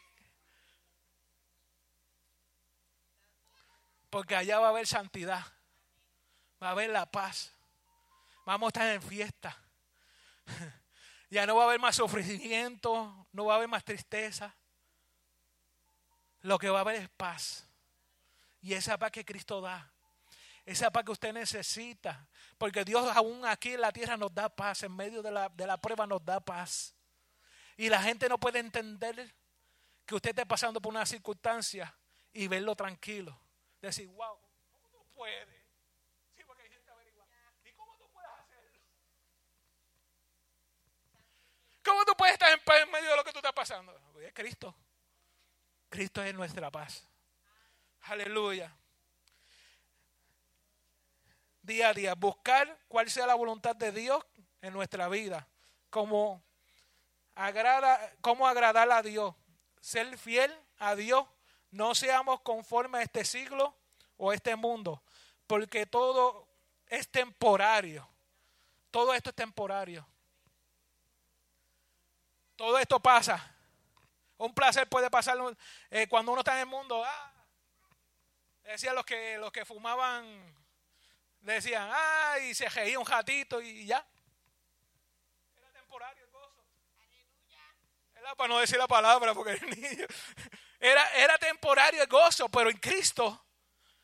Porque 4.09 4.35
allá 4.35 4.59
va 4.59 4.67
a 4.67 4.69
haber 4.69 4.85
santidad, 4.85 5.43
va 6.61 6.67
a 6.67 6.71
haber 6.71 6.91
la 6.91 7.09
paz, 7.09 7.51
vamos 8.45 8.67
a 8.67 8.69
estar 8.69 8.89
en 8.89 9.01
fiesta. 9.01 9.57
Ya 11.29 11.47
no 11.47 11.55
va 11.55 11.63
a 11.63 11.65
haber 11.65 11.79
más 11.79 11.95
sufrimiento, 11.95 13.25
no 13.31 13.45
va 13.45 13.53
a 13.53 13.55
haber 13.55 13.67
más 13.67 13.83
tristeza. 13.83 14.55
Lo 16.41 16.59
que 16.59 16.69
va 16.69 16.77
a 16.77 16.81
haber 16.81 16.97
es 16.97 17.09
paz. 17.09 17.67
Y 18.61 18.75
esa 18.75 18.99
paz 18.99 19.09
que 19.09 19.25
Cristo 19.25 19.59
da. 19.59 19.91
Esa 20.63 20.91
paz 20.91 21.03
que 21.03 21.11
usted 21.11 21.33
necesita. 21.33 22.27
Porque 22.59 22.85
Dios 22.85 23.09
aún 23.17 23.47
aquí 23.47 23.73
en 23.73 23.81
la 23.81 23.91
tierra 23.91 24.15
nos 24.15 24.31
da 24.31 24.47
paz. 24.47 24.83
En 24.83 24.95
medio 24.95 25.23
de 25.23 25.31
la, 25.31 25.49
de 25.49 25.65
la 25.65 25.77
prueba 25.77 26.05
nos 26.05 26.23
da 26.23 26.39
paz. 26.39 26.93
Y 27.77 27.89
la 27.89 28.01
gente 28.01 28.29
no 28.29 28.39
puede 28.39 28.59
entender 28.59 29.33
que 30.05 30.15
usted 30.15 30.29
esté 30.31 30.45
pasando 30.45 30.81
por 30.81 30.91
una 30.91 31.05
circunstancia 31.05 31.95
y 32.31 32.47
verlo 32.47 32.75
tranquilo. 32.75 33.39
Decir, 33.81 34.07
wow, 34.07 34.37
¿cómo 34.71 34.89
tú 34.89 35.05
puedes? 35.13 35.47
Sí, 36.35 36.43
porque 36.45 36.63
hay 36.63 36.69
gente 36.69 36.91
averigua. 36.91 37.25
¿Y 37.63 37.71
cómo 37.73 37.95
tú 37.97 38.09
puedes 38.11 38.29
hacerlo? 38.29 38.79
¿Cómo 41.83 42.05
tú 42.05 42.13
puedes 42.15 42.33
estar 42.33 42.51
en 42.51 42.59
paz 42.63 42.77
en 42.81 42.91
medio 42.91 43.09
de 43.09 43.15
lo 43.15 43.23
que 43.23 43.31
tú 43.31 43.39
estás 43.39 43.53
pasando? 43.53 43.93
Es 44.21 44.33
Cristo. 44.33 44.75
Cristo 45.89 46.23
es 46.23 46.33
nuestra 46.33 46.71
paz. 46.71 47.07
Aleluya. 48.03 48.75
Día 51.61 51.89
a 51.89 51.93
día, 51.93 52.13
buscar 52.15 52.77
cuál 52.87 53.09
sea 53.09 53.25
la 53.25 53.35
voluntad 53.35 53.75
de 53.75 53.91
Dios 53.91 54.25
en 54.61 54.73
nuestra 54.73 55.07
vida. 55.07 55.47
Como 55.89 56.43
agrada, 57.35 58.13
cómo 58.21 58.47
agradar 58.47 58.91
a 58.91 59.01
Dios. 59.01 59.35
Ser 59.81 60.17
fiel 60.17 60.53
a 60.77 60.95
Dios. 60.95 61.25
No 61.71 61.95
seamos 61.95 62.41
conformes 62.41 62.99
a 62.99 63.03
este 63.03 63.25
siglo 63.25 63.75
o 64.17 64.31
a 64.31 64.35
este 64.35 64.55
mundo. 64.55 65.03
Porque 65.47 65.85
todo 65.85 66.47
es 66.87 67.09
temporario. 67.09 68.07
Todo 68.91 69.13
esto 69.13 69.31
es 69.31 69.35
temporario. 69.35 70.07
Todo 72.55 72.77
esto 72.77 72.99
pasa. 72.99 73.53
Un 74.37 74.53
placer 74.53 74.87
puede 74.87 75.09
pasar 75.09 75.37
eh, 75.89 76.07
cuando 76.07 76.31
uno 76.31 76.41
está 76.41 76.53
en 76.53 76.59
el 76.59 76.65
mundo. 76.65 77.03
Ah, 77.03 77.33
decían 78.63 78.95
los 78.95 79.05
que, 79.05 79.37
los 79.37 79.51
que 79.51 79.65
fumaban, 79.65 80.55
decían, 81.41 81.89
ah, 81.91 82.37
y 82.39 82.53
se 82.53 82.69
reía 82.69 82.99
un 82.99 83.05
ratito 83.05 83.61
y 83.61 83.85
ya. 83.85 84.05
Era 85.57 85.71
temporario 85.71 86.23
el 86.25 86.31
gozo. 86.31 86.63
Para 88.37 88.47
no 88.47 88.59
decir 88.59 88.77
la 88.77 88.87
palabra, 88.87 89.33
porque 89.33 89.53
el 89.53 89.69
niño. 89.69 90.05
Era, 90.79 91.07
era 91.15 91.37
temporario 91.37 92.01
el 92.01 92.07
gozo, 92.07 92.49
pero 92.49 92.69
en 92.69 92.77
Cristo 92.77 93.45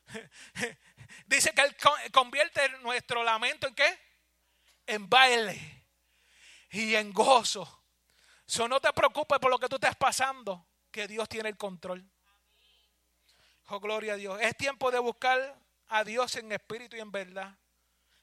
dice 1.25 1.51
que 1.53 1.61
Él 1.61 1.75
convierte 2.11 2.69
nuestro 2.79 3.23
lamento 3.23 3.67
en 3.67 3.75
qué? 3.75 3.99
En 4.85 5.09
baile 5.09 5.85
y 6.71 6.95
en 6.95 7.11
gozo. 7.11 7.83
So, 8.45 8.67
no 8.67 8.79
te 8.79 8.91
preocupes 8.93 9.39
por 9.39 9.51
lo 9.51 9.59
que 9.59 9.67
tú 9.67 9.75
estás 9.75 9.95
pasando, 9.95 10.65
que 10.91 11.07
Dios 11.07 11.27
tiene 11.29 11.49
el 11.49 11.57
control. 11.57 12.03
Oh, 13.67 13.79
gloria 13.79 14.13
a 14.13 14.15
Dios. 14.15 14.39
Es 14.41 14.57
tiempo 14.57 14.89
de 14.89 14.99
buscar 14.99 15.55
a 15.89 16.03
Dios 16.03 16.35
en 16.35 16.51
espíritu 16.51 16.95
y 16.95 16.99
en 16.99 17.11
verdad. 17.11 17.55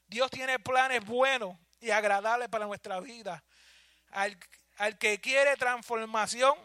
Dios 0.07 0.29
tiene 0.29 0.59
planes 0.59 1.05
buenos 1.05 1.57
y 1.79 1.91
agradables 1.91 2.49
para 2.49 2.65
nuestra 2.65 2.99
vida. 2.99 3.43
Al, 4.09 4.37
al 4.77 4.97
que 4.97 5.19
quiere 5.19 5.57
transformación, 5.57 6.55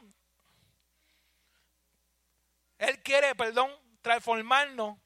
Él 2.79 3.03
quiere, 3.03 3.35
perdón, 3.35 3.71
transformarnos 4.03 4.99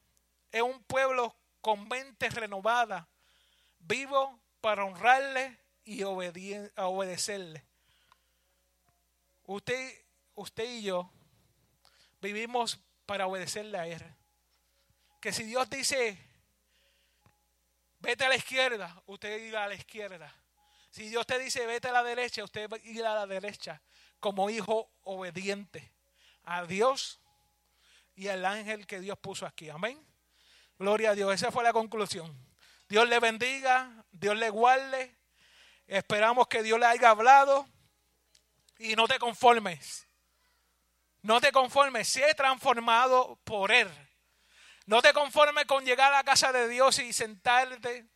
en 0.53 0.65
un 0.65 0.83
pueblo 0.85 1.35
con 1.61 1.89
mente 1.89 2.29
renovada, 2.31 3.09
vivo 3.81 4.41
para 4.61 4.85
honrarle 4.85 5.59
y 5.85 6.03
obedecerle. 6.03 7.65
Usted, 9.45 10.05
usted 10.35 10.65
y 10.65 10.83
yo 10.83 11.11
vivimos 12.21 12.81
para 13.05 13.27
obedecerle 13.27 13.79
a 13.79 13.87
Él. 13.87 14.03
Que 15.21 15.33
si 15.33 15.45
Dios 15.45 15.71
dice, 15.71 16.19
vete 18.01 18.25
a 18.25 18.29
la 18.29 18.37
izquierda, 18.37 19.03
usted 19.07 19.41
irá 19.45 19.65
a 19.65 19.69
la 19.69 19.75
izquierda. 19.75 20.35
Si 20.97 21.11
Dios 21.11 21.27
te 21.27 21.39
dice, 21.39 21.67
vete 21.67 21.89
a 21.89 21.93
la 21.93 22.03
derecha, 22.03 22.43
usted 22.43 22.71
irá 22.85 23.13
a 23.13 23.17
la 23.17 23.27
derecha 23.27 23.83
como 24.19 24.49
hijo 24.49 24.91
obediente 25.03 25.93
a 26.45 26.65
Dios 26.65 27.21
y 28.15 28.29
al 28.29 28.47
ángel 28.47 28.87
que 28.87 29.01
Dios 29.01 29.19
puso 29.19 29.45
aquí. 29.45 29.69
Amén. 29.69 30.03
Gloria 30.79 31.11
a 31.11 31.15
Dios. 31.15 31.35
Esa 31.35 31.53
fue 31.53 31.63
la 31.65 31.75
conclusión. 31.75 32.35
Dios 32.89 33.07
le 33.11 33.21
bendiga, 33.21 34.07
Dios 34.11 34.39
le 34.39 34.49
guarde. 34.49 35.15
Esperamos 35.87 36.49
que 36.49 36.63
Dios 36.63 36.81
le 36.81 36.87
haya 36.87 37.11
hablado 37.11 37.69
y 38.79 38.97
no 38.97 39.07
te 39.07 39.19
conformes. 39.19 40.09
No 41.21 41.43
te 41.43 41.53
conformes, 41.53 42.09
sé 42.09 42.35
transformado 42.35 43.39
por 43.45 43.71
Él. 43.71 43.91
No 44.87 45.03
te 45.03 45.13
conformes 45.13 45.67
con 45.67 45.85
llegar 45.85 46.11
a 46.11 46.17
la 46.17 46.25
casa 46.25 46.53
de 46.53 46.69
Dios 46.69 46.99
y 47.01 47.13
sentarte. 47.13 48.07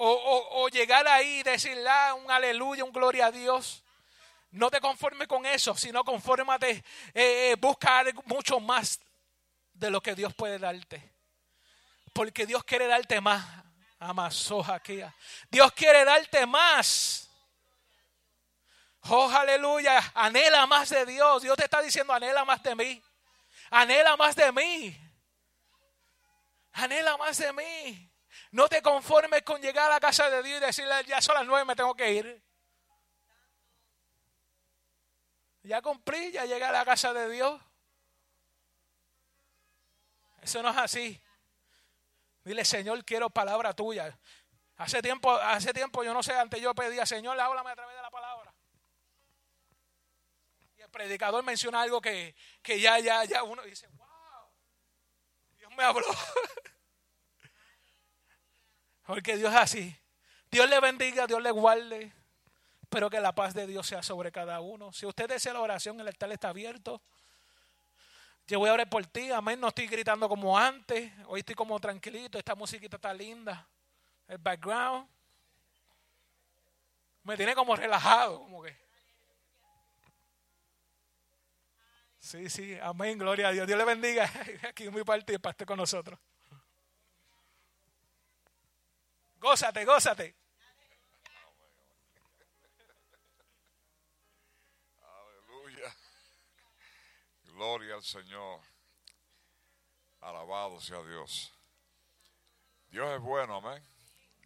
O, 0.00 0.68
llegar 0.68 1.08
ahí 1.08 1.40
y 1.40 1.42
decirle 1.42 1.88
ah, 1.88 2.14
un 2.14 2.30
aleluya, 2.30 2.84
un 2.84 2.92
gloria 2.92 3.26
a 3.26 3.30
Dios. 3.32 3.82
No 4.50 4.70
te 4.70 4.80
conformes 4.80 5.26
con 5.26 5.44
eso, 5.44 5.76
sino 5.76 6.04
confórmate, 6.04 6.70
eh, 6.70 6.84
eh, 7.50 7.56
busca 7.58 8.04
mucho 8.24 8.60
más 8.60 9.00
de 9.74 9.90
lo 9.90 10.00
que 10.00 10.14
Dios 10.14 10.32
puede 10.34 10.58
darte. 10.58 11.12
Porque 12.12 12.46
Dios 12.46 12.62
quiere 12.64 12.86
darte 12.86 13.20
más. 13.20 13.44
Amazoja 13.98 14.74
aquí. 14.74 15.02
Dios 15.50 15.72
quiere 15.72 16.04
darte 16.04 16.46
más. 16.46 17.28
Oh, 19.08 19.28
aleluya. 19.28 20.12
Anhela 20.14 20.66
más 20.66 20.90
de 20.90 21.04
Dios. 21.06 21.42
Dios 21.42 21.56
te 21.56 21.64
está 21.64 21.82
diciendo, 21.82 22.12
anhela 22.12 22.44
más 22.44 22.62
de 22.62 22.74
mí. 22.76 23.02
Anhela 23.70 24.16
más 24.16 24.36
de 24.36 24.52
mí. 24.52 24.96
Anhela 26.72 27.16
más 27.16 27.38
de 27.38 27.52
mí. 27.52 28.07
No 28.50 28.68
te 28.68 28.82
conformes 28.82 29.42
con 29.42 29.60
llegar 29.60 29.86
a 29.90 29.94
la 29.94 30.00
casa 30.00 30.30
de 30.30 30.42
Dios 30.42 30.58
y 30.60 30.64
decirle, 30.64 30.94
ya 31.06 31.20
son 31.20 31.34
las 31.34 31.46
nueve, 31.46 31.64
me 31.64 31.76
tengo 31.76 31.94
que 31.94 32.12
ir. 32.12 32.42
Ya 35.62 35.82
cumplí, 35.82 36.32
ya 36.32 36.46
llegué 36.46 36.64
a 36.64 36.72
la 36.72 36.84
casa 36.84 37.12
de 37.12 37.28
Dios. 37.28 37.60
Eso 40.40 40.62
no 40.62 40.70
es 40.70 40.76
así. 40.76 41.20
Dile, 42.44 42.64
Señor, 42.64 43.04
quiero 43.04 43.28
palabra 43.28 43.74
tuya. 43.74 44.18
Hace 44.78 45.02
tiempo, 45.02 45.32
hace 45.32 45.74
tiempo, 45.74 46.02
yo 46.04 46.14
no 46.14 46.22
sé, 46.22 46.32
antes 46.34 46.60
yo 46.60 46.74
pedía, 46.74 47.04
Señor, 47.04 47.38
háblame 47.38 47.70
a 47.70 47.74
través 47.74 47.96
de 47.96 48.02
la 48.02 48.10
palabra. 48.10 48.54
Y 50.78 50.80
el 50.80 50.88
predicador 50.88 51.44
menciona 51.44 51.82
algo 51.82 52.00
que, 52.00 52.34
que 52.62 52.80
ya, 52.80 52.98
ya, 53.00 53.24
ya 53.24 53.42
uno 53.42 53.62
dice, 53.62 53.88
wow, 53.88 54.06
Dios 55.58 55.70
me 55.76 55.82
habló. 55.82 56.06
Porque 59.08 59.38
Dios 59.38 59.50
es 59.54 59.58
así. 59.58 59.96
Dios 60.50 60.68
le 60.68 60.78
bendiga, 60.80 61.26
Dios 61.26 61.42
le 61.42 61.50
guarde. 61.50 62.12
Espero 62.82 63.08
que 63.08 63.18
la 63.20 63.34
paz 63.34 63.54
de 63.54 63.66
Dios 63.66 63.86
sea 63.86 64.02
sobre 64.02 64.30
cada 64.30 64.60
uno. 64.60 64.92
Si 64.92 65.06
usted 65.06 65.26
desea 65.26 65.54
la 65.54 65.62
oración, 65.62 65.98
el 65.98 66.08
altar 66.08 66.30
está 66.30 66.50
abierto. 66.50 67.00
Yo 68.46 68.58
voy 68.58 68.68
a 68.68 68.74
orar 68.74 68.90
por 68.90 69.06
ti. 69.06 69.32
Amén. 69.32 69.58
No 69.58 69.68
estoy 69.68 69.86
gritando 69.86 70.28
como 70.28 70.58
antes. 70.58 71.10
Hoy 71.26 71.40
estoy 71.40 71.54
como 71.54 71.80
tranquilito. 71.80 72.36
Esta 72.36 72.54
musiquita 72.54 72.96
está 72.96 73.14
linda. 73.14 73.66
El 74.28 74.36
background. 74.36 75.08
Me 77.22 77.34
tiene 77.34 77.54
como 77.54 77.74
relajado. 77.76 78.40
Como 78.40 78.62
que. 78.62 78.76
Sí, 82.18 82.50
sí. 82.50 82.76
Amén. 82.82 83.16
Gloria 83.16 83.48
a 83.48 83.52
Dios. 83.52 83.66
Dios 83.66 83.78
le 83.78 83.86
bendiga. 83.86 84.30
Aquí 84.68 84.90
mi 84.90 85.02
parte 85.02 85.38
para 85.38 85.52
estar 85.52 85.66
con 85.66 85.78
nosotros. 85.78 86.20
Gózate, 89.40 89.84
gózate. 89.84 90.34
Aleluya. 95.00 95.96
Gloria 97.44 97.94
al 97.94 98.02
Señor. 98.02 98.60
Alabado 100.20 100.80
sea 100.80 101.02
Dios. 101.04 101.52
Dios 102.90 103.08
es 103.14 103.20
bueno, 103.20 103.56
amén. 103.56 103.82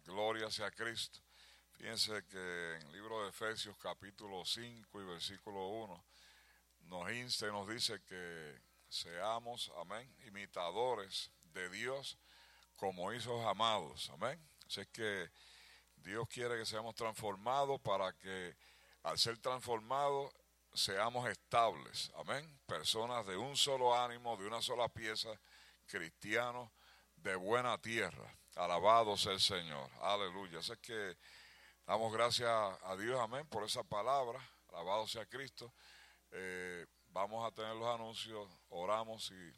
Gloria 0.05 0.51
sea 0.51 0.69
Cristo. 0.69 1.19
Fíjense 1.71 2.23
que 2.27 2.75
en 2.75 2.81
el 2.83 2.91
libro 2.91 3.23
de 3.23 3.29
Efesios 3.29 3.75
capítulo 3.77 4.45
5 4.45 5.01
y 5.01 5.05
versículo 5.05 5.67
1 5.69 6.05
nos 6.81 7.11
insta 7.11 7.47
y 7.47 7.51
nos 7.51 7.67
dice 7.67 7.99
que 8.03 8.61
seamos, 8.89 9.71
amén, 9.77 10.15
imitadores 10.27 11.31
de 11.53 11.67
Dios 11.69 12.19
como 12.75 13.11
hijos 13.11 13.43
amados, 13.47 14.09
amén. 14.11 14.39
Así 14.67 14.81
es 14.81 14.87
que 14.87 15.29
Dios 15.97 16.27
quiere 16.27 16.57
que 16.57 16.65
seamos 16.65 16.95
transformados 16.95 17.79
para 17.81 18.13
que 18.13 18.55
al 19.03 19.17
ser 19.17 19.37
transformados 19.37 20.33
seamos 20.73 21.29
estables. 21.29 22.11
Amén. 22.15 22.59
Personas 22.65 23.25
de 23.25 23.37
un 23.37 23.55
solo 23.55 23.95
ánimo, 23.95 24.37
de 24.37 24.47
una 24.47 24.61
sola 24.61 24.89
pieza, 24.89 25.29
cristianos 25.85 26.69
de 27.17 27.35
buena 27.35 27.77
tierra. 27.77 28.35
Alabado 28.55 29.17
sea 29.17 29.33
el 29.33 29.39
Señor. 29.39 29.89
Aleluya. 30.01 30.59
Así 30.59 30.73
es 30.73 30.79
que 30.79 31.17
damos 31.85 32.13
gracias 32.13 32.49
a 32.49 32.95
Dios, 32.97 33.19
amén, 33.19 33.47
por 33.47 33.63
esa 33.63 33.83
palabra. 33.83 34.39
Alabado 34.69 35.07
sea 35.07 35.25
Cristo. 35.25 35.73
Eh, 36.31 36.85
vamos 37.07 37.45
a 37.45 37.51
tener 37.53 37.75
los 37.75 37.87
anuncios, 37.87 38.49
oramos 38.69 39.31
y, 39.31 39.53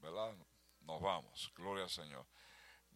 ¿verdad? 0.00 0.34
Nos 0.80 1.00
vamos. 1.00 1.52
Gloria 1.56 1.84
al 1.84 1.90
Señor. 1.90 2.26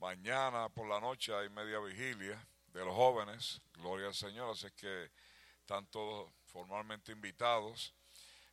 Mañana 0.05 0.69
por 0.69 0.87
la 0.87 1.01
noche 1.01 1.35
hay 1.35 1.49
media 1.49 1.79
vigilia 1.79 2.39
de 2.75 2.85
los 2.85 2.95
jóvenes. 2.95 3.63
Gloria 3.73 4.09
al 4.09 4.15
Señor. 4.15 4.51
Así 4.51 4.71
que 4.73 5.11
están 5.61 5.87
todos 5.87 6.31
formalmente 6.45 7.13
invitados. 7.13 7.95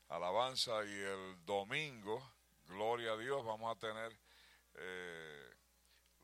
Alabanza 0.07 0.71
y 0.85 0.93
el 0.93 1.45
domingo, 1.45 2.25
gloria 2.67 3.11
a 3.11 3.17
Dios, 3.17 3.43
vamos 3.43 3.75
a 3.75 3.77
tener 3.77 4.17
eh, 4.75 5.53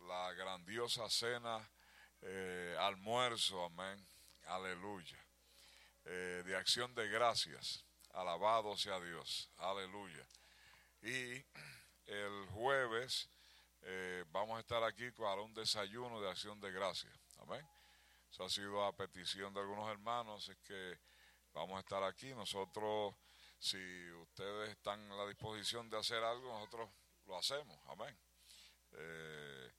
la 0.07 0.31
grandiosa 0.31 1.09
cena, 1.09 1.59
eh, 2.21 2.77
almuerzo, 2.79 3.65
amén, 3.65 4.01
aleluya, 4.45 5.17
eh, 6.05 6.41
de 6.45 6.55
acción 6.55 6.95
de 6.95 7.05
gracias, 7.09 7.83
alabado 8.13 8.77
sea 8.77 8.97
Dios, 9.01 9.49
aleluya. 9.57 10.25
Y 11.01 11.43
el 12.05 12.45
jueves 12.53 13.29
vamos 14.31 14.57
a 14.57 14.59
estar 14.59 14.83
aquí 14.83 15.09
para 15.11 15.41
un 15.41 15.53
desayuno 15.53 16.21
de 16.21 16.29
acción 16.29 16.59
de 16.59 16.71
gracias, 16.71 17.13
amén. 17.39 17.67
Eso 18.31 18.43
ha 18.43 18.49
sido 18.49 18.83
a 18.83 18.95
petición 18.95 19.53
de 19.53 19.61
algunos 19.61 19.89
hermanos, 19.89 20.49
es 20.49 20.57
que 20.57 20.99
vamos 21.53 21.77
a 21.77 21.79
estar 21.79 22.03
aquí. 22.03 22.33
Nosotros, 22.33 23.15
si 23.57 24.11
ustedes 24.11 24.69
están 24.69 25.11
a 25.11 25.15
la 25.15 25.27
disposición 25.27 25.89
de 25.89 25.97
hacer 25.97 26.23
algo, 26.23 26.53
nosotros 26.53 26.89
lo 27.25 27.37
hacemos. 27.37 27.79
Amén. 27.87 28.17
Eh, 28.91 29.71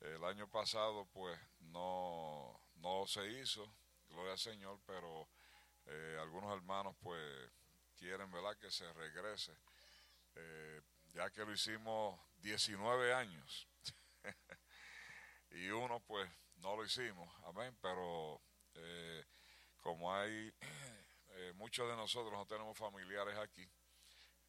el 0.00 0.24
año 0.24 0.48
pasado, 0.48 1.06
pues, 1.06 1.38
no, 1.60 2.60
no 2.76 3.06
se 3.06 3.26
hizo, 3.26 3.66
gloria 4.08 4.32
al 4.32 4.38
Señor, 4.38 4.78
pero 4.86 5.28
eh, 5.86 6.18
algunos 6.20 6.54
hermanos, 6.54 6.96
pues, 7.00 7.50
quieren, 7.96 8.30
¿verdad?, 8.30 8.56
que 8.58 8.70
se 8.70 8.90
regrese, 8.92 9.52
eh, 10.36 10.80
ya 11.12 11.30
que 11.30 11.44
lo 11.44 11.52
hicimos 11.52 12.18
19 12.38 13.14
años. 13.14 13.68
y 15.50 15.68
uno, 15.68 16.00
pues, 16.00 16.30
no 16.56 16.76
lo 16.76 16.84
hicimos, 16.84 17.28
amén, 17.44 17.76
pero 17.80 18.40
como 19.80 20.14
hay 20.14 20.52
eh, 21.30 21.52
muchos 21.56 21.88
de 21.88 21.96
nosotros 21.96 22.32
no 22.32 22.46
tenemos 22.46 22.76
familiares 22.76 23.36
aquí, 23.38 23.68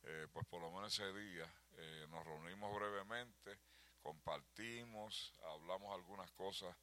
eh, 0.03 0.28
pues 0.32 0.45
por 0.47 0.62
lo 0.62 0.72
menos 0.72 0.93
ese 0.93 1.12
día 1.14 1.51
eh, 1.78 2.05
nos 2.09 2.26
reunimos 2.26 2.76
brevemente, 2.76 3.59
compartimos, 4.01 5.34
hablamos 5.53 5.95
algunas 5.95 6.30
cosas 6.32 6.76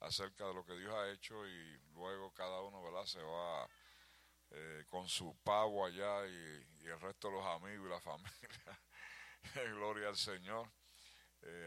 acerca 0.00 0.46
de 0.46 0.54
lo 0.54 0.64
que 0.64 0.76
Dios 0.76 0.92
ha 0.92 1.10
hecho 1.10 1.46
y 1.46 1.78
luego 1.94 2.32
cada 2.32 2.60
uno 2.60 2.82
¿verdad? 2.82 3.06
se 3.06 3.22
va 3.22 3.68
con 4.88 5.08
su 5.08 5.34
pavo 5.42 5.84
allá 5.84 6.28
y, 6.28 6.86
el 6.86 7.00
resto 7.00 7.28
de 7.28 7.34
los 7.34 7.46
amigos 7.46 7.86
y 7.86 7.90
la 7.90 8.00
familia. 8.00 8.80
Gloria 9.74 10.08
al 10.08 10.16
Señor. 10.16 10.70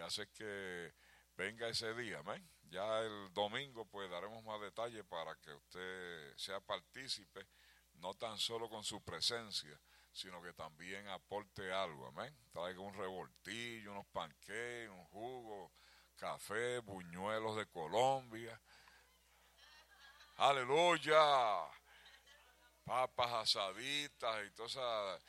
así 0.04 0.26
que 0.34 0.94
venga 1.36 1.68
ese 1.68 1.94
día, 1.94 2.20
amén. 2.20 2.48
Ya 2.70 3.00
el 3.00 3.34
domingo 3.34 3.86
pues 3.86 4.10
daremos 4.10 4.44
más 4.44 4.60
detalles 4.60 5.06
para 5.06 5.36
que 5.36 5.54
usted 5.54 6.36
sea 6.36 6.60
partícipe 6.60 7.48
no 8.00 8.14
tan 8.14 8.38
solo 8.38 8.70
con 8.70 8.84
su 8.84 9.02
presencia, 9.02 9.80
sino 10.12 10.42
que 10.42 10.54
también 10.54 11.08
aporte 11.08 11.72
algo, 11.72 12.08
amén. 12.08 12.36
Traiga 12.52 12.80
un 12.80 12.94
revoltillo, 12.94 13.92
unos 13.92 14.08
panqueques, 14.08 14.90
un 14.90 15.06
jugo, 15.06 15.72
café, 16.16 16.80
buñuelos 16.80 17.56
de 17.56 17.66
Colombia. 17.68 18.60
Aleluya. 20.38 21.20
Papas 22.84 23.32
asaditas 23.34 24.46
y 24.46 24.52
todas 24.52 24.72
esas. 24.72 25.22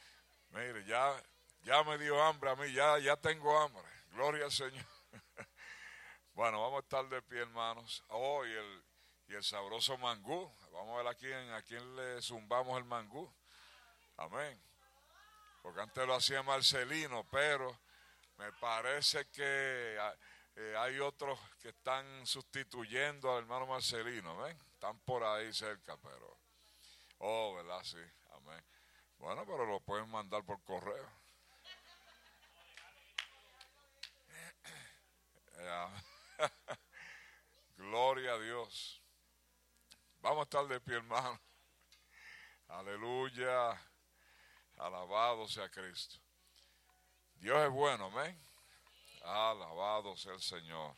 Mire, 0.50 0.84
ya, 0.84 1.22
ya 1.68 1.84
me 1.84 1.98
dio 1.98 2.22
hambre 2.22 2.50
a 2.50 2.56
mí, 2.56 2.72
ya, 2.72 2.98
ya 2.98 3.14
tengo 3.18 3.54
hambre. 3.60 3.84
Gloria 4.12 4.46
al 4.46 4.52
Señor. 4.52 4.86
bueno, 6.34 6.62
vamos 6.62 6.78
a 6.78 6.80
estar 6.80 7.06
de 7.10 7.20
pie, 7.20 7.42
hermanos. 7.42 8.02
Hoy 8.08 8.50
el 8.50 8.84
y 9.28 9.34
el 9.34 9.44
sabroso 9.44 9.98
mangú. 9.98 10.50
Vamos 10.72 10.94
a 10.94 11.02
ver 11.02 11.06
a 11.08 11.14
quién, 11.14 11.52
a 11.52 11.60
quién 11.60 11.94
le 11.94 12.22
zumbamos 12.22 12.78
el 12.78 12.84
mangú. 12.84 13.30
Amén. 14.16 14.58
Porque 15.60 15.82
antes 15.82 16.06
lo 16.06 16.14
hacía 16.14 16.42
Marcelino, 16.42 17.24
pero 17.30 17.78
me 18.38 18.50
parece 18.52 19.28
que 19.28 19.98
eh, 20.56 20.74
hay 20.78 20.98
otros 21.00 21.38
que 21.60 21.68
están 21.68 22.26
sustituyendo 22.26 23.30
al 23.30 23.42
hermano 23.42 23.66
Marcelino. 23.66 24.30
Amén. 24.40 24.58
Están 24.72 24.98
por 25.00 25.22
ahí 25.22 25.52
cerca, 25.52 25.98
pero. 25.98 26.38
Oh, 27.18 27.56
¿verdad? 27.56 27.84
Sí. 27.84 27.98
Amén. 28.32 28.64
Bueno, 29.18 29.44
pero 29.44 29.66
lo 29.66 29.80
pueden 29.80 30.08
mandar 30.08 30.42
por 30.44 30.62
correo. 30.62 31.17
Gloria 37.76 38.34
a 38.34 38.38
Dios. 38.38 39.02
Vamos 40.20 40.40
a 40.40 40.42
estar 40.44 40.66
de 40.66 40.80
pie, 40.80 40.96
hermano. 40.96 41.40
Aleluya. 42.68 43.80
Alabado 44.76 45.48
sea 45.48 45.68
Cristo. 45.68 46.16
Dios 47.36 47.58
es 47.64 47.70
bueno, 47.70 48.06
amén. 48.06 48.38
Alabado 49.22 50.16
sea 50.16 50.34
el 50.34 50.40
Señor. 50.40 50.94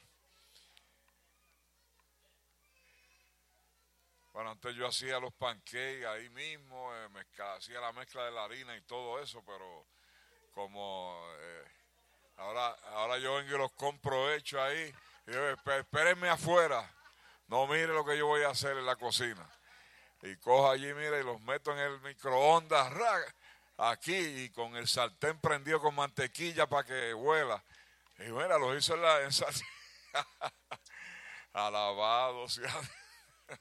Bueno, 4.33 4.51
antes 4.51 4.75
yo 4.77 4.87
hacía 4.87 5.19
los 5.19 5.35
pancakes 5.35 6.07
ahí 6.07 6.29
mismo, 6.31 6.95
eh, 6.95 7.09
hacía 7.57 7.81
la 7.81 7.93
mezcla 7.93 8.25
de 8.25 8.31
la 8.31 8.45
harina 8.45 8.77
y 8.77 8.81
todo 8.83 9.21
eso, 9.21 9.43
pero 9.45 9.87
como 10.53 11.21
eh, 11.37 11.65
ahora, 12.41 12.69
ahora 12.93 13.19
yo 13.19 13.37
vengo 13.37 13.55
y 13.55 13.59
los 13.59 13.73
compro 13.73 14.33
hechos 14.33 14.61
ahí, 14.61 14.95
y 15.27 15.33
yo, 15.33 15.49
espérenme 15.51 16.29
afuera 16.29 16.91
no 17.51 17.67
mire 17.67 17.89
lo 17.89 18.05
que 18.05 18.17
yo 18.17 18.29
voy 18.29 18.45
a 18.45 18.51
hacer 18.51 18.79
en 18.79 18.87
la 18.87 18.95
cocina. 18.95 19.45
Y 20.23 20.37
cojo 20.37 20.71
allí, 20.71 20.95
mire, 20.95 21.21
y 21.21 21.25
los 21.25 21.41
meto 21.41 21.73
en 21.73 21.79
el 21.79 22.01
microondas, 22.01 22.93
aquí, 23.77 24.15
y 24.17 24.51
con 24.51 24.77
el 24.77 24.87
sartén 24.87 25.41
prendido 25.41 25.81
con 25.81 25.97
mantequilla 25.97 26.69
para 26.69 26.87
que 26.87 27.13
huela. 27.13 27.63
Y 28.19 28.31
mira, 28.31 28.57
los 28.57 28.79
hizo 28.79 28.95
en 28.95 29.03
la... 29.03 29.19
Alabado 31.53 32.49
sea. 32.49 32.73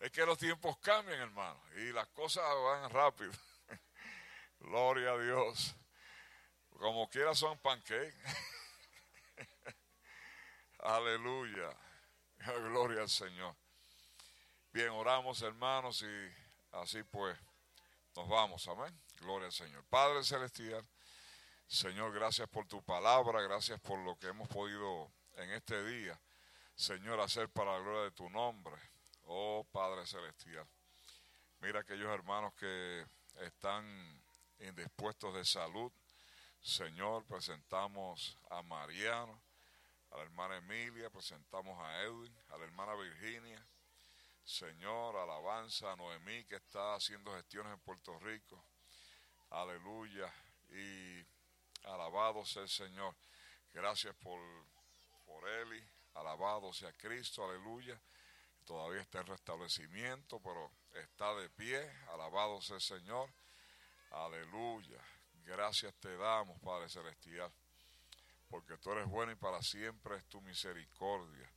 Es 0.00 0.10
que 0.10 0.24
los 0.24 0.38
tiempos 0.38 0.78
cambian, 0.78 1.20
hermano, 1.20 1.60
y 1.76 1.92
las 1.92 2.08
cosas 2.08 2.42
van 2.64 2.90
rápido. 2.90 3.32
Gloria 4.58 5.12
a 5.12 5.18
Dios. 5.18 5.76
Como 6.80 7.10
quiera 7.10 7.34
son 7.34 7.58
pancakes. 7.58 8.14
Aleluya. 10.78 11.68
Gloria 12.70 13.02
al 13.02 13.10
Señor. 13.10 13.54
Bien, 14.72 14.88
oramos 14.88 15.42
hermanos 15.42 16.00
y 16.00 16.76
así 16.78 17.02
pues 17.02 17.36
nos 18.16 18.26
vamos. 18.30 18.66
Amén. 18.66 18.98
Gloria 19.18 19.48
al 19.48 19.52
Señor. 19.52 19.84
Padre 19.90 20.24
Celestial, 20.24 20.88
Señor, 21.66 22.14
gracias 22.14 22.48
por 22.48 22.66
tu 22.66 22.82
palabra, 22.82 23.42
gracias 23.42 23.78
por 23.78 23.98
lo 23.98 24.18
que 24.18 24.28
hemos 24.28 24.48
podido 24.48 25.12
en 25.36 25.50
este 25.50 25.84
día, 25.84 26.18
Señor, 26.76 27.20
hacer 27.20 27.50
para 27.50 27.72
la 27.74 27.80
gloria 27.80 28.02
de 28.04 28.12
tu 28.12 28.30
nombre. 28.30 28.74
Oh 29.24 29.66
Padre 29.70 30.06
Celestial. 30.06 30.66
Mira 31.60 31.80
aquellos 31.80 32.08
hermanos 32.08 32.54
que 32.54 33.04
están 33.40 33.84
indispuestos 34.60 35.34
de 35.34 35.44
salud. 35.44 35.92
Señor, 36.62 37.24
presentamos 37.24 38.36
a 38.50 38.62
Mariano, 38.62 39.40
a 40.10 40.18
la 40.18 40.22
hermana 40.24 40.58
Emilia, 40.58 41.08
presentamos 41.08 41.78
a 41.78 42.02
Edwin, 42.02 42.36
a 42.50 42.58
la 42.58 42.64
hermana 42.64 42.94
Virginia. 42.96 43.64
Señor, 44.44 45.16
alabanza 45.16 45.92
a 45.92 45.96
Noemí 45.96 46.44
que 46.44 46.56
está 46.56 46.96
haciendo 46.96 47.34
gestiones 47.34 47.72
en 47.72 47.78
Puerto 47.80 48.18
Rico. 48.18 48.62
Aleluya. 49.50 50.30
Y 50.70 51.24
alabado 51.84 52.44
sea 52.44 52.62
el 52.62 52.68
Señor. 52.68 53.14
Gracias 53.72 54.14
por, 54.16 54.40
por 55.24 55.48
Eli. 55.48 55.82
Alabado 56.14 56.74
sea 56.74 56.92
Cristo. 56.92 57.48
Aleluya. 57.48 57.98
Todavía 58.66 59.00
está 59.00 59.20
en 59.20 59.28
restablecimiento, 59.28 60.40
pero 60.40 60.70
está 60.92 61.34
de 61.36 61.48
pie. 61.48 61.80
Alabado 62.12 62.60
sea 62.60 62.76
el 62.76 62.82
Señor. 62.82 63.30
Aleluya. 64.10 65.00
Gracias 65.44 65.94
te 66.00 66.16
damos, 66.16 66.58
Padre 66.60 66.88
Celestial, 66.88 67.52
porque 68.48 68.76
tú 68.78 68.92
eres 68.92 69.06
bueno 69.06 69.32
y 69.32 69.36
para 69.36 69.62
siempre 69.62 70.16
es 70.16 70.24
tu 70.26 70.40
misericordia. 70.40 71.50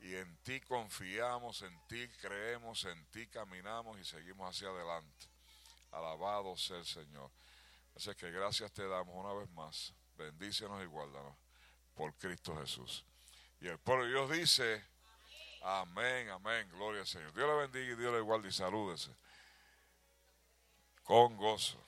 Y 0.00 0.14
en 0.14 0.36
ti 0.38 0.60
confiamos, 0.60 1.62
en 1.62 1.78
ti 1.88 2.08
creemos, 2.20 2.84
en 2.84 3.04
ti 3.06 3.26
caminamos 3.26 3.98
y 3.98 4.04
seguimos 4.04 4.48
hacia 4.48 4.68
adelante. 4.68 5.26
Alabado 5.90 6.56
sea 6.56 6.78
el 6.78 6.86
Señor. 6.86 7.30
Así 7.96 8.14
que 8.14 8.30
gracias 8.30 8.70
te 8.72 8.86
damos 8.86 9.14
una 9.14 9.32
vez 9.34 9.50
más. 9.50 9.92
Bendícenos 10.16 10.82
y 10.82 10.86
guárdanos 10.86 11.36
por 11.94 12.14
Cristo 12.14 12.56
Jesús. 12.56 13.04
Y 13.60 13.66
el 13.66 13.78
pueblo 13.78 14.04
de 14.04 14.10
Dios 14.10 14.30
dice, 14.30 14.84
amén, 15.62 16.28
amén, 16.30 16.68
gloria 16.70 17.00
al 17.00 17.06
Señor. 17.06 17.32
Dios 17.32 17.48
le 17.48 17.66
bendiga 17.66 17.92
y 17.94 17.96
Dios 17.96 18.12
le 18.12 18.20
guarde 18.20 18.48
y 18.48 18.52
salúdese 18.52 19.10
con 21.08 21.38
gozo. 21.38 21.82